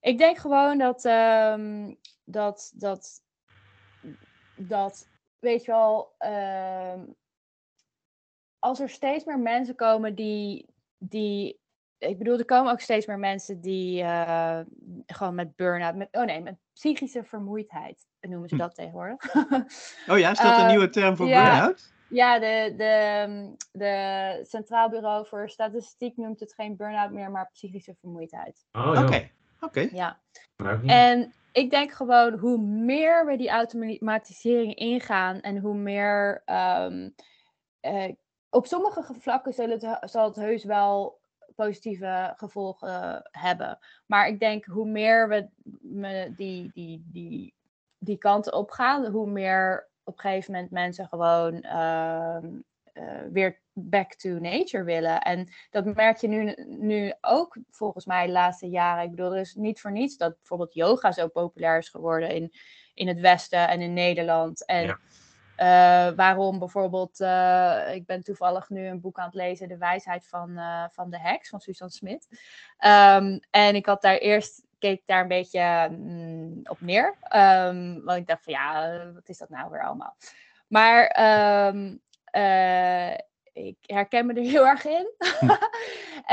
ik 0.00 0.18
denk 0.18 0.36
gewoon 0.38 0.78
dat, 0.78 1.04
ehm, 1.04 1.94
dat, 2.24 2.72
dat, 2.74 3.22
dat, 4.56 5.08
weet 5.38 5.64
je 5.64 5.70
wel, 5.70 6.14
ehm, 6.18 7.00
als 8.58 8.80
er 8.80 8.88
steeds 8.88 9.24
meer 9.24 9.38
mensen 9.38 9.74
komen 9.74 10.14
die, 10.14 10.66
die 10.98 11.62
ik 11.98 12.18
bedoel, 12.18 12.38
er 12.38 12.44
komen 12.44 12.72
ook 12.72 12.80
steeds 12.80 13.06
meer 13.06 13.18
mensen 13.18 13.60
die 13.60 14.02
eh, 14.02 14.60
gewoon 15.06 15.34
met 15.34 15.56
burn-out, 15.56 15.94
met, 15.94 16.08
oh 16.12 16.24
nee, 16.24 16.40
met 16.40 16.56
psychische 16.72 17.24
vermoeidheid 17.24 18.06
noemen 18.20 18.48
ze 18.48 18.54
Hm. 18.54 18.60
dat 18.60 18.74
tegenwoordig. 18.74 19.34
Oh 20.08 20.18
ja, 20.18 20.30
is 20.30 20.38
dat 20.38 20.56
een 20.56 20.58
Ehm, 20.62 20.66
nieuwe 20.66 20.90
term 20.90 21.16
voor 21.16 21.26
ja. 21.26 21.42
burn-out? 21.44 21.92
Ja, 22.14 22.38
de, 22.38 22.74
de, 22.76 23.24
mm, 23.28 23.56
de 23.72 24.40
Centraal 24.42 24.88
Bureau 24.88 25.26
voor 25.26 25.50
Statistiek 25.50 26.16
noemt 26.16 26.40
het 26.40 26.54
geen 26.54 26.76
burn-out 26.76 27.10
meer, 27.10 27.30
maar 27.30 27.50
psychische 27.52 27.94
vermoeidheid. 28.00 28.66
Oh, 28.72 29.10
Oké. 29.60 29.88
Ja. 29.92 30.20
En 30.86 31.32
ik 31.52 31.70
denk 31.70 31.92
gewoon, 31.92 32.38
hoe 32.38 32.58
meer 32.58 33.26
we 33.26 33.36
die 33.36 33.48
automatisering 33.48 34.74
ingaan 34.74 35.40
en 35.40 35.58
hoe 35.58 35.74
meer. 35.74 36.42
ehm, 36.44 37.10
eh, 37.80 38.12
op 38.50 38.66
sommige 38.66 39.14
vlakken 39.14 39.52
zullen 39.52 39.86
het, 39.86 40.10
zal 40.10 40.24
het 40.24 40.36
heus 40.36 40.64
wel 40.64 41.20
positieve 41.54 42.32
gevolgen 42.36 43.28
hebben. 43.30 43.78
Maar 44.06 44.28
ik 44.28 44.40
denk, 44.40 44.64
hoe 44.64 44.88
meer 44.88 45.28
we 45.28 45.48
me 45.80 46.32
die, 46.36 46.70
die, 46.72 47.04
die, 47.12 47.54
die 47.98 48.18
kant 48.18 48.52
op 48.52 48.70
gaan, 48.70 49.06
hoe 49.06 49.30
meer 49.30 49.88
op 50.04 50.14
een 50.14 50.20
gegeven 50.20 50.52
moment 50.52 50.70
mensen 50.70 51.08
gewoon 51.08 51.60
ehm, 51.62 52.46
eh, 52.92 53.04
weer 53.32 53.60
back 53.72 54.14
to 54.14 54.28
nature 54.30 54.84
willen. 54.84 55.20
En 55.20 55.48
dat 55.70 55.84
merk 55.84 56.16
je 56.16 56.28
nu, 56.28 56.54
nu 56.66 57.12
ook 57.20 57.56
volgens 57.70 58.04
mij 58.06 58.26
de 58.26 58.32
laatste 58.32 58.68
jaren. 58.68 59.04
Ik 59.04 59.10
bedoel, 59.10 59.34
er 59.34 59.40
is 59.40 59.54
niet 59.54 59.80
voor 59.80 59.92
niets 59.92 60.16
dat 60.16 60.36
bijvoorbeeld 60.36 60.74
yoga 60.74 61.12
zo 61.12 61.28
populair 61.28 61.78
is 61.78 61.88
geworden 61.88 62.30
in, 62.30 62.52
in 62.94 63.08
het 63.08 63.20
Westen 63.20 63.68
en 63.68 63.80
in 63.80 63.92
Nederland. 63.92 64.64
En 64.66 64.86
Ja. 64.86 64.98
eh, 66.08 66.16
waarom 66.16 66.58
bijvoorbeeld, 66.58 67.20
eh, 67.20 67.94
ik 67.94 68.06
ben 68.06 68.22
toevallig 68.22 68.68
nu 68.68 68.86
een 68.86 69.00
boek 69.00 69.18
aan 69.18 69.24
het 69.26 69.34
lezen, 69.34 69.68
De 69.68 69.78
wijsheid 69.78 70.26
van, 70.28 70.58
van 70.90 71.10
de 71.10 71.18
heks, 71.20 71.48
van 71.48 71.60
Susan 71.60 71.90
Smit. 71.90 72.28
Ehm, 72.78 73.38
en 73.50 73.74
ik 73.74 73.86
had 73.86 74.02
daar 74.02 74.16
eerst, 74.16 74.62
keek 74.84 75.02
daar 75.06 75.20
een 75.20 75.28
beetje 75.28 75.88
mm, 75.90 76.60
op 76.64 76.80
neer. 76.80 77.14
Ehm, 77.20 78.00
want 78.02 78.18
ik 78.18 78.26
dacht 78.26 78.44
van 78.44 78.52
ja, 78.52 79.12
wat 79.14 79.28
is 79.28 79.38
dat 79.38 79.48
nou 79.48 79.70
weer 79.70 79.84
allemaal? 79.84 80.16
Maar 80.66 81.06
ehm, 81.06 81.96
eh, 82.24 83.12
ik 83.52 83.76
herken 83.80 84.26
me 84.26 84.34
er 84.34 84.42
heel 84.42 84.66
erg 84.66 84.84
in. 84.84 85.08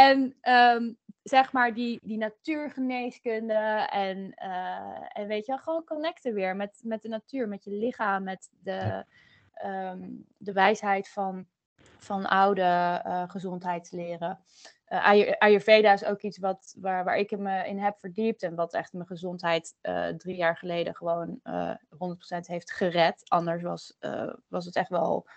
en 0.07 0.37
ehm, 0.41 0.93
zeg 1.23 1.51
maar 1.51 1.73
die, 1.73 1.99
die 2.03 2.17
natuurgeneeskunde 2.17 3.87
en, 3.89 4.33
eh, 4.33 5.07
en 5.13 5.27
weet 5.27 5.45
je, 5.45 5.57
gewoon 5.57 5.83
connecten 5.83 6.33
weer 6.33 6.55
met, 6.55 6.81
met 6.83 7.01
de 7.01 7.09
natuur, 7.09 7.47
met 7.47 7.63
je 7.63 7.71
lichaam, 7.71 8.23
met 8.23 8.49
de, 8.63 9.05
de 10.37 10.53
wijsheid 10.53 11.09
van, 11.09 11.45
van 11.97 12.25
oude 12.25 12.61
uh, 13.05 13.23
gezondheidsleren. 13.27 14.39
Uh, 14.87 15.33
Ayurveda 15.37 15.93
is 15.93 16.05
ook 16.05 16.21
iets 16.21 16.37
wat, 16.37 16.75
waar, 16.79 17.03
waar 17.03 17.17
ik 17.17 17.37
me 17.37 17.67
in 17.67 17.79
heb 17.79 17.99
verdiept 17.99 18.43
en 18.43 18.55
wat 18.55 18.73
echt 18.73 18.93
mijn 18.93 19.07
gezondheid 19.07 19.75
drie 20.17 20.35
jaar 20.35 20.57
geleden 20.57 20.95
gewoon 20.95 21.39
100% 21.39 21.45
heeft 22.45 22.71
gered. 22.71 23.21
Anders 23.29 23.61
was, 23.61 23.97
was 24.47 24.65
het 24.65 24.75
echt 24.75 24.89
wel, 24.89 25.27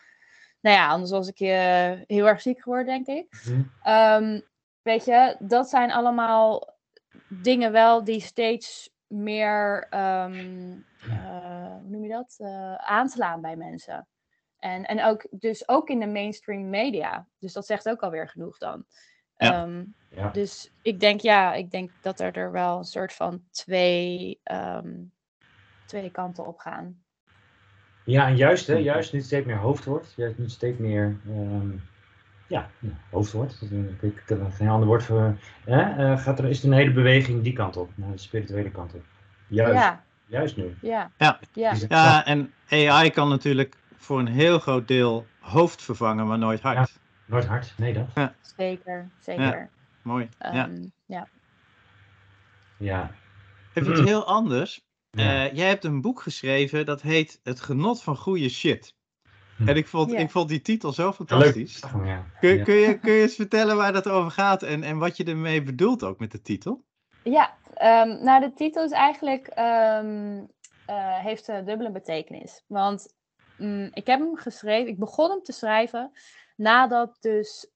nou 0.61 0.77
ja, 0.77 0.89
anders 0.89 1.11
was 1.11 1.29
ik 1.29 1.39
heel 2.07 2.27
erg 2.27 2.41
ziek 2.41 2.63
geworden, 2.63 3.05
denk 3.05 3.07
ik. 3.07 3.43
Mm 3.85 4.43
Weet 4.85 5.05
je, 5.05 5.37
dat 5.39 5.69
zijn 5.69 5.93
allemaal 5.93 6.77
dingen 7.29 7.73
wel 7.73 8.05
die 8.05 8.21
steeds 8.21 8.91
meer, 9.07 9.87
um, 9.95 10.87
uh, 11.09 11.77
hoe 11.81 11.89
noem 11.89 12.03
je 12.03 12.09
dat, 12.09 12.37
aanslaan 12.77 13.41
bij 13.41 13.57
mensen. 13.57 14.07
En, 14.65 14.85
en 14.85 15.05
ook, 15.05 15.27
dus 15.31 15.69
ook 15.69 15.89
in 15.89 16.01
de 16.01 16.07
mainstream 16.07 16.71
media. 16.71 17.27
Dus 17.39 17.53
dat 17.53 17.67
zegt 17.67 17.89
ook 17.89 18.01
alweer 18.01 18.29
genoeg 18.29 18.59
dan. 18.59 18.85
Ja. 19.37 19.63
Um, 19.63 19.95
ja. 20.09 20.31
Dus 20.31 20.73
ik 20.83 21.01
denk, 21.01 21.21
ja, 21.21 21.55
ik 21.55 21.71
denk 21.71 21.91
dat 22.01 22.21
er, 22.21 22.37
er 22.37 22.53
wel 22.53 22.79
een 22.79 22.85
soort 22.85 23.13
van 23.13 23.43
twee, 23.51 24.41
um, 24.45 25.13
twee 25.87 26.11
kanten 26.11 26.47
op 26.47 26.59
gaan. 26.59 27.03
Ja, 28.05 28.27
en 28.27 28.37
juist, 28.37 28.67
hè, 28.67 28.75
juist 28.75 29.13
nu 29.13 29.19
het 29.19 29.27
steeds 29.27 29.47
meer 29.47 29.57
hoofd 29.57 29.85
wordt, 29.85 30.13
juist 30.17 30.39
nu 30.39 30.49
steeds 30.49 30.79
meer 30.79 31.21
ja, 32.47 32.71
hoofdwoord. 33.11 33.61
Ik 34.01 34.23
heb 34.27 34.41
er 34.41 34.51
geen 34.51 34.69
ander 34.69 34.89
woord 34.89 35.03
voor. 35.03 35.37
Hè? 35.65 36.13
Uh, 36.13 36.19
gaat 36.19 36.39
er, 36.39 36.45
is 36.45 36.63
er 36.63 36.69
een 36.69 36.77
hele 36.77 36.93
beweging 36.93 37.43
die 37.43 37.53
kant 37.53 37.77
op, 37.77 37.91
naar 37.95 38.11
de 38.11 38.19
spirituele 38.19 38.71
kant 38.71 38.95
op. 38.95 39.03
Juist, 39.49 39.75
ja. 39.75 40.05
juist 40.27 40.57
nu. 40.57 40.77
Ja. 40.81 41.11
Ja. 41.19 41.41
Ja. 41.53 41.75
ja, 41.89 42.25
en 42.25 42.53
AI 42.69 43.11
kan 43.11 43.29
natuurlijk 43.29 43.77
voor 44.05 44.19
een 44.19 44.29
heel 44.29 44.59
groot 44.59 44.89
deel 44.89 45.27
hoofd 45.41 45.83
vervangen, 45.83 46.27
maar 46.27 46.39
nooit 46.39 46.61
hart. 46.61 46.77
Ja, 46.77 46.87
nooit 47.27 47.47
hart, 47.47 47.75
nee 47.77 47.93
dat. 47.93 48.07
Ja. 48.15 48.35
Zeker, 48.57 49.11
zeker. 49.21 49.71
Mooi. 50.03 50.29
Um, 50.39 50.55
ja. 50.55 50.69
ja. 51.07 51.29
Ja. 52.79 53.11
Even 53.75 53.93
iets 53.93 54.01
heel 54.01 54.27
anders. 54.27 54.87
Uh, 55.11 55.53
jij 55.53 55.69
hebt 55.69 55.85
een 55.85 56.01
boek 56.01 56.23
geschreven 56.23 56.87
dat 56.87 57.03
heet 57.03 57.41
Het 57.43 57.61
genot 57.61 58.03
van 58.03 58.17
goede 58.17 58.49
shit. 58.49 58.95
Hm. 59.57 59.69
En 59.69 59.77
ik 59.77 59.87
vond, 59.87 60.13
ik 60.13 60.31
vond 60.31 60.49
die 60.49 60.61
titel 60.61 60.93
zo 60.93 61.13
fantastisch. 61.13 61.83
Ja. 62.05 62.25
Kun, 62.41 62.65
kun, 62.65 62.75
je, 62.75 62.99
kun 62.99 63.13
je 63.13 63.23
eens 63.23 63.35
vertellen 63.35 63.77
waar 63.77 63.93
dat 63.93 64.09
over 64.09 64.31
gaat 64.31 64.63
en, 64.63 64.83
en 64.83 64.99
wat 64.99 65.17
je 65.17 65.25
ermee 65.25 65.63
bedoelt 65.63 66.03
ook 66.03 66.19
met 66.19 66.31
de 66.33 66.43
titel? 66.43 66.85
Ja, 67.23 67.55
um, 67.83 68.25
nou 68.25 68.41
de 68.41 68.53
titel 68.55 68.85
is 68.85 68.91
eigenlijk, 68.91 69.47
um, 69.59 70.37
uh, 70.91 71.19
heeft 71.19 71.49
een 71.49 71.65
dubbele 71.65 71.91
betekenis. 71.91 72.65
Want 72.67 73.15
um, 73.61 73.91
ik 73.93 74.07
heb 74.07 74.19
hem 74.19 74.37
geschreven, 74.37 74.91
ik 74.91 74.99
begon 74.99 75.31
hem 75.31 75.43
te 75.43 75.53
schrijven 75.53 76.13
nadat 76.57 77.17
dus 77.21 77.71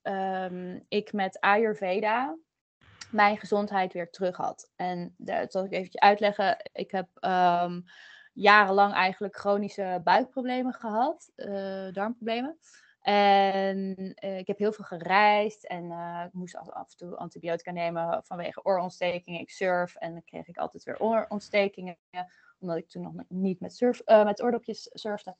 ik 0.87 1.13
met 1.13 1.39
Ayurveda 1.39 2.37
mijn 3.11 3.37
gezondheid 3.37 3.93
weer 3.93 4.09
terug 4.09 4.37
had. 4.37 4.71
En 4.75 5.13
dat 5.17 5.51
zal 5.51 5.63
ik 5.63 5.71
eventjes 5.71 6.01
uitleggen. 6.01 6.69
Ik 6.73 6.91
heb 6.91 7.07
jarenlang 8.33 8.93
eigenlijk 8.93 9.37
chronische 9.37 10.01
buikproblemen 10.03 10.73
gehad, 10.73 11.31
uh, 11.35 11.93
darmproblemen. 11.93 12.57
En 13.01 13.95
uh, 14.23 14.37
ik 14.37 14.47
heb 14.47 14.57
heel 14.57 14.71
veel 14.71 14.85
gereisd 14.85 15.65
en 15.65 15.91
ik 16.25 16.33
moest 16.33 16.55
af, 16.55 16.69
af, 16.69 16.91
en 16.91 16.97
toe 16.97 17.15
antibiotica 17.15 17.71
nemen 17.71 18.21
vanwege 18.23 18.63
oorontstekingen. 18.63 19.39
Ik 19.39 19.49
surf 19.49 19.95
en 19.95 20.11
dan 20.11 20.23
kreeg 20.23 20.47
ik 20.47 20.57
altijd 20.57 20.83
weer 20.83 20.99
oorontstekingen, 20.99 21.97
omdat 22.59 22.77
ik 22.77 22.89
toen 22.89 23.01
nog 23.01 23.13
niet 23.27 23.59
met, 23.59 23.75
surf, 23.75 24.01
met 24.05 24.43
oordopjes 24.43 24.89
surfde. 24.93 25.35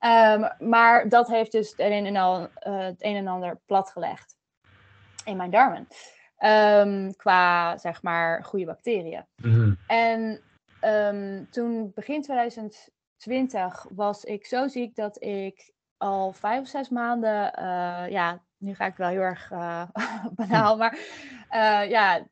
Um, 0.00 0.68
maar 0.68 1.08
dat 1.08 1.28
heeft 1.28 1.52
dus 1.52 1.70
het 1.70 1.78
een 1.78 2.06
en, 2.06 2.16
al, 2.16 2.48
het 2.58 3.04
een 3.04 3.16
en 3.16 3.26
ander 3.26 3.60
platgelegd 3.66 4.36
in 5.24 5.36
mijn 5.36 5.50
darmen. 5.50 5.88
Um, 6.40 7.16
qua, 7.16 7.78
zeg 7.78 8.02
maar, 8.02 8.44
goede 8.44 8.64
bacteriën. 8.64 9.24
Mm 9.36 9.52
-hmm. 9.52 9.78
En 9.86 10.40
um, 10.84 11.50
toen 11.50 11.92
begin 11.94 12.22
2020 12.22 13.86
was 13.90 14.24
ik 14.24 14.46
zo 14.46 14.68
ziek 14.68 14.94
dat 14.94 15.22
ik 15.22 15.72
al 15.96 16.32
vijf 16.32 16.60
of 16.60 16.68
zes 16.68 16.88
maanden, 16.88 17.52
uh, 17.58 18.08
ja, 18.08 18.42
nu 18.56 18.74
ga 18.74 18.86
ik 18.86 18.96
wel 18.96 19.08
heel 19.08 19.20
erg 19.20 19.50
uh, 19.50 19.82
banaal, 20.36 20.76
maar 20.76 20.98
uh, 21.50 21.90
ja, 21.90 22.26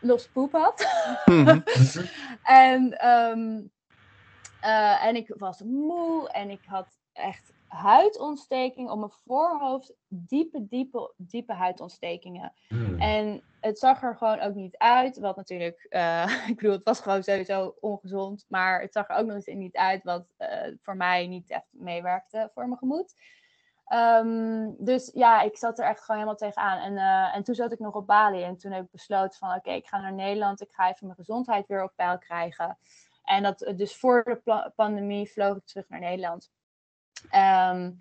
los 0.00 0.28
poep 0.28 0.52
had. 0.52 0.86
Mhm. 1.24 1.60
en, 2.42 3.08
um, 3.08 3.70
en 5.00 5.16
ik 5.16 5.34
was 5.36 5.62
moe 5.62 6.30
en 6.30 6.50
ik 6.50 6.60
had 6.66 7.00
echt 7.22 7.52
huidontsteking 7.72 8.90
op 8.90 8.98
mijn 8.98 9.10
voorhoofd. 9.24 9.92
Diepe, 10.08 10.66
diepe, 10.66 11.12
diepe 11.16 11.52
huidontstekingen. 11.52 12.52
Mm. 12.68 13.00
En 13.00 13.42
het 13.60 13.78
zag 13.78 14.02
er 14.02 14.16
gewoon 14.16 14.40
ook 14.40 14.54
niet 14.54 14.76
uit. 14.76 15.18
Wat 15.18 15.36
natuurlijk, 15.36 15.86
uh, 15.90 16.46
ik 16.48 16.56
bedoel, 16.56 16.72
het 16.72 16.84
was 16.84 17.00
gewoon 17.00 17.22
sowieso 17.22 17.74
ongezond. 17.80 18.44
Maar 18.48 18.80
het 18.80 18.92
zag 18.92 19.08
er 19.08 19.16
ook 19.16 19.26
nog 19.26 19.34
eens 19.34 19.46
niet 19.46 19.76
uit. 19.76 20.04
Wat 20.04 20.24
uh, 20.38 20.48
voor 20.82 20.96
mij 20.96 21.26
niet 21.26 21.50
echt 21.50 21.66
meewerkte 21.70 22.50
voor 22.54 22.66
mijn 22.66 22.78
gemoed. 22.78 23.14
Um, 23.94 24.76
dus 24.78 25.10
ja, 25.14 25.42
ik 25.42 25.56
zat 25.56 25.78
er 25.78 25.86
echt 25.86 26.00
gewoon 26.00 26.20
helemaal 26.20 26.38
tegenaan. 26.38 26.78
En, 26.78 26.92
uh, 26.92 27.36
en 27.36 27.42
toen 27.42 27.54
zat 27.54 27.72
ik 27.72 27.78
nog 27.78 27.94
op 27.94 28.06
Bali. 28.06 28.42
En 28.42 28.56
toen 28.56 28.72
heb 28.72 28.84
ik 28.84 28.90
besloten 28.90 29.38
van 29.38 29.54
oké, 29.54 29.70
ik 29.70 29.86
ga 29.86 30.00
naar 30.00 30.12
Nederland. 30.12 30.60
Ik 30.60 30.72
ga 30.72 30.90
even 30.90 31.06
mijn 31.06 31.18
gezondheid 31.18 31.66
weer 31.66 31.82
op 31.82 31.92
peil 31.96 32.18
krijgen. 32.18 32.78
En 33.24 33.42
dat, 33.42 33.72
dus 33.76 33.96
voor 33.96 34.40
de 34.44 34.72
pandemie 34.76 35.30
vloog 35.30 35.56
ik 35.56 35.66
terug 35.66 35.88
naar 35.88 36.00
Nederland. 36.00 36.50
Um, 37.34 37.96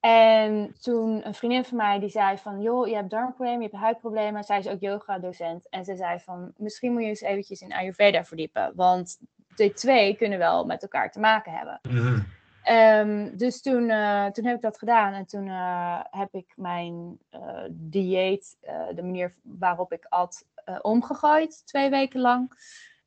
en 0.00 0.74
toen 0.80 1.26
een 1.26 1.34
vriendin 1.34 1.64
van 1.64 1.76
mij 1.76 1.98
die 1.98 2.08
zei 2.08 2.38
van, 2.38 2.60
joh, 2.60 2.88
je 2.88 2.94
hebt 2.94 3.10
darmproblemen, 3.10 3.60
je 3.60 3.68
hebt 3.68 3.82
huidproblemen. 3.82 4.44
Zij 4.44 4.58
is 4.58 4.68
ook 4.68 4.80
yoga-docent. 4.80 5.68
En 5.68 5.84
ze 5.84 5.96
zei 5.96 6.20
van, 6.20 6.52
misschien 6.56 6.92
moet 6.92 7.02
je 7.02 7.08
eens 7.08 7.20
eventjes 7.20 7.60
in 7.60 7.72
Ayurveda 7.72 8.24
verdiepen. 8.24 8.72
Want 8.74 9.18
de 9.56 9.72
twee 9.72 10.16
kunnen 10.16 10.38
wel 10.38 10.64
met 10.64 10.82
elkaar 10.82 11.10
te 11.10 11.20
maken 11.20 11.52
hebben. 11.52 11.80
Mm 11.88 12.26
um, 12.70 13.36
dus 13.36 13.62
toen, 13.62 13.88
uh, 13.88 14.26
toen 14.26 14.44
heb 14.44 14.56
ik 14.56 14.62
dat 14.62 14.78
gedaan. 14.78 15.12
En 15.12 15.26
toen 15.26 15.46
uh, 15.46 16.00
heb 16.10 16.34
ik 16.34 16.52
mijn 16.56 17.18
uh, 17.34 17.64
dieet, 17.70 18.56
de 18.94 19.02
manier 19.02 19.34
waarop 19.42 19.92
ik 19.92 20.06
at, 20.08 20.46
omgegooid. 20.80 21.66
Twee 21.66 21.90
weken 21.90 22.20
lang. 22.20 22.52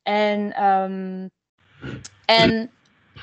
En, 0.02 0.64
um, 0.64 1.30
en 2.24 2.70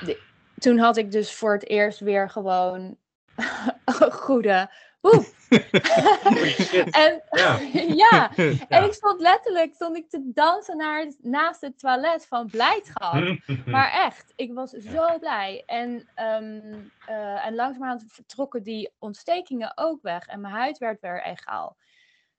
de, 0.04 0.20
toen 0.64 0.78
had 0.78 0.96
ik 0.96 1.10
dus 1.10 1.34
voor 1.34 1.52
het 1.52 1.68
eerst 1.68 2.00
weer 2.00 2.30
gewoon 2.30 2.96
goede. 4.24 4.70
Oeh. 5.02 5.24
en 7.04 7.22
ja. 7.30 7.58
ja. 8.04 8.36
en 8.68 8.84
ik 8.84 8.92
stond 8.92 9.20
letterlijk 9.20 9.74
stond 9.74 9.96
ik 9.96 10.10
te 10.10 10.30
dansen 10.34 10.76
naar, 10.76 11.12
naast 11.18 11.60
het 11.60 11.78
toilet 11.78 12.26
van 12.26 12.46
blijdschap. 12.46 13.38
maar 13.66 13.92
echt, 13.92 14.32
ik 14.36 14.52
was 14.52 14.70
zo 14.70 15.18
blij. 15.18 15.62
En, 15.66 15.90
um, 16.16 16.92
uh, 17.08 17.46
en 17.46 17.54
langzamerhand 17.54 18.04
vertrokken 18.06 18.62
die 18.62 18.92
ontstekingen 18.98 19.72
ook 19.74 20.02
weg. 20.02 20.26
En 20.26 20.40
mijn 20.40 20.54
huid 20.54 20.78
werd 20.78 21.00
weer 21.00 21.24
egaal. 21.24 21.76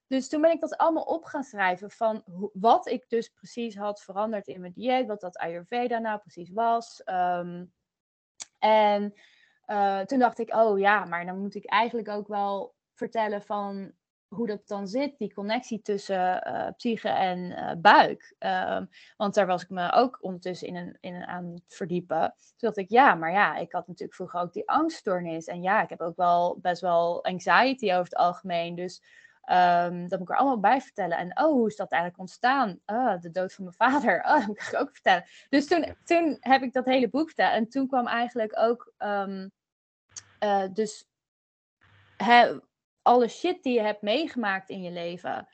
Dus 0.08 0.30
toen 0.30 0.42
ben 0.42 0.52
ik 0.52 0.60
dat 0.60 0.78
allemaal 0.78 1.04
op 1.04 1.24
gaan 1.24 1.44
schrijven 1.44 1.92
van 1.92 2.24
wat 2.54 2.88
ik 2.88 3.10
dus 3.10 3.30
precies 3.30 3.78
had 3.78 4.02
veranderd 4.02 4.48
in 4.48 4.62
mijn 4.62 4.74
dieet. 4.74 5.08
Wat 5.08 5.22
dat 5.22 5.38
Ayurveda 5.38 5.98
nou 5.98 6.20
precies 6.20 6.52
was. 6.52 7.02
Um, 7.06 7.74
en 8.66 9.14
uh, 9.68 10.00
toen 10.00 10.20
dacht 10.20 10.40
ik, 10.40 10.54
oh 10.54 10.80
ja, 10.80 11.06
maar 11.06 11.26
dan 11.26 11.40
moet 11.40 11.56
ik 11.56 11.66
eigenlijk 11.66 12.10
ook 12.10 12.28
wel 12.28 12.76
vertellen 12.94 13.42
van 13.42 13.92
hoe 14.28 14.48
dat 14.48 14.68
dan 14.68 14.88
zit, 14.88 15.18
die 15.18 15.34
connectie 15.34 15.82
tussen 15.82 16.48
uh, 16.48 16.68
psyche 16.78 17.10
en 17.10 17.40
uh, 17.40 17.72
buik. 17.78 18.36
Um, 18.40 18.90
want 19.18 19.34
daar 19.34 19.46
was 19.46 19.64
ik 19.64 19.70
me 19.70 19.92
ook 19.92 20.18
ondertussen 20.22 20.68
in 20.68 20.76
een, 20.76 20.98
in 21.00 21.16
een 21.16 21.26
aan 21.26 21.46
het 21.46 21.76
verdiepen. 21.76 22.34
Toen 22.38 22.56
dacht 22.58 22.78
ik, 22.78 22.90
ja, 22.90 23.16
maar 23.16 23.32
ja, 23.32 23.56
ik 23.56 23.72
had 23.72 23.88
natuurlijk 23.88 24.16
vroeger 24.16 24.40
ook 24.40 24.54
die 24.54 24.70
angststoornis. 24.70 25.46
En 25.46 25.62
ja, 25.62 25.82
ik 25.82 25.90
heb 25.90 26.02
ook 26.02 26.16
wel 26.16 26.58
best 26.62 26.82
wel 26.82 27.24
anxiety 27.24 27.92
over 27.92 28.04
het 28.04 28.16
algemeen. 28.16 28.76
Dus 28.76 29.04
Um, 29.52 30.08
dat 30.08 30.20
moet 30.20 30.30
ik 30.30 30.34
er 30.34 30.40
allemaal 30.40 30.60
bij 30.60 30.82
vertellen. 30.82 31.18
En 31.18 31.40
oh, 31.40 31.52
hoe 31.52 31.68
is 31.68 31.76
dat 31.76 31.92
eigenlijk 31.92 32.22
ontstaan? 32.22 32.80
Oh, 32.86 33.22
de 33.22 33.32
dood 33.32 33.54
van 33.54 33.64
mijn 33.64 33.76
vader. 33.76 34.24
Oh, 34.26 34.38
dat 34.38 34.48
moet 34.48 34.68
ik 34.72 34.80
ook 34.80 34.90
vertellen. 34.92 35.26
Dus 35.50 35.68
toen, 35.68 35.96
toen 36.04 36.38
heb 36.40 36.62
ik 36.62 36.74
dat 36.74 36.86
hele 36.86 37.10
boek 37.10 37.26
verteld. 37.26 37.54
En 37.54 37.70
toen 37.70 37.88
kwam 37.88 38.08
eigenlijk 38.08 38.58
ook 38.60 38.94
um, 39.00 39.52
uh, 40.40 40.64
dus 40.74 41.08
he, 42.18 42.60
alle 43.02 43.28
shit 43.28 43.64
die 43.64 43.74
je 43.74 43.82
hebt 43.82 44.02
meegemaakt 44.02 44.70
in 44.70 44.82
je 44.82 44.92
leven, 44.92 45.48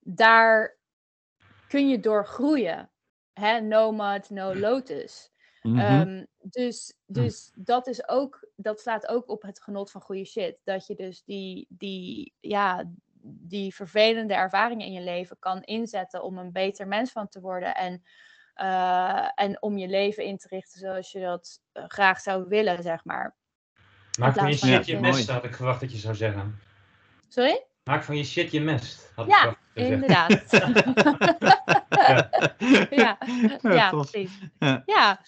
daar 0.00 0.76
kun 1.68 1.88
je 1.88 2.00
door 2.00 2.26
groeien. 2.26 2.90
Hè? 3.32 3.60
No 3.60 3.92
mud, 3.92 4.30
no 4.30 4.54
lotus. 4.54 5.30
Mhm. 5.62 5.78
Ehm, 5.78 6.24
dus 6.38 6.94
dus 7.06 7.50
dat 7.54 7.86
is 7.86 8.08
ook, 8.08 8.48
dat 8.56 8.80
slaat 8.80 9.06
ook 9.06 9.28
op 9.28 9.42
het 9.42 9.62
genot 9.62 9.90
van 9.90 10.00
goede 10.00 10.24
shit. 10.24 10.58
Dat 10.64 10.86
je 10.86 10.94
dus 10.94 11.22
die, 11.24 11.66
die, 11.68 12.34
ja, 12.40 12.90
die 13.22 13.74
vervelende 13.74 14.34
ervaringen 14.34 14.86
in 14.86 14.92
je 14.92 15.00
leven 15.00 15.36
kan 15.38 15.62
inzetten 15.62 16.22
om 16.22 16.38
een 16.38 16.52
beter 16.52 16.86
mens 16.88 17.12
van 17.12 17.28
te 17.28 17.40
worden. 17.40 17.74
En, 17.74 18.02
eh, 18.54 19.28
en 19.34 19.62
om 19.62 19.78
je 19.78 19.88
leven 19.88 20.24
in 20.24 20.36
te 20.36 20.48
richten 20.48 20.80
zoals 20.80 21.12
je 21.12 21.20
dat 21.20 21.60
eh, 21.72 21.84
graag 21.86 22.20
zou 22.20 22.44
willen, 22.48 22.82
zeg 22.82 23.04
maar. 23.04 23.34
Maak 24.18 24.34
van 24.34 24.48
je 24.48 24.56
shit 24.56 24.70
dat 24.72 24.86
je 24.86 24.92
je- 24.92 25.00
mest, 25.00 25.28
had 25.28 25.44
ik 25.44 25.54
verwacht 25.54 25.80
dat 25.80 25.92
je 25.92 25.98
zou 25.98 26.14
zeggen. 26.14 26.60
Sorry? 27.28 27.64
Maak 27.84 28.02
van 28.04 28.16
je 28.16 28.24
shit 28.24 28.50
je 28.50 28.60
mest, 28.60 29.12
had 29.14 29.26
ik 29.26 29.32
Ja, 29.32 29.38
zeggen. 29.40 29.58
Inderdaad. 29.92 30.50
ja, 33.00 33.18
ja, 33.62 33.90
tof. 33.90 34.10
precies. 34.10 34.38
Ja. 34.86 35.20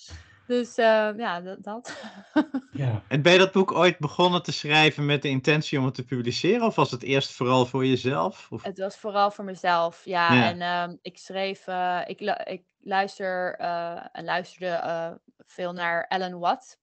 Dus 0.46 0.76
eh, 0.76 1.10
ja, 1.16 1.40
dat. 1.40 1.62
dat. 1.62 1.92
Ja. 2.72 3.02
En 3.08 3.22
ben 3.22 3.32
je 3.32 3.38
dat 3.38 3.52
boek 3.52 3.72
ooit 3.72 3.98
begonnen 3.98 4.42
te 4.42 4.52
schrijven 4.52 5.06
met 5.06 5.22
de 5.22 5.28
intentie 5.28 5.78
om 5.78 5.84
het 5.84 5.94
te 5.94 6.04
publiceren? 6.04 6.66
Of 6.66 6.74
was 6.74 6.90
het 6.90 7.02
eerst 7.02 7.32
vooral 7.32 7.66
voor 7.66 7.86
jezelf? 7.86 8.46
Of... 8.50 8.62
Het 8.62 8.78
was 8.78 8.96
vooral 8.96 9.30
voor 9.30 9.44
mezelf, 9.44 10.04
ja. 10.04 10.34
Ja. 10.34 10.50
En 10.50 10.60
ehm, 10.60 10.96
ik 11.02 11.18
schreef, 11.18 11.66
eh, 11.66 12.00
ik, 12.06 12.20
ik 12.44 12.62
luister 12.82 13.56
eh, 13.56 14.06
en 14.12 14.24
luisterde 14.24 14.74
eh, 14.74 15.12
veel 15.46 15.72
naar 15.72 16.04
Ellen 16.08 16.38
Watt. 16.38 16.80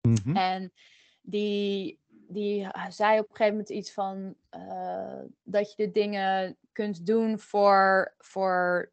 Mhm. 0.00 0.36
En 0.36 0.72
die, 1.22 2.00
die 2.08 2.68
zei 2.88 3.18
op 3.18 3.28
een 3.30 3.36
gegeven 3.36 3.52
moment 3.52 3.70
iets 3.70 3.92
van 3.92 4.34
eh, 4.50 5.20
dat 5.42 5.70
je 5.70 5.84
de 5.84 5.90
dingen 5.90 6.56
kunt 6.72 7.06
doen 7.06 7.38
voor, 7.38 8.14
voor 8.18 8.92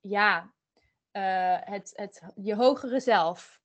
ja, 0.00 0.52
eh, 1.12 1.56
het, 1.60 1.92
het, 1.94 2.22
je 2.34 2.54
hogere 2.54 3.00
zelf. 3.00 3.60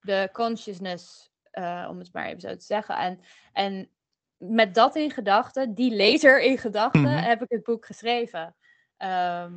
De 0.00 0.28
consciousness, 0.32 1.32
eh, 1.50 1.86
om 1.90 1.98
het 1.98 2.12
maar 2.12 2.26
even 2.26 2.40
zo 2.40 2.56
te 2.56 2.64
zeggen. 2.64 2.96
En, 2.96 3.20
en 3.52 3.90
met 4.36 4.74
dat 4.74 4.96
in 4.96 5.10
gedachten, 5.10 5.74
die 5.74 5.94
lezer 5.94 6.42
in 6.42 6.58
gedachten, 6.58 7.00
Mhm. 7.02 7.24
heb 7.24 7.42
ik 7.42 7.50
het 7.50 7.62
boek 7.62 7.86
geschreven. 7.86 8.56
Ehm, 8.96 9.52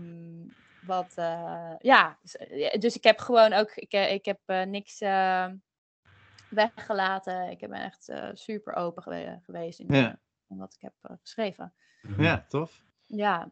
wat, 0.79 1.13
eh, 1.15 1.73
ja, 1.77 2.19
dus, 2.21 2.35
dus 2.79 2.95
ik 2.95 3.03
heb 3.03 3.19
gewoon 3.19 3.53
ook, 3.53 3.71
ik, 3.75 3.93
ik 3.93 4.25
heb 4.25 4.39
niks 4.67 4.99
weggelaten. 6.47 7.49
Ik 7.49 7.59
ben 7.59 7.73
echt 7.83 8.11
super 8.33 8.73
open 8.73 9.03
gewe- 9.03 9.39
geweest 9.43 9.79
in, 9.79 9.95
Ja. 9.95 10.19
in 10.47 10.57
wat 10.57 10.73
ik 10.73 10.81
heb 10.81 11.17
geschreven. 11.21 11.73
ja, 12.17 12.45
tof. 12.47 12.83
Ja, 13.05 13.51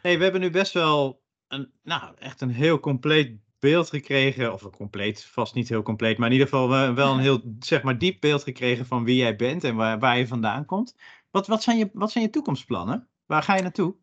Hey, 0.00 0.16
we 0.16 0.22
hebben 0.22 0.40
nu 0.40 0.50
best 0.50 0.72
wel 0.72 1.22
een, 1.48 1.72
nou, 1.82 2.14
echt 2.18 2.40
een 2.40 2.50
heel 2.50 2.80
compleet 2.80 3.38
beeld 3.58 3.88
gekregen. 3.88 4.52
Of 4.52 4.62
een 4.62 4.70
compleet, 4.70 5.24
vast 5.24 5.54
niet 5.54 5.68
heel 5.68 5.82
compleet, 5.82 6.18
maar 6.18 6.26
in 6.26 6.32
ieder 6.32 6.48
geval 6.48 6.68
wel, 6.68 6.94
wel 6.94 7.12
een 7.12 7.18
heel, 7.18 7.40
zeg 7.58 7.82
maar, 7.82 7.98
diep 7.98 8.20
beeld 8.20 8.42
gekregen 8.42 8.86
van 8.86 9.04
wie 9.04 9.16
jij 9.16 9.36
bent 9.36 9.64
en 9.64 9.76
waar, 9.76 9.98
waar 9.98 10.18
je 10.18 10.26
vandaan 10.26 10.64
komt. 10.64 10.96
Wat, 11.30 11.46
wat, 11.46 11.62
zijn 11.62 11.78
je, 11.78 11.90
wat 11.92 12.10
zijn 12.10 12.24
je 12.24 12.30
toekomstplannen? 12.30 13.08
Waar 13.26 13.42
ga 13.42 13.54
je 13.54 13.62
naartoe? 13.62 13.94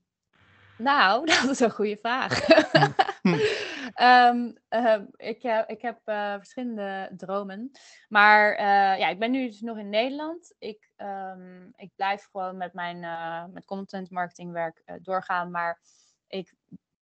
nou, 0.77 1.25
dat 1.41 1.49
is 1.49 1.59
een 1.59 1.71
goede 1.71 1.97
vraag. 2.01 2.39
Ehm, 3.93 4.51
ehm, 4.69 5.05
ik, 5.15 5.41
heb, 5.41 5.69
ik 5.69 5.81
heb 5.81 5.99
eh, 6.03 6.33
verschillende 6.33 7.11
dromen. 7.17 7.71
Maar 8.09 8.55
eh, 8.55 8.99
ja, 8.99 9.07
ik 9.07 9.19
ben 9.19 9.31
nu 9.31 9.47
dus 9.47 9.61
nog 9.61 9.77
in 9.77 9.89
Nederland. 9.89 10.55
Ik, 10.59 10.89
ehm, 10.95 11.67
ik 11.75 11.91
blijf 11.95 12.27
gewoon 12.31 12.57
met 12.57 12.73
mijn 12.73 13.03
eh, 13.03 13.45
met 13.53 13.65
content 13.65 14.09
marketing 14.09 14.51
werk 14.51 14.81
eh, 14.85 14.95
doorgaan. 15.01 15.51
Maar 15.51 15.81
ik 16.27 16.53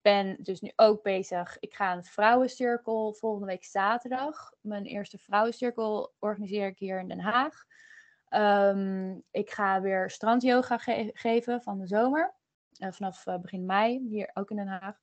ben 0.01 0.37
dus 0.39 0.59
nu 0.61 0.71
ook 0.75 1.03
bezig. 1.03 1.57
Ik 1.59 1.73
ga 1.73 1.93
een 1.95 2.03
vrouwencirkel 2.03 3.13
volgende 3.13 3.45
week 3.47 3.63
zaterdag. 3.65 4.51
Mijn 4.61 4.85
eerste 4.85 5.17
vrouwencirkel 5.17 6.13
organiseer 6.19 6.67
ik 6.67 6.79
hier 6.79 6.99
in 6.99 7.07
Den 7.07 7.19
Haag. 7.19 7.63
Ehm, 8.29 9.15
ik 9.31 9.49
ga 9.51 9.81
weer 9.81 10.09
strandyoga 10.09 10.77
ge- 10.77 11.09
geven 11.13 11.61
van 11.61 11.79
de 11.79 11.87
zomer. 11.87 12.33
Eh, 12.77 12.91
vanaf 12.91 13.25
eh, 13.27 13.37
begin 13.37 13.65
mei, 13.65 14.07
hier 14.09 14.29
ook 14.33 14.49
in 14.49 14.55
Den 14.55 14.67
Haag. 14.67 14.95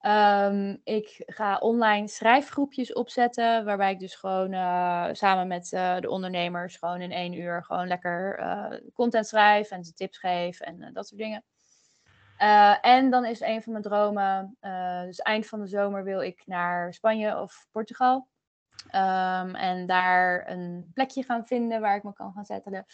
Ehm, 0.00 0.76
ik 0.84 1.22
ga 1.26 1.56
online 1.58 2.08
schrijfgroepjes 2.08 2.92
opzetten, 2.92 3.64
waarbij 3.64 3.90
ik 3.92 3.98
dus 3.98 4.14
gewoon 4.14 4.52
eh, 4.52 5.08
samen 5.12 5.46
met 5.46 5.68
de 5.68 6.08
ondernemers 6.08 6.76
gewoon 6.76 7.00
in 7.00 7.12
één 7.12 7.32
uur 7.32 7.64
gewoon 7.64 7.86
lekker 7.86 8.40
content 8.94 9.26
schrijf 9.26 9.70
en 9.70 9.82
tips 9.94 10.18
geef 10.18 10.60
en 10.60 10.90
dat 10.92 11.08
soort 11.08 11.20
dingen. 11.20 11.44
Eh, 12.36 12.76
en 12.80 13.10
dan 13.10 13.24
is 13.24 13.40
een 13.40 13.62
van 13.62 13.72
mijn 13.72 13.84
dromen, 13.84 14.56
eh, 14.60 15.02
dus 15.02 15.18
eind 15.18 15.46
van 15.46 15.60
de 15.60 15.66
zomer 15.66 16.04
wil 16.04 16.20
ik 16.20 16.42
naar 16.46 16.94
Spanje 16.94 17.40
of 17.40 17.66
Portugal. 17.70 18.28
Ehm, 18.88 19.54
en 19.54 19.86
daar 19.86 20.50
een 20.50 20.90
plekje 20.94 21.22
gaan 21.22 21.46
vinden 21.46 21.80
waar 21.80 21.96
ik 21.96 22.02
me 22.02 22.12
kan 22.12 22.32
gaan 22.32 22.44
settelen. 22.44 22.86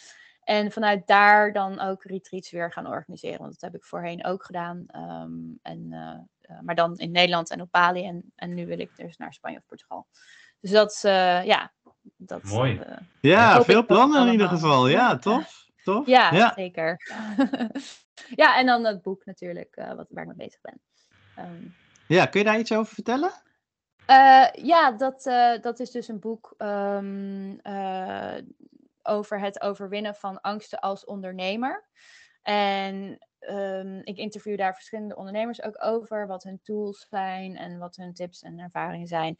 En 0.43 0.71
vanuit 0.71 1.07
daar 1.07 1.53
dan 1.53 1.79
ook 1.79 2.03
retreats 2.03 2.51
weer 2.51 2.71
gaan 2.71 2.87
organiseren. 2.87 3.39
Want 3.39 3.51
dat 3.51 3.61
heb 3.61 3.75
ik 3.75 3.85
voorheen 3.85 4.25
ook 4.25 4.43
gedaan. 4.43 4.83
Ehm, 4.87 5.31
en, 5.61 5.87
eh, 6.41 6.59
maar 6.61 6.75
dan 6.75 6.97
in 6.97 7.11
Nederland 7.11 7.49
en 7.49 7.61
op 7.61 7.71
Bali. 7.71 8.05
En, 8.05 8.31
en 8.35 8.53
nu 8.53 8.65
wil 8.65 8.79
ik 8.79 8.95
dus 8.95 9.17
naar 9.17 9.33
Spanje 9.33 9.57
of 9.57 9.65
Portugal. 9.65 10.07
Dus 10.59 10.71
dat 10.71 10.91
is, 10.91 11.03
eh, 11.03 11.43
ja. 11.45 11.73
Dat, 12.17 12.43
Mooi. 12.43 12.81
Ja, 13.21 13.63
veel 13.63 13.85
plannen 13.85 14.25
in 14.25 14.31
ieder 14.31 14.47
geval. 14.47 14.87
Ja, 14.87 15.09
Ja. 15.09 15.17
tof. 15.17 15.65
tof. 15.83 16.07
ja, 16.07 16.33
ja. 16.33 16.53
zeker. 16.55 16.97
ja, 18.35 18.57
en 18.57 18.65
dan 18.65 18.85
het 18.85 19.01
boek 19.01 19.25
natuurlijk, 19.25 19.75
eh, 19.75 19.93
wat, 19.93 20.07
waar 20.09 20.23
ik 20.23 20.35
mee 20.35 20.47
bezig 20.47 20.61
ben. 20.61 20.81
Ehm, 21.35 21.65
Ja, 22.07 22.25
kun 22.25 22.39
je 22.39 22.45
daar 22.45 22.59
iets 22.59 22.73
over 22.73 22.93
vertellen? 22.93 23.31
Eh, 24.05 24.47
ja, 24.53 24.91
dat, 24.91 25.25
eh, 25.25 25.61
dat 25.61 25.79
is 25.79 25.91
dus 25.91 26.07
een 26.07 26.19
boek 26.19 26.53
ehm, 26.57 27.57
eh, 27.61 28.37
over 29.03 29.39
het 29.39 29.61
overwinnen 29.61 30.15
van 30.15 30.41
angsten 30.41 30.79
als 30.79 31.05
ondernemer. 31.05 31.83
En 32.41 33.17
ehm, 33.39 33.99
ik 34.03 34.17
interview 34.17 34.57
daar 34.57 34.73
verschillende 34.73 35.15
ondernemers 35.15 35.61
ook 35.61 35.83
over, 35.83 36.27
wat 36.27 36.43
hun 36.43 36.59
tools 36.63 37.07
zijn 37.09 37.57
en 37.57 37.77
wat 37.77 37.95
hun 37.95 38.13
tips 38.13 38.41
en 38.41 38.59
ervaringen 38.59 39.07
zijn. 39.07 39.37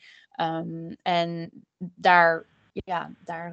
En 1.02 1.50
daar, 1.78 2.46
ja, 2.72 3.12
daar, 3.20 3.52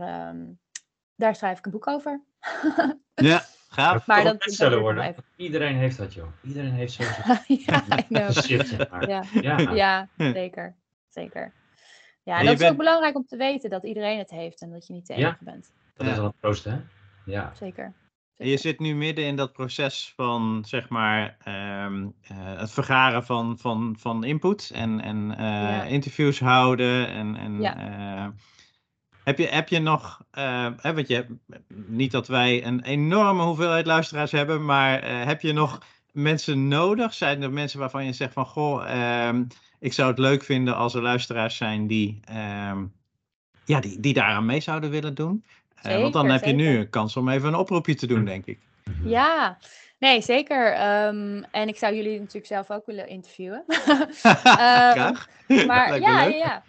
daar 1.16 1.36
schrijf 1.36 1.58
ik 1.58 1.64
een 1.64 1.72
boek 1.72 1.86
over. 1.86 2.20
Ja, 3.14 3.44
gaaf. 3.70 4.06
Maar 4.06 4.24
dat- 4.24 4.56
dat- 4.56 4.78
worden. 4.78 5.14
Iedereen 5.36 5.76
heeft 5.76 5.96
dat, 5.96 6.14
joh. 6.14 6.26
Iedereen 6.42 6.72
heeft 6.72 6.92
zo'n 6.92 7.06
ja, 8.08 8.32
shit, 8.42 8.68
zeg 8.68 8.90
maar. 8.90 9.08
Ja. 9.08 9.22
Ja. 9.40 9.58
Ja, 9.58 10.08
zeker. 10.16 10.74
Zeker. 11.08 11.52
Ja, 12.22 12.38
En 12.38 12.46
dat 12.46 12.60
is 12.60 12.68
ook 12.68 12.76
belangrijk 12.76 13.16
om 13.16 13.26
te 13.26 13.36
weten 13.36 13.70
dat 13.70 13.84
iedereen 13.84 14.18
het 14.18 14.30
heeft 14.30 14.60
en 14.62 14.70
dat 14.70 14.86
je 14.86 14.92
niet 14.92 15.06
de 15.06 15.14
Ja. 15.14 15.26
enige 15.26 15.44
bent. 15.44 15.72
dat 15.96 16.06
Ja. 16.06 16.12
is 16.12 16.18
al 16.18 16.24
een 16.24 16.34
troost, 16.40 16.64
hè? 16.64 16.76
Ja. 17.24 17.52
Zeker. 17.54 17.92
En 18.36 18.48
je 18.48 18.56
zit 18.56 18.78
nu 18.78 18.94
midden 18.94 19.24
in 19.24 19.36
dat 19.36 19.52
proces 19.52 20.12
van, 20.16 20.64
zeg 20.66 20.88
maar, 20.88 21.36
ehm, 21.44 22.08
eh, 22.22 22.36
het 22.58 22.70
vergaren 22.70 23.24
van, 23.24 23.58
van, 23.58 23.96
van 23.98 24.24
input 24.24 24.70
en, 24.74 25.00
en 25.00 25.34
eh, 25.36 25.44
Ja. 25.46 25.82
interviews 25.82 26.40
houden. 26.40 27.08
En, 27.08 27.36
en, 27.36 27.60
Ja. 27.60 27.76
eh, 27.76 28.26
heb, 29.30 29.38
je, 29.38 29.54
heb 29.54 29.68
je 29.68 29.78
nog, 29.78 30.20
eh, 30.30 30.66
hè, 30.80 30.94
want 30.94 31.08
je, 31.08 31.26
niet 31.86 32.12
dat 32.12 32.28
wij 32.28 32.64
een 32.64 32.82
enorme 32.82 33.42
hoeveelheid 33.42 33.86
luisteraars 33.86 34.30
hebben, 34.30 34.64
maar 34.64 35.02
eh, 35.02 35.24
heb 35.24 35.40
je 35.40 35.52
nog 35.52 35.78
mensen 36.12 36.68
nodig? 36.68 37.14
Zijn 37.14 37.42
er 37.42 37.52
mensen 37.52 37.78
waarvan 37.78 38.04
je 38.04 38.12
zegt 38.12 38.32
van, 38.32 38.46
goh, 38.46 38.90
ehm, 38.90 39.44
ik 39.78 39.92
zou 39.92 40.08
het 40.08 40.18
leuk 40.18 40.42
vinden 40.42 40.76
als 40.76 40.94
er 40.94 41.02
luisteraars 41.02 41.56
zijn 41.56 41.86
die, 41.86 42.20
ehm, 42.24 42.84
ja, 43.64 43.80
die, 43.80 44.00
die 44.00 44.14
daaraan 44.14 44.46
mee 44.46 44.60
zouden 44.60 44.90
willen 44.90 45.14
doen? 45.14 45.44
Eh, 45.82 46.00
want 46.00 46.12
dan 46.12 46.22
Zeker, 46.22 46.38
heb 46.38 46.48
je 46.48 46.62
nu 46.62 46.78
een 46.78 46.90
kans 46.90 47.16
om 47.16 47.28
even 47.28 47.48
een 47.48 47.54
oproepje 47.54 47.94
te 47.94 48.06
doen, 48.06 48.24
denk 48.24 48.46
ik. 48.46 48.58
Ja, 49.04 49.58
nee, 49.98 50.20
zeker. 50.20 50.72
Ehm, 50.72 51.42
en 51.50 51.68
ik 51.68 51.76
zou 51.76 51.94
jullie 51.94 52.18
natuurlijk 52.18 52.46
zelf 52.46 52.70
ook 52.70 52.86
willen 52.86 53.08
interviewen. 53.08 53.64
Graag. 54.22 55.28
maar 55.66 56.00
ja, 56.00 56.22
ja, 56.22 56.36
ja. 56.36 56.62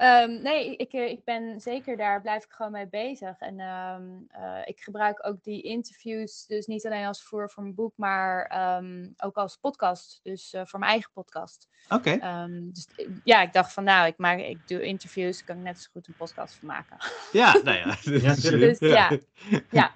Ehm, 0.00 0.42
nee, 0.42 0.76
ik, 0.76 0.92
eh, 0.92 1.10
ik 1.10 1.24
ben 1.24 1.60
zeker 1.60 1.96
daar, 1.96 2.20
blijf 2.20 2.44
ik 2.44 2.52
gewoon 2.52 2.72
mee 2.72 2.88
bezig. 2.88 3.38
En 3.38 3.60
ehm, 3.60 4.02
eh, 4.28 4.60
ik 4.64 4.80
gebruik 4.80 5.26
ook 5.26 5.42
die 5.42 5.62
interviews, 5.62 6.46
dus 6.46 6.66
niet 6.66 6.86
alleen 6.86 7.06
als 7.06 7.22
voor, 7.22 7.50
voor 7.50 7.62
mijn 7.62 7.74
boek, 7.74 7.92
maar 7.96 8.44
ehm, 8.46 9.08
ook 9.16 9.36
als 9.36 9.56
podcast. 9.56 10.20
Dus 10.22 10.52
eh, 10.52 10.62
voor 10.64 10.78
mijn 10.78 10.92
eigen 10.92 11.10
podcast. 11.12 11.68
Oké. 11.88 12.10
Ehm, 12.10 12.70
dus 12.70 12.88
ja, 13.24 13.42
ik 13.42 13.52
dacht 13.52 13.72
van 13.72 13.84
nou, 13.84 14.06
ik, 14.06 14.18
maak, 14.18 14.38
ik 14.38 14.68
doe 14.68 14.82
interviews, 14.82 15.44
kan 15.44 15.56
ik 15.56 15.62
net 15.62 15.80
zo 15.80 15.88
goed 15.92 16.08
een 16.08 16.14
podcast 16.16 16.54
van 16.54 16.68
maken. 16.68 16.96
Ja, 17.32 17.52
nou 17.64 17.76
ja. 17.76 17.96
Ja. 18.02 18.34
Dus 18.58 18.78
ja. 18.78 19.10
ja. 19.70 19.94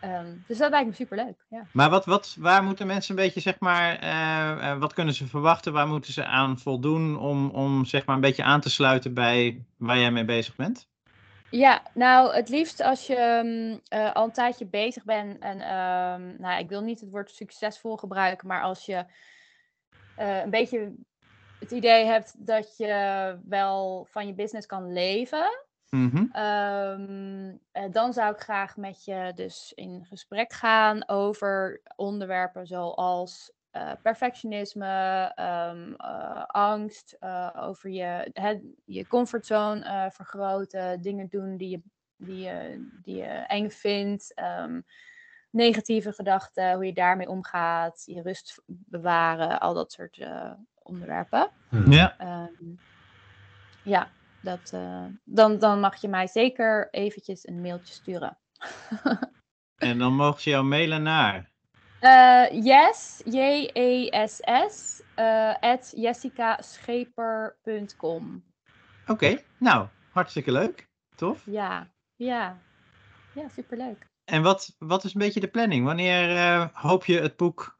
Ehm, 0.00 0.36
dus 0.46 0.58
dat 0.58 0.70
lijkt 0.70 0.88
me 0.88 0.94
superleuk. 0.94 1.44
Ja. 1.48 1.66
Maar 1.72 1.90
wat, 1.90 2.04
wat, 2.04 2.36
waar 2.38 2.62
moeten 2.62 2.86
mensen 2.86 3.16
een 3.16 3.24
beetje, 3.24 3.40
zeg 3.40 3.58
maar, 3.58 3.98
eh, 3.98 4.70
eh, 4.70 4.78
wat 4.78 4.92
kunnen 4.92 5.14
ze 5.14 5.26
verwachten? 5.26 5.72
Waar 5.72 5.86
moeten 5.86 6.12
ze 6.12 6.24
aan 6.24 6.58
voldoen 6.58 7.18
om, 7.18 7.50
om, 7.50 7.84
zeg 7.84 8.06
maar, 8.06 8.14
een 8.14 8.20
beetje 8.20 8.42
aan 8.42 8.60
te 8.60 8.70
sluiten 8.70 9.14
bij 9.14 9.64
waar 9.76 9.98
jij 9.98 10.10
mee 10.10 10.24
bezig 10.24 10.56
bent? 10.56 10.88
Ja, 11.50 11.82
nou, 11.94 12.34
het 12.34 12.48
liefst 12.48 12.80
als 12.80 13.06
je 13.06 13.16
ehm, 13.16 13.78
eh, 13.88 14.12
al 14.12 14.24
een 14.24 14.32
tijdje 14.32 14.66
bezig 14.66 15.04
bent 15.04 15.38
en, 15.38 15.60
ehm, 15.60 16.34
nou, 16.38 16.60
ik 16.60 16.68
wil 16.68 16.80
niet 16.80 17.00
het 17.00 17.10
woord 17.10 17.30
succesvol 17.30 17.96
gebruiken, 17.96 18.48
maar 18.48 18.62
als 18.62 18.86
je 18.86 19.04
een 20.16 20.50
beetje 20.50 20.94
het 21.58 21.70
idee 21.70 22.04
hebt 22.04 22.46
dat 22.46 22.76
je 22.76 23.38
wel 23.44 24.06
van 24.10 24.26
je 24.26 24.34
business 24.34 24.66
kan 24.66 24.92
leven, 24.92 25.50
Mhm. 25.90 26.26
Ehm, 26.32 27.56
eh, 27.72 27.84
dan 27.90 28.12
zou 28.12 28.32
ik 28.34 28.40
graag 28.40 28.76
met 28.76 29.04
je 29.04 29.32
dus 29.34 29.72
in 29.74 30.04
gesprek 30.08 30.52
gaan 30.52 31.08
over 31.08 31.80
onderwerpen 31.96 32.66
zoals 32.66 33.52
eh, 33.70 33.92
perfectionisme, 34.02 35.32
ehm, 35.34 35.92
eh, 35.92 36.44
angst, 36.46 37.16
eh, 37.20 37.48
over 37.56 37.90
je, 37.90 38.30
het, 38.32 38.60
je 38.84 39.06
comfortzone 39.06 39.84
eh, 39.84 40.10
vergroten, 40.10 41.00
dingen 41.02 41.28
doen 41.28 41.56
die 41.56 41.68
je, 41.70 41.80
die 42.16 42.40
je, 42.44 42.88
die 43.02 43.16
je 43.16 43.24
eng 43.46 43.70
vindt, 43.70 44.34
ehm, 44.34 44.80
negatieve 45.50 46.12
gedachten, 46.12 46.74
hoe 46.74 46.86
je 46.86 46.92
daarmee 46.92 47.28
omgaat, 47.28 48.02
je 48.06 48.22
rust 48.22 48.62
bewaren, 48.66 49.60
al 49.60 49.74
dat 49.74 49.92
soort 49.92 50.18
eh, 50.18 50.52
onderwerpen. 50.82 51.50
Ja, 51.90 52.14
Ehm, 52.18 52.74
ja, 53.82 54.08
dat, 54.42 54.70
eh, 54.72 55.04
dan, 55.24 55.58
dan 55.58 55.80
mag 55.80 56.00
je 56.00 56.08
mij 56.08 56.26
zeker 56.26 56.88
eventjes 56.90 57.48
een 57.48 57.60
mailtje 57.60 57.94
sturen. 57.94 58.38
en 59.76 59.98
dan 59.98 60.14
mogen 60.14 60.40
ze 60.40 60.50
jou 60.50 60.64
mailen 60.64 61.02
naar. 61.02 61.50
Eh, 62.00 62.64
yes, 62.64 63.22
J-E-S-S, 63.24 65.02
eh, 65.14 65.54
at 65.60 65.92
jessicascheper.com. 65.96 68.44
Oké, 69.06 69.42
nou, 69.58 69.88
hartstikke 70.10 70.52
leuk. 70.52 70.88
Tof. 71.16 71.42
Ja, 71.46 71.90
ja. 72.16 72.58
Ja, 73.34 73.48
superleuk. 73.48 74.06
En 74.24 74.42
wat, 74.42 74.76
wat 74.78 75.04
is 75.04 75.14
een 75.14 75.20
beetje 75.20 75.40
de 75.40 75.48
planning? 75.48 75.84
Wanneer 75.84 76.70
hoop 76.72 77.04
je 77.04 77.20
het 77.20 77.36
boek? 77.36 77.78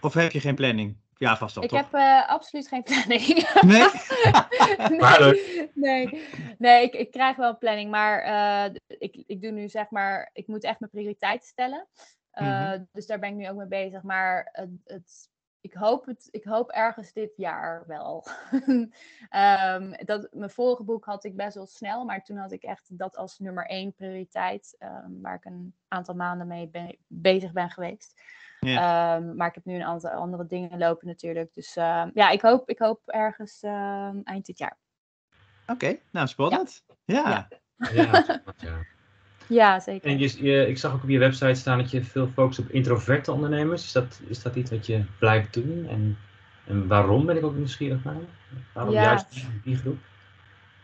Of 0.00 0.14
heb 0.14 0.32
je 0.32 0.40
geen 0.40 0.54
planning? 0.54 0.96
Ja, 1.18 1.36
vast 1.36 1.56
al, 1.56 1.62
Ik 1.62 1.68
toch? 1.68 1.78
heb 1.78 1.94
eh, 1.94 2.28
absoluut 2.28 2.68
geen 2.68 2.82
planning. 2.92 3.50
Nee? 3.60 3.88
Nee, 4.98 5.70
nee, 5.74 6.24
nee 6.58 6.82
ik, 6.82 6.94
ik 6.94 7.10
krijg 7.10 7.36
wel 7.36 7.48
een 7.48 7.58
planning, 7.58 7.90
maar 7.90 8.20
eh, 8.20 8.74
ik, 8.86 9.22
ik 9.26 9.42
doe 9.42 9.50
nu 9.50 9.68
zeg 9.68 9.90
maar, 9.90 10.30
ik 10.32 10.46
moet 10.46 10.64
echt 10.64 10.80
mijn 10.80 10.90
prioriteiten 10.90 11.48
stellen. 11.48 11.86
Eh, 12.30 12.44
Mhm. 12.46 12.84
Dus 12.92 13.06
daar 13.06 13.18
ben 13.18 13.28
ik 13.28 13.34
nu 13.36 13.48
ook 13.48 13.56
mee 13.56 13.66
bezig. 13.66 14.02
Maar 14.02 14.48
het, 14.52 14.70
het, 14.84 15.30
ik, 15.60 15.72
hoop 15.74 16.06
het, 16.06 16.28
ik 16.30 16.44
hoop 16.44 16.70
ergens 16.70 17.12
dit 17.12 17.32
jaar 17.36 17.84
wel. 17.86 18.26
Ehm, 19.28 20.04
dat, 20.04 20.28
mijn 20.32 20.50
vorige 20.50 20.82
boek 20.84 21.04
had 21.04 21.24
ik 21.24 21.36
best 21.36 21.54
wel 21.54 21.66
snel, 21.66 22.04
maar 22.04 22.22
toen 22.22 22.36
had 22.36 22.52
ik 22.52 22.62
echt 22.62 22.98
dat 22.98 23.16
als 23.16 23.38
nummer 23.38 23.66
één 23.66 23.94
prioriteit, 23.94 24.76
ehm, 24.78 25.20
waar 25.20 25.34
ik 25.34 25.44
een 25.44 25.74
aantal 25.88 26.14
maanden 26.14 26.46
mee 26.46 26.70
bezig 27.06 27.52
ben 27.52 27.70
geweest. 27.70 28.20
Ja. 28.60 29.16
Ehm, 29.16 29.36
maar 29.36 29.48
ik 29.48 29.54
heb 29.54 29.64
nu 29.64 29.74
een 29.74 29.84
aantal 29.84 30.10
andere 30.10 30.46
dingen 30.46 30.78
lopen 30.78 31.06
natuurlijk. 31.06 31.54
Dus 31.54 31.76
ehm, 31.76 32.10
ja, 32.14 32.30
ik 32.30 32.40
hoop, 32.40 32.68
ik 32.68 32.78
hoop 32.78 33.00
ergens 33.06 33.62
ehm, 33.62 34.16
eind 34.24 34.46
dit 34.46 34.58
jaar. 34.58 34.76
Oké, 35.66 35.96
nou 36.10 36.26
spannend. 36.26 36.84
Ja. 37.04 37.28
Ja. 37.28 37.48
Ja, 37.92 38.22
spannend, 38.22 38.60
ja. 38.60 38.78
Ja, 39.48 39.80
zeker. 39.80 40.10
En 40.10 40.18
je, 40.18 40.44
je- 40.44 40.66
ik 40.66 40.78
zag 40.78 40.92
ook 40.94 41.02
op 41.02 41.08
je 41.08 41.18
website 41.18 41.54
staan 41.54 41.78
dat 41.78 41.90
je 41.90 42.04
veel 42.04 42.26
focust 42.28 42.58
op 42.58 42.68
introverte 42.68 43.32
ondernemers. 43.32 43.84
Is 43.84 43.92
dat, 43.92 44.20
is 44.28 44.42
dat 44.42 44.54
iets 44.56 44.70
wat 44.70 44.86
je 44.86 45.04
blijft 45.18 45.54
doen? 45.54 45.86
En, 45.88 46.18
en 46.66 46.86
waarom 46.88 47.26
ben 47.26 47.36
ik 47.36 47.44
ook 47.44 47.54
nieuwsgierig 47.54 48.04
naar? 48.04 48.16
Waarom 48.74 48.92
Ja. 48.94 49.02
juist 49.02 49.32
die, 49.32 49.60
die 49.64 49.76
groep? 49.76 49.98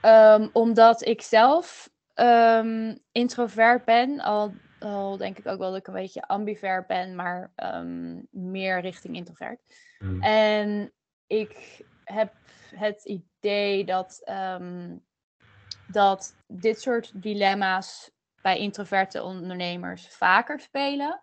Ehm, 0.01 0.49
omdat 0.53 1.07
ik 1.07 1.23
zelf 1.23 1.91
ehm, 2.15 2.95
introvert 3.13 3.85
ben, 3.85 4.21
al, 4.21 4.55
al 4.83 5.17
denk 5.17 5.39
ik 5.39 5.47
ook 5.47 5.59
wel 5.59 5.71
dat 5.71 5.79
ik 5.79 5.87
een 5.87 5.95
beetje 5.95 6.27
ambivert 6.27 6.87
ben, 6.87 7.15
maar 7.15 7.53
ehm, 7.55 8.21
meer 8.31 8.81
richting 8.81 9.17
introvert. 9.17 9.61
Hm. 9.99 10.23
En 10.23 10.93
ik 11.27 11.83
heb 12.05 12.33
het 12.75 13.05
idee 13.05 13.85
dat, 13.85 14.21
ehm, 14.25 14.97
dat 15.87 16.37
dit 16.47 16.81
soort 16.81 17.23
dilemma's 17.23 18.11
bij 18.43 18.59
introverte 18.59 19.23
ondernemers 19.23 20.09
vaker 20.09 20.61
spelen. 20.61 21.21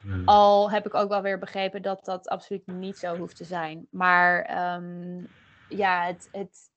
Hm. 0.00 0.22
Al 0.24 0.70
heb 0.70 0.86
ik 0.86 0.94
ook 0.94 1.08
wel 1.08 1.22
weer 1.22 1.38
begrepen 1.38 1.82
dat 1.82 2.04
dat 2.04 2.28
absoluut 2.28 2.66
niet 2.66 2.98
zo 2.98 3.16
hoeft 3.16 3.36
te 3.36 3.44
zijn. 3.44 3.86
Maar 3.90 4.42
ehm, 4.42 5.24
ja, 5.68 6.06
het, 6.06 6.28
het. 6.32 6.70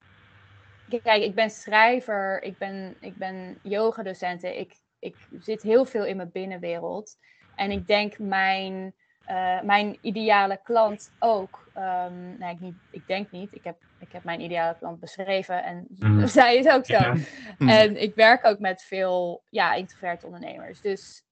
Kijk, 1.03 1.23
ik 1.23 1.35
ben 1.35 1.49
schrijver, 1.49 2.43
ik 2.43 2.57
ben, 2.57 2.95
ik 2.99 3.15
ben 3.17 3.59
yogadocenten. 3.61 4.59
Ik, 4.59 4.75
ik 5.05 5.15
zit 5.39 5.61
heel 5.61 5.85
veel 5.85 6.05
in 6.05 6.15
mijn 6.17 6.31
binnenwereld. 6.31 7.17
En 7.55 7.71
ik 7.71 7.87
denk 7.87 8.19
mijn, 8.19 8.93
eh, 9.25 9.61
mijn 9.61 9.97
ideale 10.01 10.59
klant 10.63 11.11
ook. 11.19 11.63
ehm 11.73 12.37
nee, 12.39 12.53
ik, 12.53 12.59
niet, 12.59 12.75
ik 12.91 13.07
denk 13.07 13.31
niet. 13.31 13.55
Ik 13.55 13.63
heb, 13.63 13.77
ik 13.99 14.11
heb 14.11 14.23
mijn 14.23 14.41
ideale 14.41 14.75
klant 14.79 14.99
beschreven 14.99 15.63
en 15.63 15.85
Mhm. 15.89 16.27
zij 16.37 16.55
is 16.57 16.67
ook 16.67 16.85
zo. 16.85 16.93
Ja. 16.93 17.15
Hm. 17.57 17.69
En 17.69 18.01
ik 18.01 18.15
werk 18.15 18.45
ook 18.45 18.59
met 18.59 18.81
veel 18.81 19.43
ja, 19.49 19.73
introverte 19.73 20.25
ondernemers. 20.25 20.81
Dus 20.81 21.23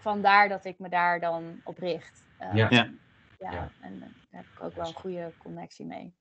vandaar 0.00 0.48
dat 0.48 0.64
ik 0.64 0.78
me 0.78 0.88
daar 0.88 1.20
dan 1.20 1.60
op 1.64 1.78
richt. 1.78 2.26
Ehm, 2.38 2.56
Ja. 2.56 2.68
Ja. 3.38 3.68
en 3.80 3.98
daar 3.98 4.08
heb 4.30 4.44
ik 4.54 4.62
ook 4.62 4.74
wel 4.74 4.86
een 4.86 4.94
goede 4.94 5.32
connectie 5.38 5.86
mee. 5.86 6.14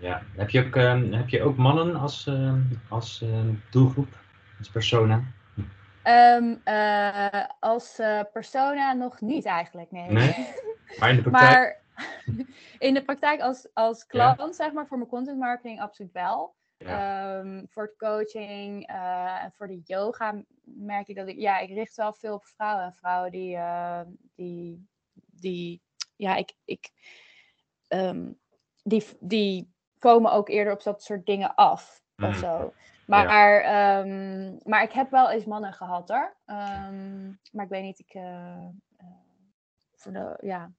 Ja. 0.00 0.22
Heb, 0.36 0.50
je 0.50 0.64
ook, 0.66 0.76
ehm, 0.76 1.12
heb 1.12 1.28
je 1.28 1.42
ook 1.42 1.56
mannen 1.56 1.96
als, 1.96 2.26
ehm, 2.26 2.60
als 2.88 3.22
ehm, 3.22 3.54
doelgroep, 3.70 4.18
als 4.58 4.70
persona? 4.70 5.22
Ehm, 6.02 6.56
eh, 6.64 7.44
als 7.60 7.98
eh, 7.98 8.20
persona 8.32 8.92
nog 8.92 9.20
niet 9.20 9.44
eigenlijk, 9.44 9.90
nee. 9.90 10.08
Nee? 10.08 10.34
Maar 10.98 11.10
in 11.10 11.16
de 11.16 11.22
praktijk? 11.22 11.30
maar 11.32 11.80
in 12.78 12.94
de 12.94 13.04
praktijk 13.04 13.40
als, 13.40 13.68
als 13.74 14.06
klant, 14.06 14.56
zeg 14.56 14.72
maar, 14.72 14.86
voor 14.86 14.96
mijn 14.96 15.08
content 15.10 15.38
marketing 15.38 15.80
absoluut 15.80 16.12
wel. 16.12 16.54
ja. 16.78 17.40
Ehm, 17.40 17.64
voor 17.68 17.82
het 17.82 17.96
coaching 17.96 18.86
eh, 18.86 19.44
en 19.44 19.52
voor 19.52 19.66
de 19.66 19.80
yoga 19.84 20.42
merk 20.64 21.08
ik 21.08 21.16
dat 21.16 21.28
ik, 21.28 21.38
ja, 21.38 21.58
ik 21.58 21.68
richt 21.68 21.96
wel 21.96 22.12
veel 22.12 22.34
op 22.34 22.44
vrouwen. 22.44 22.84
En 22.84 22.92
vrouwen 22.92 23.30
die, 23.30 23.58
die, 24.34 24.86
die, 25.26 25.82
ja, 26.16 26.36
ik, 26.36 26.54
ik, 26.64 26.90
ehm, 27.88 28.32
die, 28.82 29.04
die 29.20 29.72
komen 29.98 30.32
ook 30.32 30.48
eerder 30.48 30.72
op 30.72 30.82
dat 30.82 31.02
soort 31.02 31.26
dingen 31.26 31.54
af 31.54 32.02
of 32.16 32.28
Mm. 32.28 32.34
zo. 32.34 32.74
Maar, 33.20 33.60
ehm, 33.60 34.56
maar 34.64 34.82
ik 34.82 34.92
heb 34.92 35.10
wel 35.10 35.30
eens 35.30 35.44
mannen 35.44 35.72
gehad 35.72 36.08
hoor. 36.08 36.36
Ehm, 36.44 37.26
maar 37.52 37.64
ik 37.64 37.70
weet 37.70 37.82
niet, 37.82 37.98
ik, 37.98 38.14
eh, 38.14 38.56
eh, 38.96 39.06
voor 39.94 40.12
de, 40.12 40.38
ja, 40.40 40.70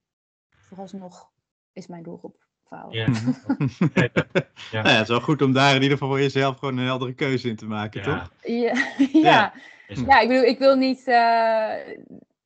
vooralsnog 0.60 1.30
is 1.72 1.86
mijn 1.86 2.02
doelgroep 2.02 2.36
vrouwen. 2.66 2.96
Ja. 2.96 3.08
Mhm. 3.08 3.30
Ja, 3.94 4.08
dat- 4.12 4.26
ja. 4.70 4.82
Nou 4.82 4.88
ja, 4.88 4.94
het 4.94 5.02
is 5.02 5.08
wel 5.08 5.20
goed 5.20 5.42
om 5.42 5.52
daar 5.52 5.68
in 5.74 5.82
ieder 5.82 5.90
geval 5.90 6.08
voor 6.08 6.20
jezelf 6.20 6.58
gewoon 6.58 6.78
een 6.78 6.84
heldere 6.86 7.14
keuze 7.14 7.48
in 7.48 7.56
te 7.56 7.66
maken, 7.66 8.02
Ja. 8.02 8.18
toch? 8.18 8.30
Ja, 8.42 8.72
ja. 9.30 9.52
Ja, 9.86 10.20
ik 10.20 10.28
bedoel, 10.28 10.44
ik 10.44 10.58
wil 10.58 10.76
niet, 10.76 11.06
eh, 11.06 11.74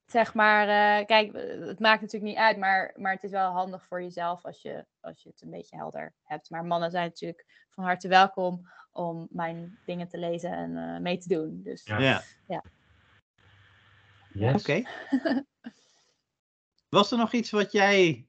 zeg 0.07 0.35
maar, 0.35 0.69
eh, 0.69 1.07
kijk, 1.07 1.33
het 1.67 1.79
maakt 1.81 2.01
natuurlijk 2.01 2.31
niet 2.33 2.41
uit, 2.43 2.57
maar, 2.57 2.93
maar 2.97 3.13
het 3.13 3.23
is 3.23 3.31
wel 3.31 3.51
handig 3.53 3.87
voor 3.87 4.03
jezelf 4.03 4.45
als 4.45 4.63
je, 4.63 4.85
als 5.01 5.23
je 5.23 5.29
het 5.29 5.43
een 5.43 5.51
beetje 5.51 5.77
helder 5.77 6.15
hebt. 6.23 6.51
Maar 6.51 6.65
mannen 6.65 6.91
zijn 6.91 7.05
natuurlijk 7.05 7.67
van 7.71 7.85
harte 7.85 8.09
welkom 8.09 8.69
om 8.93 9.27
mijn 9.31 9.79
dingen 9.85 10.09
te 10.09 10.19
lezen 10.19 10.53
en 10.53 10.77
eh, 10.77 11.01
mee 11.01 11.19
te 11.19 11.29
doen. 11.29 11.61
Dus 11.65 11.83
Ja. 11.85 12.23
Ja, 12.47 12.65
Yes. 14.33 14.61
oké. 14.63 14.83
Was 16.89 17.13
er 17.13 17.19
nog 17.19 17.33
iets 17.33 17.51
wat 17.51 17.73
jij 17.73 18.27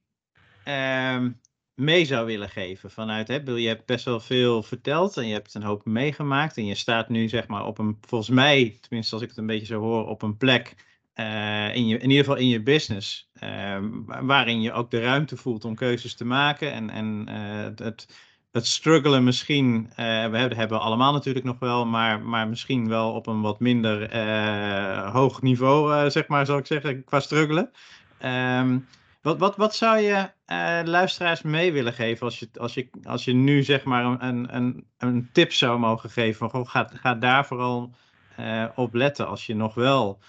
ehm, 0.63 1.31
mee 1.73 2.05
zou 2.05 2.25
willen 2.25 2.49
geven 2.49 2.91
vanuit, 2.91 3.27
hè? 3.27 3.35
Je 3.35 3.67
hebt 3.67 3.85
best 3.85 4.05
wel 4.05 4.19
veel 4.19 4.63
verteld 4.63 5.17
en 5.17 5.27
je 5.27 5.33
hebt 5.33 5.53
een 5.53 5.63
hoop 5.63 5.85
meegemaakt 5.85 6.57
en 6.57 6.65
je 6.65 6.75
staat 6.75 7.09
nu 7.09 7.27
zeg 7.29 7.47
maar 7.47 7.65
op 7.65 7.77
een, 7.77 7.97
volgens 8.01 8.29
mij, 8.29 8.77
tenminste 8.81 9.13
als 9.13 9.23
ik 9.23 9.29
het 9.29 9.37
een 9.37 9.45
beetje 9.45 9.65
zo 9.65 9.79
hoor, 9.79 10.07
op 10.07 10.21
een 10.21 10.37
plek 10.37 10.75
eh, 11.13 11.75
in, 11.75 11.87
je, 11.87 11.97
in 11.97 12.09
ieder 12.09 12.25
geval 12.25 12.39
in 12.39 12.47
je 12.47 12.63
business, 12.63 13.29
ehm, 13.33 14.03
wa- 14.05 14.25
waarin 14.25 14.61
je 14.61 14.71
ook 14.71 14.91
de 14.91 14.99
ruimte 14.99 15.37
voelt 15.37 15.65
om 15.65 15.75
keuzes 15.75 16.15
te 16.15 16.25
maken 16.25 16.71
en, 16.71 16.89
en 16.89 17.25
eh, 17.27 17.85
het, 17.85 18.28
het, 18.51 18.67
struggelen 18.67 19.23
misschien, 19.23 19.89
eh, 19.89 20.05
we 20.05 20.37
hebben, 20.37 20.57
hebben 20.57 20.79
allemaal 20.79 21.13
natuurlijk 21.13 21.45
nog 21.45 21.59
wel, 21.59 21.85
maar, 21.85 22.21
maar 22.21 22.47
misschien 22.47 22.87
wel 22.87 23.13
op 23.13 23.27
een 23.27 23.41
wat 23.41 23.59
minder 23.59 24.09
eh, 24.09 25.13
hoog 25.13 25.41
niveau, 25.41 25.93
eh, 25.93 26.09
zeg 26.09 26.27
maar, 26.27 26.45
zal 26.45 26.57
ik 26.57 26.65
zeggen, 26.65 27.03
qua 27.03 27.19
struggelen. 27.19 27.71
Ehm, 28.17 28.79
wat, 29.21 29.37
wat, 29.37 29.55
wat 29.55 29.75
zou 29.75 29.99
je 29.99 30.29
luisteraars 30.83 31.41
mee 31.41 31.73
willen 31.73 31.93
geven 31.93 32.25
als 32.25 32.39
je, 32.39 32.49
als 32.59 32.73
je, 32.73 32.89
als 33.03 33.25
je 33.25 33.33
nu 33.33 33.63
zeg 33.63 33.83
maar 33.83 34.05
een, 34.05 34.55
een, 34.55 34.87
een 34.97 35.29
tip 35.31 35.53
zou 35.53 35.79
mogen 35.79 36.09
geven? 36.09 36.49
Van, 36.49 36.67
ga, 36.67 36.89
ga 36.93 37.15
daar 37.15 37.45
vooral 37.45 37.91
op 38.75 38.93
letten 38.93 39.27
als 39.27 39.45
je 39.45 39.55
nog 39.55 39.73
wel 39.73 40.19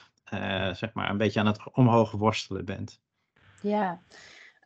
zeg 0.73 0.93
maar 0.93 1.11
een 1.11 1.17
beetje 1.17 1.41
aan 1.41 1.47
het 1.47 1.61
omhoog 1.73 2.11
worstelen 2.11 2.65
bent. 2.65 3.01
Ja, 3.63 4.01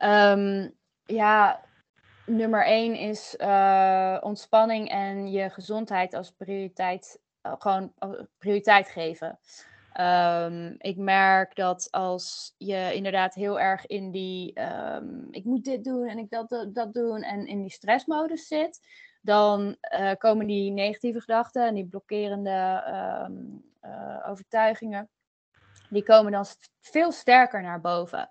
Ehm, 0.04 0.68
ja 1.04 1.60
nummer 2.26 2.64
één 2.64 2.94
is 2.94 3.36
eh, 3.36 4.18
ontspanning 4.20 4.88
en 4.88 5.30
je 5.30 5.50
gezondheid 5.50 6.14
als 6.14 6.30
prioriteit, 6.30 7.20
eh, 7.40 7.52
gewoon 7.58 7.92
als 7.98 8.16
prioriteit 8.38 8.88
geven. 8.88 9.38
Ehm, 9.94 10.74
ik 10.78 10.96
merk 10.96 11.56
dat 11.56 11.88
als 11.90 12.54
je 12.58 12.90
inderdaad 12.94 13.34
heel 13.34 13.60
erg 13.60 13.86
in 13.86 14.10
die 14.10 14.52
ehm, 14.52 15.22
ik 15.30 15.44
moet 15.44 15.64
dit 15.64 15.84
doen 15.84 16.08
en 16.08 16.18
ik 16.18 16.30
dat, 16.30 16.68
dat, 16.72 16.94
doen 16.94 17.22
en 17.22 17.46
in 17.46 17.60
die 17.60 17.70
stressmodus 17.70 18.46
zit, 18.46 18.80
dan 19.20 19.76
eh, 19.80 20.12
komen 20.18 20.46
die 20.46 20.70
negatieve 20.70 21.20
gedachten 21.20 21.66
en 21.66 21.74
die 21.74 21.86
blokkerende 21.86 22.82
ehm, 22.86 23.32
eh, 23.80 24.28
overtuigingen, 24.28 25.08
die 25.88 26.02
komen 26.02 26.32
dan 26.32 26.44
veel 26.80 27.12
sterker 27.12 27.62
naar 27.62 27.80
boven. 27.80 28.28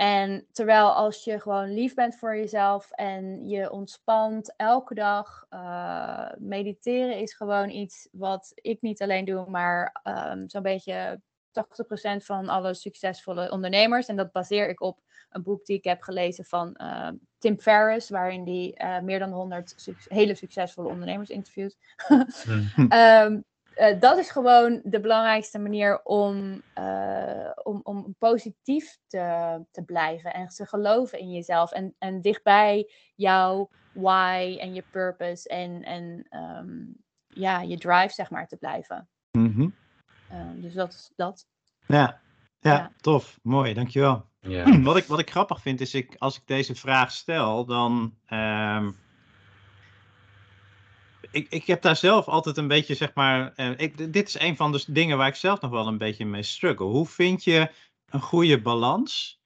En 0.00 0.46
terwijl 0.52 0.92
als 0.92 1.24
je 1.24 1.40
gewoon 1.40 1.74
lief 1.74 1.94
bent 1.94 2.16
voor 2.16 2.36
jezelf 2.36 2.90
en 2.90 3.48
je 3.48 3.70
ontspant 3.70 4.54
elke 4.56 4.94
dag, 4.94 5.46
eh, 5.48 6.28
mediteren 6.38 7.16
is 7.18 7.34
gewoon 7.34 7.70
iets 7.70 8.08
wat 8.12 8.52
ik 8.54 8.82
niet 8.82 9.02
alleen 9.02 9.24
doe, 9.24 9.50
maar 9.50 10.00
ehm, 10.02 10.48
zo'n 10.48 10.62
beetje 10.62 11.20
80% 11.50 12.24
van 12.24 12.48
alle 12.48 12.74
succesvolle 12.74 13.50
ondernemers. 13.50 14.06
En 14.06 14.16
dat 14.16 14.32
baseer 14.32 14.68
ik 14.68 14.80
op 14.80 15.00
een 15.30 15.42
boek 15.42 15.64
die 15.66 15.76
ik 15.76 15.84
heb 15.84 16.02
gelezen 16.02 16.44
van 16.44 16.74
eh, 16.74 17.08
Tim 17.38 17.60
Ferriss, 17.60 18.10
waarin 18.10 18.44
die 18.44 18.74
eh, 18.74 19.00
meer 19.00 19.18
dan 19.18 19.32
100 19.32 19.72
suc- 19.76 20.08
hele 20.08 20.34
succesvolle 20.34 20.88
ondernemers 20.88 21.30
interviewt. 21.30 21.76
Hm. 22.74 22.86
Eh, 23.80 24.00
dat 24.00 24.18
is 24.18 24.30
gewoon 24.30 24.80
de 24.84 25.00
belangrijkste 25.00 25.58
manier 25.58 26.02
om, 26.02 26.62
eh, 26.74 27.50
om, 27.62 27.80
om 27.82 28.14
positief 28.18 28.98
te, 29.06 29.58
te 29.70 29.82
blijven 29.82 30.34
en 30.34 30.48
te 30.48 30.66
geloven 30.66 31.18
in 31.18 31.30
jezelf 31.30 31.72
en, 31.72 31.94
en 31.98 32.20
dichtbij 32.20 32.90
jouw 33.14 33.70
why 33.92 34.56
en 34.60 34.74
je 34.74 34.84
purpose 34.90 35.48
en, 35.48 35.82
en 35.82 36.26
ehm, 36.28 36.78
ja, 37.26 37.60
je 37.60 37.78
drive 37.78 38.12
zeg 38.14 38.30
maar 38.30 38.46
te 38.46 38.56
blijven. 38.56 39.08
Mhm. 39.30 39.68
Ehm, 40.30 40.60
dus 40.60 40.74
dat 40.74 40.92
is 40.92 41.10
dat. 41.16 41.46
Ja. 41.86 42.20
Ja, 42.60 42.72
Ja. 42.72 42.92
tof. 43.00 43.38
Mooi, 43.42 43.74
dankjewel. 43.74 44.24
Ja. 44.40 44.80
Wat 44.80 44.96
ik, 44.96 45.04
wat 45.04 45.18
ik 45.18 45.30
grappig 45.30 45.60
vind 45.60 45.80
is, 45.80 45.94
ik, 45.94 46.16
als 46.18 46.36
ik 46.36 46.46
deze 46.46 46.74
vraag 46.74 47.10
stel, 47.10 47.64
dan. 47.64 48.14
ehm, 48.26 48.90
ik, 51.30 51.46
ik 51.50 51.66
heb 51.66 51.82
daar 51.82 51.96
zelf 51.96 52.26
altijd 52.26 52.56
een 52.56 52.68
beetje, 52.68 52.94
zeg 52.94 53.14
maar. 53.14 53.52
eh, 53.56 53.70
ik, 53.76 54.12
dit 54.12 54.28
is 54.28 54.40
een 54.40 54.56
van 54.56 54.72
de 54.72 54.84
dingen 54.86 55.16
waar 55.16 55.28
ik 55.28 55.34
zelf 55.34 55.60
nog 55.60 55.70
wel 55.70 55.86
een 55.86 55.98
beetje 55.98 56.26
mee 56.26 56.42
struggle. 56.42 56.86
Hoe 56.86 57.06
vind 57.06 57.44
je 57.44 57.70
een 58.08 58.20
goede 58.20 58.60
balans 58.60 59.40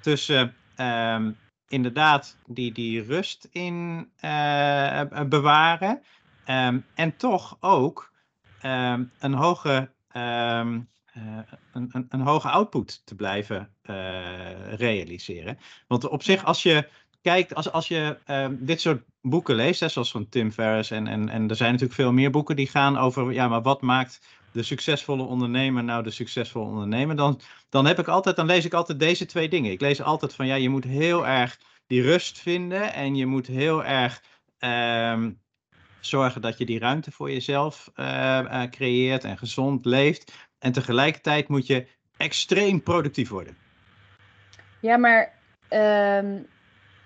tussen 0.00 0.54
ehm, 0.76 1.32
inderdaad 1.68 2.36
die, 2.46 2.72
die 2.72 3.02
rust 3.02 3.48
in 3.52 4.08
eh, 4.16 5.00
eh, 5.00 5.28
bewaren 5.28 6.02
ehm, 6.44 6.80
en 6.94 7.16
toch 7.16 7.56
ook 7.60 8.12
ehm, 8.60 9.04
een 9.18 9.34
hoge. 9.34 9.90
een, 10.12 10.88
een, 11.72 12.06
een 12.08 12.20
hoge 12.20 12.48
output 12.48 13.06
te 13.06 13.14
blijven 13.14 13.74
realiseren. 14.76 15.58
Want 15.86 16.08
op 16.08 16.22
zich, 16.22 16.44
als 16.44 16.62
je 16.62 16.88
kijkt, 17.22 17.54
als, 17.54 17.72
als 17.72 17.88
je 17.88 18.18
ehm, 18.24 18.54
dit 18.58 18.80
soort 18.80 19.02
boeken 19.20 19.54
leest, 19.54 19.90
zoals 19.90 20.10
van 20.10 20.28
Tim 20.28 20.52
Ferriss, 20.52 20.90
en, 20.90 21.06
en, 21.06 21.28
en 21.28 21.48
er 21.48 21.56
zijn 21.56 21.70
natuurlijk 21.70 22.00
veel 22.00 22.12
meer 22.12 22.30
boeken 22.30 22.56
die 22.56 22.68
gaan 22.68 22.98
over, 22.98 23.32
ja, 23.32 23.48
maar 23.48 23.62
wat 23.62 23.80
maakt 23.80 24.20
de 24.52 24.62
succesvolle 24.62 25.22
ondernemer 25.22 25.84
nou 25.84 26.02
de 26.02 26.10
succesvolle 26.10 26.68
ondernemer? 26.68 27.16
Dan, 27.16 27.40
dan 27.68 27.86
heb 27.86 27.98
ik 27.98 28.08
altijd, 28.08 28.36
dan 28.36 28.46
lees 28.46 28.64
ik 28.64 28.74
altijd 28.74 28.98
deze 28.98 29.26
twee 29.26 29.48
dingen. 29.48 29.72
Ik 29.72 29.80
lees 29.80 30.02
altijd 30.02 30.34
van, 30.34 30.46
ja, 30.46 30.54
je 30.54 30.68
moet 30.68 30.84
heel 30.84 31.26
erg 31.26 31.58
die 31.86 32.02
rust 32.02 32.38
vinden 32.38 32.92
en 32.92 33.14
je 33.16 33.26
moet 33.26 33.46
heel 33.46 33.84
erg 33.84 34.22
ehm, 34.58 35.30
zorgen 36.00 36.40
dat 36.40 36.58
je 36.58 36.64
die 36.64 36.78
ruimte 36.78 37.10
voor 37.10 37.30
jezelf 37.30 37.90
eh, 37.94 38.38
eh, 38.38 38.70
creëert 38.70 39.24
en 39.24 39.38
gezond 39.38 39.84
leeft. 39.84 40.32
En 40.58 40.72
tegelijkertijd 40.72 41.48
moet 41.48 41.66
je 41.66 41.86
extreem 42.16 42.82
productief 42.82 43.28
worden. 43.28 43.56
Ja, 44.80 44.96
maar 44.96 45.32
ehm, 45.68 46.38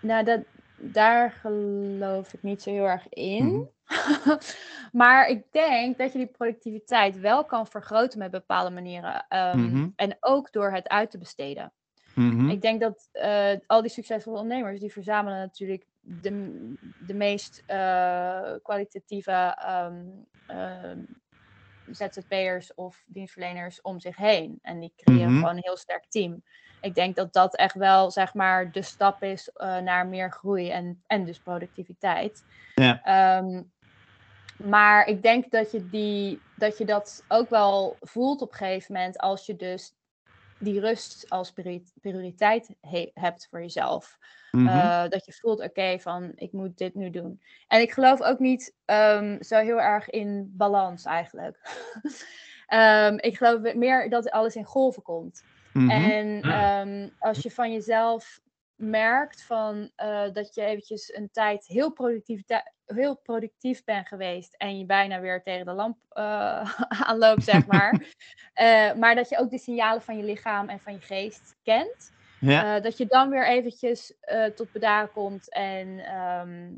nou, 0.07 0.25
dat, 0.25 0.41
daar 0.77 1.31
geloof 1.31 2.33
ik 2.33 2.43
niet 2.43 2.63
zo 2.63 2.71
heel 2.71 2.89
erg 2.89 3.09
in. 3.09 3.69
maar 4.93 5.29
ik 5.29 5.53
denk 5.53 5.99
dat 5.99 6.13
je 6.13 6.19
die 6.19 6.27
productiviteit 6.27 7.21
wel 7.21 7.45
kan 7.45 7.67
vergroten 7.67 8.19
met 8.19 8.31
bepaalde 8.31 8.71
manieren. 8.71 9.25
ehm, 9.29 9.59
Mhm. 9.59 9.89
En 9.97 10.17
ook 10.21 10.53
door 10.53 10.73
het 10.73 10.89
uit 10.89 11.11
te 11.11 11.19
besteden. 11.19 11.73
Mhm. 12.15 12.49
Ik 12.49 12.63
denk 12.63 12.81
dat 12.81 13.09
eh, 13.13 13.53
al 13.67 13.83
die 13.83 13.91
succesvolle 13.91 14.39
ondernemers, 14.39 14.81
die 14.81 14.93
verzamelen 14.93 15.39
natuurlijk 15.39 15.85
de, 16.01 16.75
de 17.07 17.15
meest 17.15 17.63
eh, 17.67 18.53
kwalitatieve 18.63 19.55
ehm, 19.59 20.05
ehm, 20.47 20.99
ZZP'ers 21.91 22.75
of 22.75 23.03
dienstverleners 23.07 23.81
om 23.81 24.01
zich 24.01 24.17
heen. 24.17 24.59
En 24.63 24.81
die 24.81 24.93
creëren 24.97 25.31
Mhm. 25.31 25.39
gewoon 25.39 25.57
een 25.57 25.63
heel 25.65 25.77
sterk 25.77 26.05
team. 26.09 26.43
Ik 26.81 26.95
denk 26.95 27.17
dat 27.17 27.33
dat 27.33 27.57
echt 27.57 27.75
wel, 27.75 28.11
zeg 28.11 28.35
maar, 28.35 28.73
de 28.73 28.83
stap 28.83 29.23
is 29.23 29.51
eh, 29.53 29.79
naar 29.79 30.07
meer 30.07 30.31
groei 30.31 30.71
en, 30.71 31.03
en 31.07 31.25
dus 31.25 31.39
productiviteit. 31.39 32.45
Ja. 32.75 33.03
Ehm, 33.03 33.63
maar 34.57 35.07
ik 35.07 35.23
denk 35.23 35.51
dat 35.51 35.71
je, 35.73 35.89
die, 35.89 36.41
dat 36.57 36.79
je 36.79 36.85
dat 36.85 37.25
ook 37.29 37.51
wel 37.51 37.97
voelt 38.01 38.43
op 38.43 38.51
een 38.51 38.57
gegeven 38.57 38.95
moment 38.95 39.19
als 39.19 39.47
je 39.47 39.57
dus 39.57 39.95
die 40.59 40.81
rust 40.81 41.27
als 41.29 41.53
priori- 41.53 41.85
prioriteit 42.01 42.71
he- 42.81 43.11
hebt 43.15 43.47
voor 43.51 43.61
jezelf. 43.61 44.19
Mhm. 44.51 44.67
Eh, 44.69 45.09
dat 45.09 45.27
je 45.27 45.33
voelt, 45.33 45.61
oké, 45.63 45.99
van 45.99 46.33
ik 46.35 46.53
moet 46.53 46.79
dit 46.79 46.95
nu 46.95 47.11
doen. 47.11 47.41
En 47.69 47.81
ik 47.81 47.93
geloof 47.93 48.23
ook 48.23 48.39
niet 48.39 48.75
ehm, 48.85 49.43
zo 49.43 49.57
heel 49.59 49.81
erg 49.81 50.11
in 50.11 50.53
balans 50.57 51.05
eigenlijk. 51.05 51.59
Ehm, 52.67 53.17
ik 53.21 53.37
geloof 53.37 53.75
meer 53.75 54.11
dat 54.11 54.31
alles 54.31 54.57
in 54.57 54.65
golven 54.65 55.03
komt. 55.03 55.45
Mhm. 55.73 55.91
En 55.91 56.41
ehm, 56.43 57.09
als 57.19 57.39
je 57.39 57.51
van 57.51 57.73
jezelf 57.73 58.41
merkt 58.75 59.43
van, 59.43 59.91
eh, 59.97 60.33
dat 60.33 60.55
je 60.55 60.61
eventjes 60.63 61.15
een 61.15 61.31
tijd 61.33 61.67
heel 61.67 61.93
productief, 61.93 62.43
heel 62.87 63.17
productief 63.17 63.85
bent 63.85 64.09
geweest 64.09 64.55
en 64.55 64.79
je 64.79 64.87
bijna 64.87 65.21
weer 65.21 65.43
tegen 65.43 65.67
de 65.67 65.73
lamp 65.73 65.97
eh, 66.09 66.81
aanloopt, 67.09 67.45
zeg 67.45 67.67
maar. 67.67 67.95
Eh, 68.57 68.95
maar 68.95 69.15
dat 69.15 69.29
je 69.29 69.39
ook 69.39 69.51
de 69.51 69.59
signalen 69.59 70.03
van 70.03 70.17
je 70.17 70.23
lichaam 70.23 70.69
en 70.69 70.81
van 70.81 70.93
je 70.93 71.01
geest 71.01 71.57
kent. 71.63 72.13
ja. 72.41 72.77
Eh, 72.77 72.83
dat 72.83 72.97
je 72.97 73.07
dan 73.07 73.31
weer 73.31 73.47
eventjes 73.47 74.15
tot 74.55 74.73
bedaren 74.73 75.13
komt 75.13 75.51
en 75.53 75.99
ehm, 75.99 76.75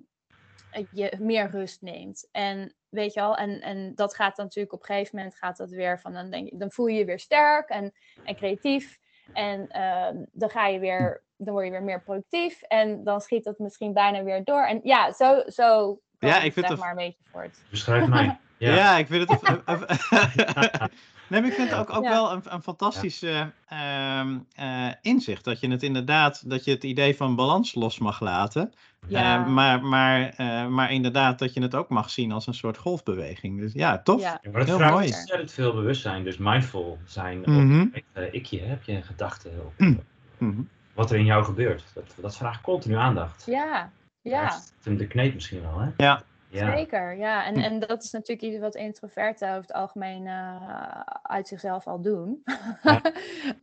je 0.93 1.17
meer 1.19 1.51
rust 1.51 1.83
neemt. 1.83 2.29
En 2.33 2.75
weet 2.89 3.15
je 3.15 3.21
al, 3.21 3.37
en, 3.37 3.61
en 3.61 3.95
dat 3.95 4.15
gaat 4.15 4.37
dan 4.37 4.45
natuurlijk 4.45 4.75
op 4.75 4.81
een 4.81 4.87
gegeven 4.87 5.17
moment 5.17 5.37
gaat 5.37 5.57
dat 5.57 5.71
weer 5.71 6.01
van, 6.01 6.13
dan, 6.13 6.31
denk 6.31 6.51
je, 6.51 6.57
dan 6.57 6.73
voel 6.73 6.87
je 6.87 6.99
je 6.99 7.05
weer 7.05 7.21
sterk 7.21 7.69
en, 7.69 7.93
en 8.25 8.37
creatief. 8.37 8.99
En 9.33 9.69
ehm, 9.71 10.17
dan 10.33 10.51
ga 10.51 10.67
je 10.67 10.79
weer, 10.79 11.23
dan 11.37 11.53
word 11.53 11.65
je 11.65 11.71
weer 11.71 11.83
meer 11.83 12.03
productief. 12.03 12.63
En 12.63 13.05
dan 13.05 13.21
schiet 13.21 13.45
dat 13.45 13.59
misschien 13.59 13.93
bijna 13.93 14.23
weer 14.23 14.45
door. 14.45 14.63
En 14.65 14.81
ja, 14.83 15.13
zo, 15.13 15.43
zo 15.47 15.99
Ja, 16.19 16.37
ik 16.37 16.53
vind 16.53 16.55
zeg 16.55 16.69
het- 16.69 16.79
maar 16.79 16.91
een 16.91 16.97
beetje 16.97 17.23
voort. 17.33 17.59
Beschrijf 17.71 18.07
mij. 18.07 18.39
Ja. 18.59 18.75
Ja. 18.75 18.97
ik 18.99 19.07
vind 19.07 19.29
het. 19.31 19.41
nee, 21.29 21.41
maar 21.41 21.51
ik 21.51 21.53
vind 21.55 21.71
het 21.71 21.79
ook, 21.79 21.97
ook 21.97 22.05
Ja. 22.05 22.11
wel 22.11 22.33
een, 22.33 22.43
een 22.45 22.63
fantastische 22.63 23.51
ehm, 23.69 24.39
eh, 24.55 24.87
inzicht. 25.03 25.45
Dat 25.45 25.61
je 25.61 25.71
het 25.71 25.83
inderdaad, 25.83 26.51
dat 26.51 26.65
je 26.65 26.71
het 26.71 26.85
idee 26.85 27.17
van 27.17 27.35
balans 27.37 27.75
los 27.75 27.99
mag 27.99 28.21
laten. 28.21 28.73
Ja. 29.07 29.39
Eh, 29.41 29.47
maar, 29.47 29.83
maar, 29.85 30.29
eh, 30.37 30.67
maar 30.67 30.93
inderdaad, 30.93 31.39
dat 31.39 31.55
je 31.55 31.63
het 31.63 31.75
ook 31.75 31.89
mag 31.89 32.11
zien 32.11 32.33
als 32.33 32.47
een 32.47 32.55
soort 32.55 32.79
golfbeweging. 32.79 33.61
Dus 33.61 33.73
ja, 33.73 33.99
tof. 34.03 34.21
Ja. 34.21 34.39
Ja, 34.43 34.51
maar 34.51 34.61
het 34.61 34.69
Heel 34.69 34.79
vraagt 34.79 34.93
mooi. 34.93 35.07
ontzettend 35.07 35.53
veel 35.53 35.73
bewustzijn. 35.75 36.25
Dus 36.25 36.37
mindful 36.37 36.99
zijn. 37.07 37.39
op 37.41 37.47
Mhm. 37.47 37.87
eh, 38.13 38.33
ikje, 38.35 38.61
heb 38.61 38.83
je 38.83 38.93
een 38.93 39.03
gedachte 39.05 39.49
op 39.65 39.73
Mm. 39.77 40.01
Mhm. 40.39 40.61
wat 40.95 41.11
er 41.11 41.19
in 41.19 41.25
jou 41.25 41.45
gebeurt. 41.45 41.85
Dat, 41.95 42.15
dat 42.17 42.37
vraagt 42.37 42.61
continu 42.61 42.95
aandacht. 42.97 43.43
Ja, 43.47 43.91
ja. 44.23 44.43
Dat 44.45 44.93
is 44.93 44.99
de 44.99 45.07
kneep 45.07 45.35
misschien 45.35 45.63
wel, 45.63 45.79
hè? 45.81 45.89
Ja. 45.97 46.23
Ja. 46.51 46.77
Zeker, 46.77 47.17
ja. 47.17 47.45
En, 47.45 47.55
en 47.55 47.79
dat 47.79 48.03
is 48.03 48.11
natuurlijk 48.11 48.49
iets 48.49 48.59
wat 48.59 48.75
introverten 48.75 49.49
over 49.49 49.61
het 49.61 49.73
algemeen 49.73 50.27
eh, 50.27 51.01
uit 51.23 51.49
zichzelf 51.49 51.87
al 51.87 52.01
doen. 52.03 52.43
Ja. 52.83 53.01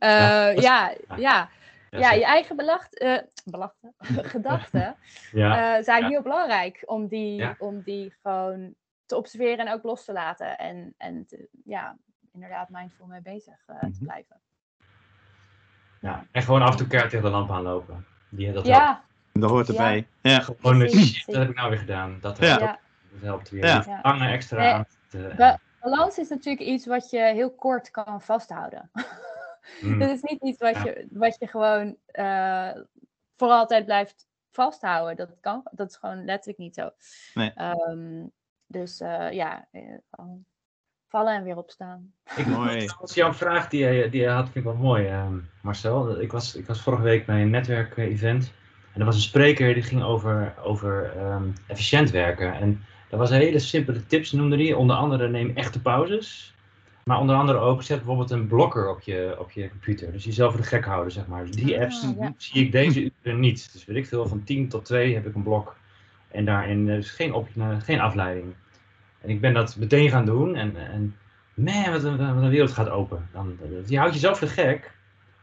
ja, 0.00 0.48
is- 0.48 0.62
ja, 0.68 0.90
ja. 1.08 1.16
ja. 1.16 1.48
Ja, 1.90 1.98
Ja, 1.98 2.10
je 2.12 2.24
eigen 2.24 2.56
belacht, 2.56 2.98
eh, 2.98 3.18
belachte, 3.44 3.92
gedachten 4.34 4.96
ja. 5.32 5.76
eh, 5.76 5.84
zijn 5.84 6.02
Ja. 6.02 6.08
heel 6.08 6.22
belangrijk 6.22 6.82
om 6.86 7.06
die, 7.06 7.34
Ja. 7.34 7.54
om 7.58 7.82
die 7.82 8.14
gewoon 8.22 8.74
te 9.06 9.16
observeren 9.16 9.66
en 9.66 9.72
ook 9.72 9.82
los 9.82 10.04
te 10.04 10.12
laten. 10.12 10.58
En, 10.58 10.94
en 10.96 11.26
te- 11.26 11.48
ja, 11.64 11.96
inderdaad 12.32 12.68
mindful 12.68 13.06
mee 13.06 13.22
bezig 13.22 13.62
eh, 13.66 13.78
te 13.80 13.86
Mhm. 13.86 14.04
blijven. 14.04 14.40
ja. 16.00 16.26
En 16.32 16.42
gewoon 16.42 16.62
af 16.62 16.70
en 16.70 16.76
toe 16.76 16.86
keihard 16.86 17.12
tegen 17.12 17.26
de 17.26 17.32
lamp 17.36 17.50
aanlopen. 17.50 18.06
Die, 18.28 18.52
dat 18.52 18.66
helpt. 18.66 19.00
Dat 19.40 19.50
hoort 19.50 19.68
erbij. 19.68 20.06
Ja. 20.20 20.40
Gewoon 20.40 20.78
Precies. 20.78 21.14
shit, 21.14 21.26
dat 21.26 21.34
heb 21.36 21.48
ik 21.48 21.56
nou 21.56 21.70
weer 21.70 21.78
gedaan. 21.78 22.18
Dat 22.20 22.38
Ja. 22.38 22.46
helpt, 22.46 22.62
ja. 22.62 22.78
dat 23.12 23.20
helpt 23.22 23.50
weer. 23.50 23.64
Ja. 23.64 23.98
Hangen 24.02 24.30
extra 24.30 24.58
Nee. 24.58 24.72
aan. 24.72 24.86
te- 25.08 25.34
Ba- 25.36 25.60
balans 25.80 26.18
is 26.18 26.28
natuurlijk 26.28 26.66
iets 26.66 26.86
wat 26.86 27.10
je 27.10 27.18
heel 27.20 27.54
kort 27.54 27.90
kan 27.90 28.20
vasthouden. 28.22 28.90
Mm. 29.80 29.98
Dit 29.98 30.10
is 30.10 30.22
niet 30.22 30.42
iets 30.42 30.58
wat, 30.58 30.74
Ja. 30.74 30.84
je, 30.84 31.06
wat 31.10 31.36
je 31.38 31.46
gewoon 31.46 31.96
eh, 32.06 32.70
voor 33.36 33.48
altijd 33.48 33.84
blijft 33.84 34.26
vasthouden. 34.50 35.16
Dat, 35.16 35.40
kan, 35.40 35.62
dat 35.70 35.90
is 35.90 35.96
gewoon 35.96 36.24
letterlijk 36.24 36.58
niet 36.58 36.74
zo. 36.74 36.90
Nee. 37.34 37.52
Ehm, 37.54 38.24
dus 38.66 39.00
eh, 39.00 39.30
ja, 39.32 39.68
eh, 39.72 39.82
vallen 41.08 41.34
en 41.34 41.42
weer 41.44 41.56
opstaan. 41.56 42.12
Ik 42.36 42.46
Mooi. 42.46 42.88
Als 43.00 43.14
jouw 43.14 43.32
vraag 43.32 43.68
die 43.68 43.84
je, 43.86 44.08
die 44.08 44.20
je 44.20 44.28
had, 44.28 44.44
vind 44.44 44.56
ik 44.56 44.64
wel 44.64 44.74
mooi, 44.74 45.06
ehm, 45.06 45.38
Marcel. 45.62 46.20
Ik 46.20 46.32
was, 46.32 46.54
ik 46.54 46.66
was 46.66 46.82
vorige 46.82 47.02
week 47.02 47.26
bij 47.26 47.42
een 47.42 47.50
netwerkevent. 47.50 48.52
En 48.96 49.02
er 49.02 49.06
was 49.06 49.14
een 49.16 49.22
spreker 49.22 49.74
die 49.74 49.82
ging 49.82 50.02
over, 50.02 50.54
over 50.62 51.12
ehm, 51.16 51.42
efficiënt 51.66 52.10
werken. 52.10 52.54
En 52.54 52.84
dat 53.08 53.18
was 53.18 53.30
hele 53.30 53.58
simpele 53.58 54.06
tips, 54.06 54.32
noemde 54.32 54.56
hij. 54.56 54.72
Onder 54.72 54.96
andere 54.96 55.28
neem 55.28 55.50
echte 55.54 55.80
pauzes. 55.80 56.54
Maar 57.04 57.18
onder 57.20 57.36
andere 57.36 57.58
ook 57.58 57.82
zet 57.82 57.96
bijvoorbeeld 57.96 58.30
een 58.30 58.46
blokker 58.46 58.88
op 58.90 59.00
je, 59.00 59.36
op 59.38 59.50
je 59.50 59.68
computer. 59.70 60.12
Dus 60.12 60.24
jezelf 60.24 60.52
voor 60.52 60.60
de 60.60 60.66
gek 60.66 60.84
houden, 60.84 61.12
zeg 61.12 61.26
maar. 61.26 61.46
Dus 61.46 61.56
die 61.56 61.76
Ah, 61.76 61.82
apps 61.82 62.06
ja. 62.18 62.34
zie 62.36 62.64
ik 62.64 62.72
deze 62.72 63.12
uren 63.22 63.40
niet. 63.40 63.72
Dus 63.72 63.84
weet 63.84 63.96
ik 63.96 64.06
veel, 64.06 64.26
van 64.28 64.44
10 64.44 64.68
tot 64.68 64.84
2 64.84 65.14
heb 65.14 65.26
ik 65.26 65.34
een 65.34 65.42
blok. 65.42 65.76
En 66.30 66.44
daarin 66.44 66.88
is 66.88 67.10
geen, 67.10 67.32
op, 67.32 67.48
eh, 67.58 67.68
geen 67.80 68.00
afleiding. 68.00 68.54
En 69.20 69.30
ik 69.30 69.40
ben 69.40 69.54
dat 69.54 69.76
meteen 69.76 70.10
gaan 70.10 70.24
doen. 70.24 70.54
En, 70.54 70.76
en 70.76 71.16
man, 71.54 71.90
wat 71.90 72.04
een, 72.04 72.16
wat 72.34 72.42
een 72.42 72.48
wereld 72.50 72.72
gaat 72.72 72.88
open. 72.88 73.28
Dan, 73.32 73.58
je 73.86 73.98
houdt 73.98 74.14
jezelf 74.14 74.38
voor 74.38 74.46
de 74.46 74.52
gek. 74.52 74.94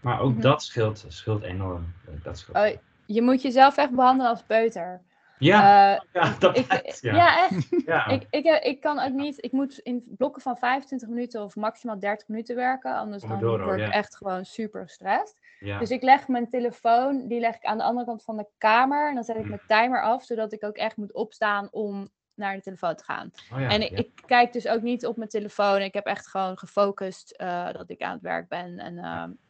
Maar 0.02 0.20
ook 0.20 0.32
Mhm. 0.34 0.42
dat 0.42 0.64
scheelt, 0.64 1.06
scheelt 1.08 1.44
enorm. 1.44 1.94
Dat 2.24 2.38
scheelt. 2.38 2.58
Oh, 2.58 2.78
je 3.14 3.22
moet 3.22 3.42
jezelf 3.42 3.78
echt 3.78 3.92
behandelen 3.92 4.32
als 4.32 4.44
peuter. 4.44 5.02
ja, 5.40 5.94
Eh, 5.96 6.02
ja, 6.22 6.34
dat 6.40 6.58
ik, 6.58 6.98
ja. 7.02 7.16
ja. 7.16 7.38
echt. 7.50 7.68
ja. 7.86 8.08
Ik, 8.08 8.28
ik, 8.30 8.44
heb- 8.44 8.64
ik 8.64 8.80
kan 8.82 9.00
ook 9.00 9.12
niet, 9.14 9.44
ik 9.44 9.52
moet 9.52 9.78
in 9.78 10.04
blokken 10.18 10.42
van 10.42 10.58
25 10.58 11.08
minuten 11.08 11.44
of 11.44 11.56
maximaal 11.56 12.00
30 12.00 12.28
minuten 12.28 12.56
werken. 12.56 12.96
Anders 12.96 13.24
dan 13.24 13.40
word 13.40 13.80
ik 13.80 13.94
echt 13.94 14.16
gewoon 14.16 14.46
super 14.46 14.82
gestrest. 14.84 15.40
Dus 15.80 15.90
ik 15.90 16.02
leg 16.04 16.28
mijn 16.28 16.50
telefoon, 16.50 17.28
die 17.28 17.40
leg 17.40 17.56
ik 17.56 17.64
aan 17.66 17.78
de 17.78 17.84
andere 17.84 18.06
kant 18.06 18.24
van 18.24 18.38
de 18.38 18.48
kamer. 18.58 19.08
En 19.10 19.16
dan 19.16 19.24
zet 19.24 19.36
ik 19.36 19.44
Mm. 19.44 19.50
mijn 19.50 19.62
timer 19.68 20.04
af, 20.04 20.24
zodat 20.24 20.54
ik 20.54 20.64
ook 20.64 20.76
echt 20.76 20.98
moet 20.98 21.14
opstaan 21.14 21.68
om 21.72 22.10
naar 22.36 22.56
de 22.56 22.62
telefoon 22.62 22.96
te 22.96 23.04
gaan. 23.04 23.32
Oh 23.54 23.74
en 23.74 23.92
ik, 23.98 24.10
kijk 24.26 24.54
dus 24.54 24.68
ook 24.68 24.82
niet 24.82 25.06
op 25.06 25.18
mijn 25.18 25.30
telefoon. 25.30 25.82
Ik 25.82 25.94
heb 25.94 26.06
echt 26.06 26.28
gewoon 26.28 26.58
gefocust 26.58 27.32
eh, 27.32 27.72
dat 27.74 27.90
ik 27.90 28.02
aan 28.02 28.14
het 28.14 28.22
werk 28.22 28.48
ben. 28.48 28.80
En 28.80 29.00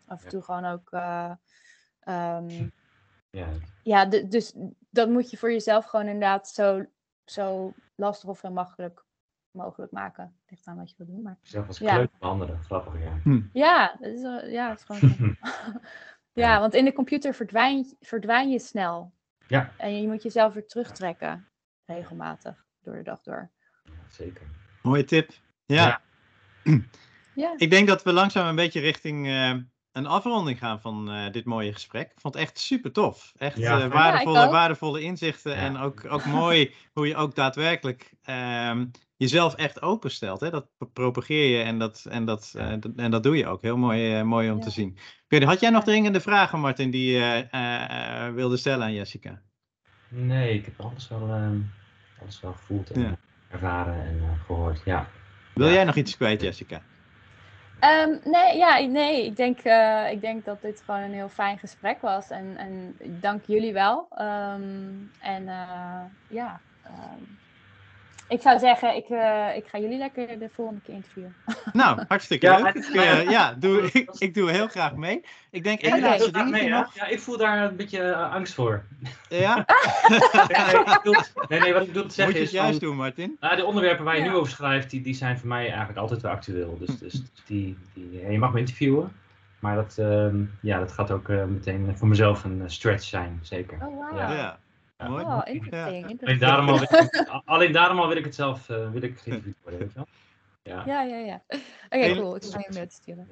af 0.07 0.23
en 0.23 0.29
toe 0.29 0.41
gewoon 0.41 0.65
ook. 0.65 0.87
eh, 0.91 1.31
ehm, 1.99 2.67
ja. 3.37 3.47
ja, 3.83 4.05
dus 4.05 4.53
dat 4.89 5.09
moet 5.09 5.29
je 5.29 5.37
voor 5.37 5.51
jezelf 5.51 5.85
gewoon 5.85 6.05
inderdaad 6.05 6.49
zo, 6.49 6.85
zo 7.25 7.73
lastig 7.95 8.29
of 8.29 8.39
zo 8.39 8.49
makkelijk 8.51 9.03
mogelijk 9.51 9.91
maken. 9.91 10.35
Ligt 10.47 10.67
aan 10.67 10.77
wat 10.77 10.89
je 10.89 10.95
wil 10.97 11.05
doen. 11.05 11.21
Maar 11.21 11.37
Zelf 11.41 11.67
als 11.67 11.77
Ja. 11.77 11.93
kleuter 11.93 12.17
behandelen, 12.19 12.59
grappig 12.63 12.93
ja. 13.01 13.41
ja, 13.53 13.95
het 13.99 14.13
is, 14.13 14.21
ja, 14.51 14.69
het 14.69 14.79
is 14.79 14.85
gewoon 14.85 15.17
ja, 16.33 16.49
Ja. 16.53 16.59
want 16.59 16.73
in 16.73 16.85
de 16.85 16.93
computer 16.93 17.33
verdwijn, 17.33 17.85
verdwijn 17.99 18.49
je 18.49 18.59
snel. 18.59 19.13
Ja. 19.47 19.71
En 19.77 20.01
je 20.01 20.07
moet 20.07 20.23
jezelf 20.23 20.53
weer 20.53 20.67
terugtrekken. 20.67 21.47
Regelmatig. 21.85 22.65
Door 22.81 22.95
de 22.95 23.03
dag 23.03 23.21
door. 23.21 23.51
Zeker. 24.09 24.47
Mooie 24.81 25.03
tip. 25.03 25.31
Ja. 25.65 26.01
Ja. 26.63 26.81
Ja. 27.35 27.53
Ik 27.57 27.69
denk 27.69 27.87
dat 27.87 28.03
we 28.03 28.13
langzaam 28.13 28.47
een 28.47 28.55
beetje 28.55 28.79
richting 28.79 29.27
eh, 29.27 29.53
een 29.93 30.05
afronding 30.07 30.57
gaan 30.57 30.81
van 30.81 31.11
eh, 31.11 31.31
dit 31.31 31.45
mooie 31.45 31.73
gesprek. 31.73 32.11
Ik 32.11 32.19
vond 32.19 32.33
het 32.33 32.43
echt 32.43 32.59
super 32.59 32.91
tof. 32.91 33.33
Echt 33.37 33.57
Ja. 33.57 33.81
eh, 33.81 33.91
waardevolle, 33.91 34.49
waardevolle 34.49 35.01
inzichten. 35.01 35.51
Ja. 35.51 35.57
En 35.57 35.77
ook, 35.77 36.05
ook 36.09 36.25
mooi 36.25 36.73
hoe 36.93 37.07
je 37.07 37.15
ook 37.15 37.35
daadwerkelijk 37.35 38.13
ehm, 38.23 38.85
jezelf 39.17 39.55
echt 39.55 39.81
openstelt. 39.81 40.39
Hè? 40.39 40.49
Dat 40.49 40.67
pro- 40.77 40.87
propageer 40.87 41.57
je 41.57 41.63
en 41.63 41.79
dat, 41.79 42.05
en 42.09 42.25
dat, 42.25 42.53
Ja. 42.57 42.69
eh, 42.71 42.77
en 42.95 43.11
dat 43.11 43.23
doe 43.23 43.37
je 43.37 43.47
ook. 43.47 43.61
Heel 43.61 43.77
mooi, 43.77 44.15
eh, 44.17 44.23
mooi 44.23 44.51
om 44.51 44.57
Ja. 44.57 44.63
te 44.63 44.69
zien. 44.69 44.97
Weet 45.27 45.43
had 45.43 45.59
jij 45.59 45.69
nog 45.69 45.83
dringende 45.83 46.19
vragen, 46.21 46.59
Martin, 46.59 46.91
die 46.91 47.11
je 47.11 47.47
eh, 47.51 48.25
eh, 48.27 48.33
wilde 48.33 48.57
stellen 48.57 48.85
aan 48.85 48.93
Jessica? 48.93 49.41
Nee, 50.09 50.53
ik 50.53 50.65
heb 50.65 50.79
alles 50.81 51.07
wel, 51.07 51.29
ehm, 51.29 51.59
alles 52.21 52.41
wel 52.41 52.53
gevoeld 52.53 52.91
en 52.91 53.01
Ja. 53.01 53.17
ervaren 53.49 54.05
en 54.05 54.19
eh, 54.23 54.45
gehoord. 54.45 54.81
Ja. 54.85 55.07
Wil 55.53 55.67
Ja. 55.67 55.73
jij 55.73 55.83
nog 55.83 55.95
iets 55.95 56.17
kwijt, 56.17 56.41
Jessica? 56.41 56.81
Ehm, 57.83 58.17
nee, 58.23 58.57
ja, 58.57 58.79
nee 58.79 59.25
ik, 59.25 59.35
denk, 59.35 59.59
eh, 59.59 60.11
ik 60.11 60.21
denk 60.21 60.45
dat 60.45 60.61
dit 60.61 60.81
gewoon 60.81 61.01
een 61.01 61.13
heel 61.13 61.29
fijn 61.29 61.57
gesprek 61.59 62.01
was. 62.01 62.29
En, 62.29 62.57
en 62.57 62.97
dank 63.19 63.45
jullie 63.45 63.73
wel. 63.73 64.07
Ehm, 64.09 64.93
en 65.19 65.47
eh, 65.47 66.03
ja, 66.27 66.59
ehm, 66.83 67.23
ik 68.27 68.41
zou 68.41 68.59
zeggen, 68.59 68.95
ik, 68.95 69.09
eh, 69.09 69.55
ik 69.55 69.65
ga 69.67 69.79
jullie 69.79 69.97
lekker 69.97 70.39
de 70.39 70.49
volgende 70.53 70.81
keer 70.81 70.93
interviewen. 70.93 71.35
Nou, 71.73 72.03
hartstikke 72.07 72.45
Ja, 72.45 72.57
leuk. 72.59 72.73
Ik, 72.73 72.93
eh, 72.95 73.29
ja, 73.29 73.53
doe, 73.53 73.81
ik, 73.93 74.09
ik 74.17 74.33
doe 74.33 74.51
heel 74.51 74.67
graag 74.67 74.95
mee. 74.95 75.25
Ik 75.51 75.63
denk 75.63 75.81
één 75.81 75.93
Oké. 75.93 76.01
laatste 76.01 76.31
dingetje 76.31 76.69
nog. 76.69 76.95
Ja, 76.95 77.05
ik 77.07 77.19
voel 77.19 77.37
daar 77.37 77.63
een 77.63 77.75
beetje 77.75 78.01
eh, 78.01 78.31
angst 78.33 78.53
voor. 78.53 78.83
Ja? 79.29 79.55
nee, 80.07 80.65
nee, 80.65 80.75
ik 80.81 80.99
bedoel- 81.03 81.21
nee, 81.47 81.59
nee, 81.59 81.73
wat 81.73 81.81
ik 81.81 81.87
bedoel 81.87 82.01
te 82.01 82.07
Moet 82.07 82.13
zeggen 82.13 82.33
je 82.33 82.39
het 82.39 82.47
is... 82.49 82.53
juist 82.59 82.79
van- 82.79 82.87
doen, 82.87 82.97
Martin? 82.97 83.37
Nou, 83.39 83.55
de 83.55 83.65
onderwerpen 83.65 84.05
waar 84.05 84.15
je 84.17 84.23
Ja. 84.23 84.29
nu 84.29 84.35
over 84.35 84.51
schrijft, 84.51 84.89
die, 84.89 85.01
die 85.01 85.13
zijn 85.13 85.39
voor 85.39 85.47
mij 85.47 85.67
eigenlijk 85.67 85.97
altijd 85.97 86.21
wel 86.21 86.31
actueel. 86.31 86.77
Dus, 86.79 86.97
dus 86.97 87.21
die, 87.45 87.77
die, 87.93 88.21
ja, 88.21 88.29
je 88.31 88.37
mag 88.39 88.53
me 88.53 88.59
interviewen. 88.59 89.11
Maar 89.59 89.75
dat, 89.75 89.95
ehm, 89.97 90.35
ja, 90.61 90.79
dat 90.79 90.91
gaat 90.91 91.11
ook 91.11 91.29
eh, 91.29 91.43
meteen 91.43 91.97
voor 91.97 92.07
mezelf 92.07 92.43
een 92.43 92.61
stretch 92.65 93.03
zijn, 93.03 93.39
zeker. 93.41 93.77
Oh, 93.81 94.09
wow. 94.11 94.17
Ja. 94.19 94.57
Mooi. 95.09 95.23
Oh, 95.23 95.41
interesting. 95.43 96.09
Ja. 96.09 96.15
Alleen 96.25 96.39
daarom, 96.39 96.69
al 96.69 96.79
wil 96.79 96.87
ik, 96.99 97.25
alleen 97.45 97.71
daarom 97.71 97.99
al 97.99 98.07
wil 98.07 98.17
ik 98.17 98.25
het 98.25 98.35
zelf 98.35 98.69
eh, 98.69 98.91
wil 98.91 99.01
ik 99.01 99.19
geïnterviewd 99.19 99.57
worden, 99.61 99.79
weet 99.79 99.89
je 99.93 99.95
wel? 99.95 100.07
Ja. 100.63 100.83
Ja, 100.85 101.01
ja, 101.01 101.17
ja. 101.17 101.41
Oké, 101.85 101.97
Heel- 102.05 102.15
cool. 102.15 102.35
Ik 102.35 102.43
ga 102.43 102.59
je 102.59 102.73
mail 102.73 102.85
sturen. 102.89 103.27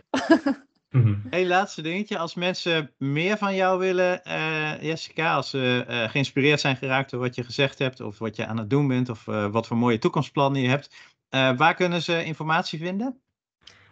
Mhm. 0.89 1.15
Eén 1.30 1.47
laatste 1.47 1.82
dingetje. 1.82 2.17
Als 2.17 2.36
mensen 2.36 2.91
meer 2.97 3.38
van 3.38 3.55
jou 3.55 3.80
willen, 3.80 4.24
eh, 4.24 4.82
Jessica, 4.82 5.36
als 5.36 5.49
ze 5.49 5.86
eh, 5.88 6.09
geïnspireerd 6.09 6.59
zijn 6.59 6.76
geraakt 6.76 7.09
door 7.11 7.19
wat 7.19 7.36
je 7.36 7.43
gezegd 7.43 7.80
hebt, 7.80 7.99
of 7.99 8.19
wat 8.19 8.36
je 8.36 8.45
aan 8.45 8.57
het 8.57 8.69
doen 8.69 8.88
bent, 8.88 9.09
of 9.09 9.28
eh, 9.28 9.47
wat 9.47 9.67
voor 9.67 9.78
mooie 9.78 9.97
toekomstplannen 9.97 10.61
je 10.61 10.69
hebt, 10.69 10.95
eh, 11.30 11.57
waar 11.57 11.74
kunnen 11.76 12.01
ze 12.01 12.24
informatie 12.24 12.80
vinden? 12.80 13.22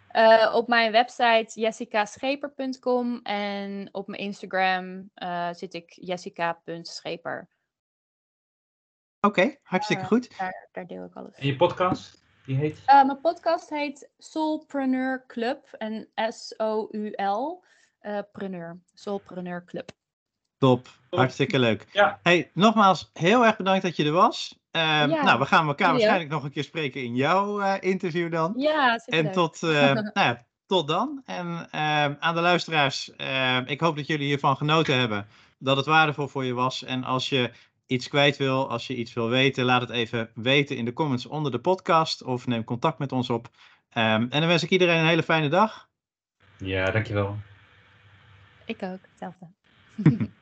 Eh, 0.08 0.52
op 0.54 0.68
mijn 0.68 0.92
website 0.92 1.60
jessicascheper.com 1.60 3.20
en 3.22 3.88
op 3.92 4.06
mijn 4.06 4.20
Instagram 4.22 5.10
eh, 5.14 5.48
zit 5.52 5.74
ik 5.74 5.92
jessica.scheper. 6.00 7.48
Oké, 9.20 9.56
hartstikke 9.62 10.02
Eh, 10.02 10.08
goed. 10.08 10.38
Daar, 10.38 10.68
daar 10.72 10.86
deel 10.86 11.04
ik 11.04 11.14
alles. 11.14 11.34
En 11.34 11.46
je 11.46 11.56
podcast, 11.56 12.22
die 12.46 12.56
heet? 12.56 12.82
Eh, 12.86 13.04
mijn 13.04 13.20
podcast 13.20 13.70
heet 13.70 14.10
Soulpreneur 14.18 15.24
Club 15.26 15.66
en 15.78 16.08
S-O-U-L 16.14 17.64
eh 18.00 18.18
preneur. 18.32 18.80
Soulpreneur 18.94 19.64
Club. 19.64 19.90
Top, 20.58 20.88
hartstikke 21.10 21.58
leuk. 21.58 21.86
Ja. 21.92 22.18
Hey, 22.22 22.50
nogmaals, 22.54 23.10
heel 23.12 23.44
erg 23.46 23.56
bedankt 23.56 23.82
dat 23.82 23.96
je 23.96 24.04
er 24.04 24.12
was. 24.12 24.58
Eh, 24.70 24.80
Ja, 24.82 25.06
nou, 25.06 25.38
we 25.38 25.46
gaan 25.46 25.66
elkaar 25.66 25.90
waarschijnlijk 25.90 26.30
nog 26.30 26.44
een 26.44 26.50
keer 26.52 26.64
spreken 26.64 27.02
in 27.02 27.14
jouw 27.14 27.60
eh, 27.60 27.74
interview 27.80 28.32
dan. 28.32 28.52
Ja, 28.56 28.92
En 28.92 29.00
superleuk. 29.00 29.32
tot, 29.32 29.62
eh, 29.62 29.70
nou 29.92 30.10
ja, 30.14 30.46
tot 30.66 30.88
dan. 30.88 31.22
En 31.24 31.68
eh, 31.70 32.04
aan 32.18 32.34
de 32.34 32.40
luisteraars, 32.40 33.16
eh, 33.16 33.58
ik 33.66 33.80
hoop 33.80 33.96
dat 33.96 34.06
jullie 34.06 34.26
hiervan 34.26 34.56
genoten 34.56 34.98
hebben. 34.98 35.26
Dat 35.58 35.76
het 35.76 35.86
waardevol 35.86 36.28
voor 36.28 36.44
je 36.44 36.54
was. 36.54 36.84
En 36.84 37.04
als 37.04 37.28
je 37.28 37.50
iets 37.90 38.08
kwijt 38.08 38.36
wil, 38.36 38.70
als 38.70 38.86
je 38.86 38.96
iets 38.96 39.12
wil 39.12 39.28
weten, 39.28 39.64
laat 39.64 39.80
het 39.80 39.90
even 39.90 40.30
weten 40.34 40.76
in 40.76 40.84
de 40.84 40.92
comments 40.92 41.26
onder 41.26 41.52
de 41.52 41.58
podcast. 41.58 42.22
Of 42.22 42.46
neem 42.46 42.64
contact 42.64 42.98
met 42.98 43.12
ons 43.12 43.30
op. 43.30 43.48
Ehm, 43.90 44.26
en 44.30 44.40
dan 44.40 44.46
wens 44.46 44.62
ik 44.62 44.70
iedereen 44.70 44.98
een 44.98 45.06
hele 45.06 45.22
fijne 45.22 45.48
dag. 45.48 45.88
Ja, 46.58 46.90
dankjewel. 46.90 47.36
Ik 48.64 48.82
ook, 48.82 48.98
hetzelfde. 49.08 49.46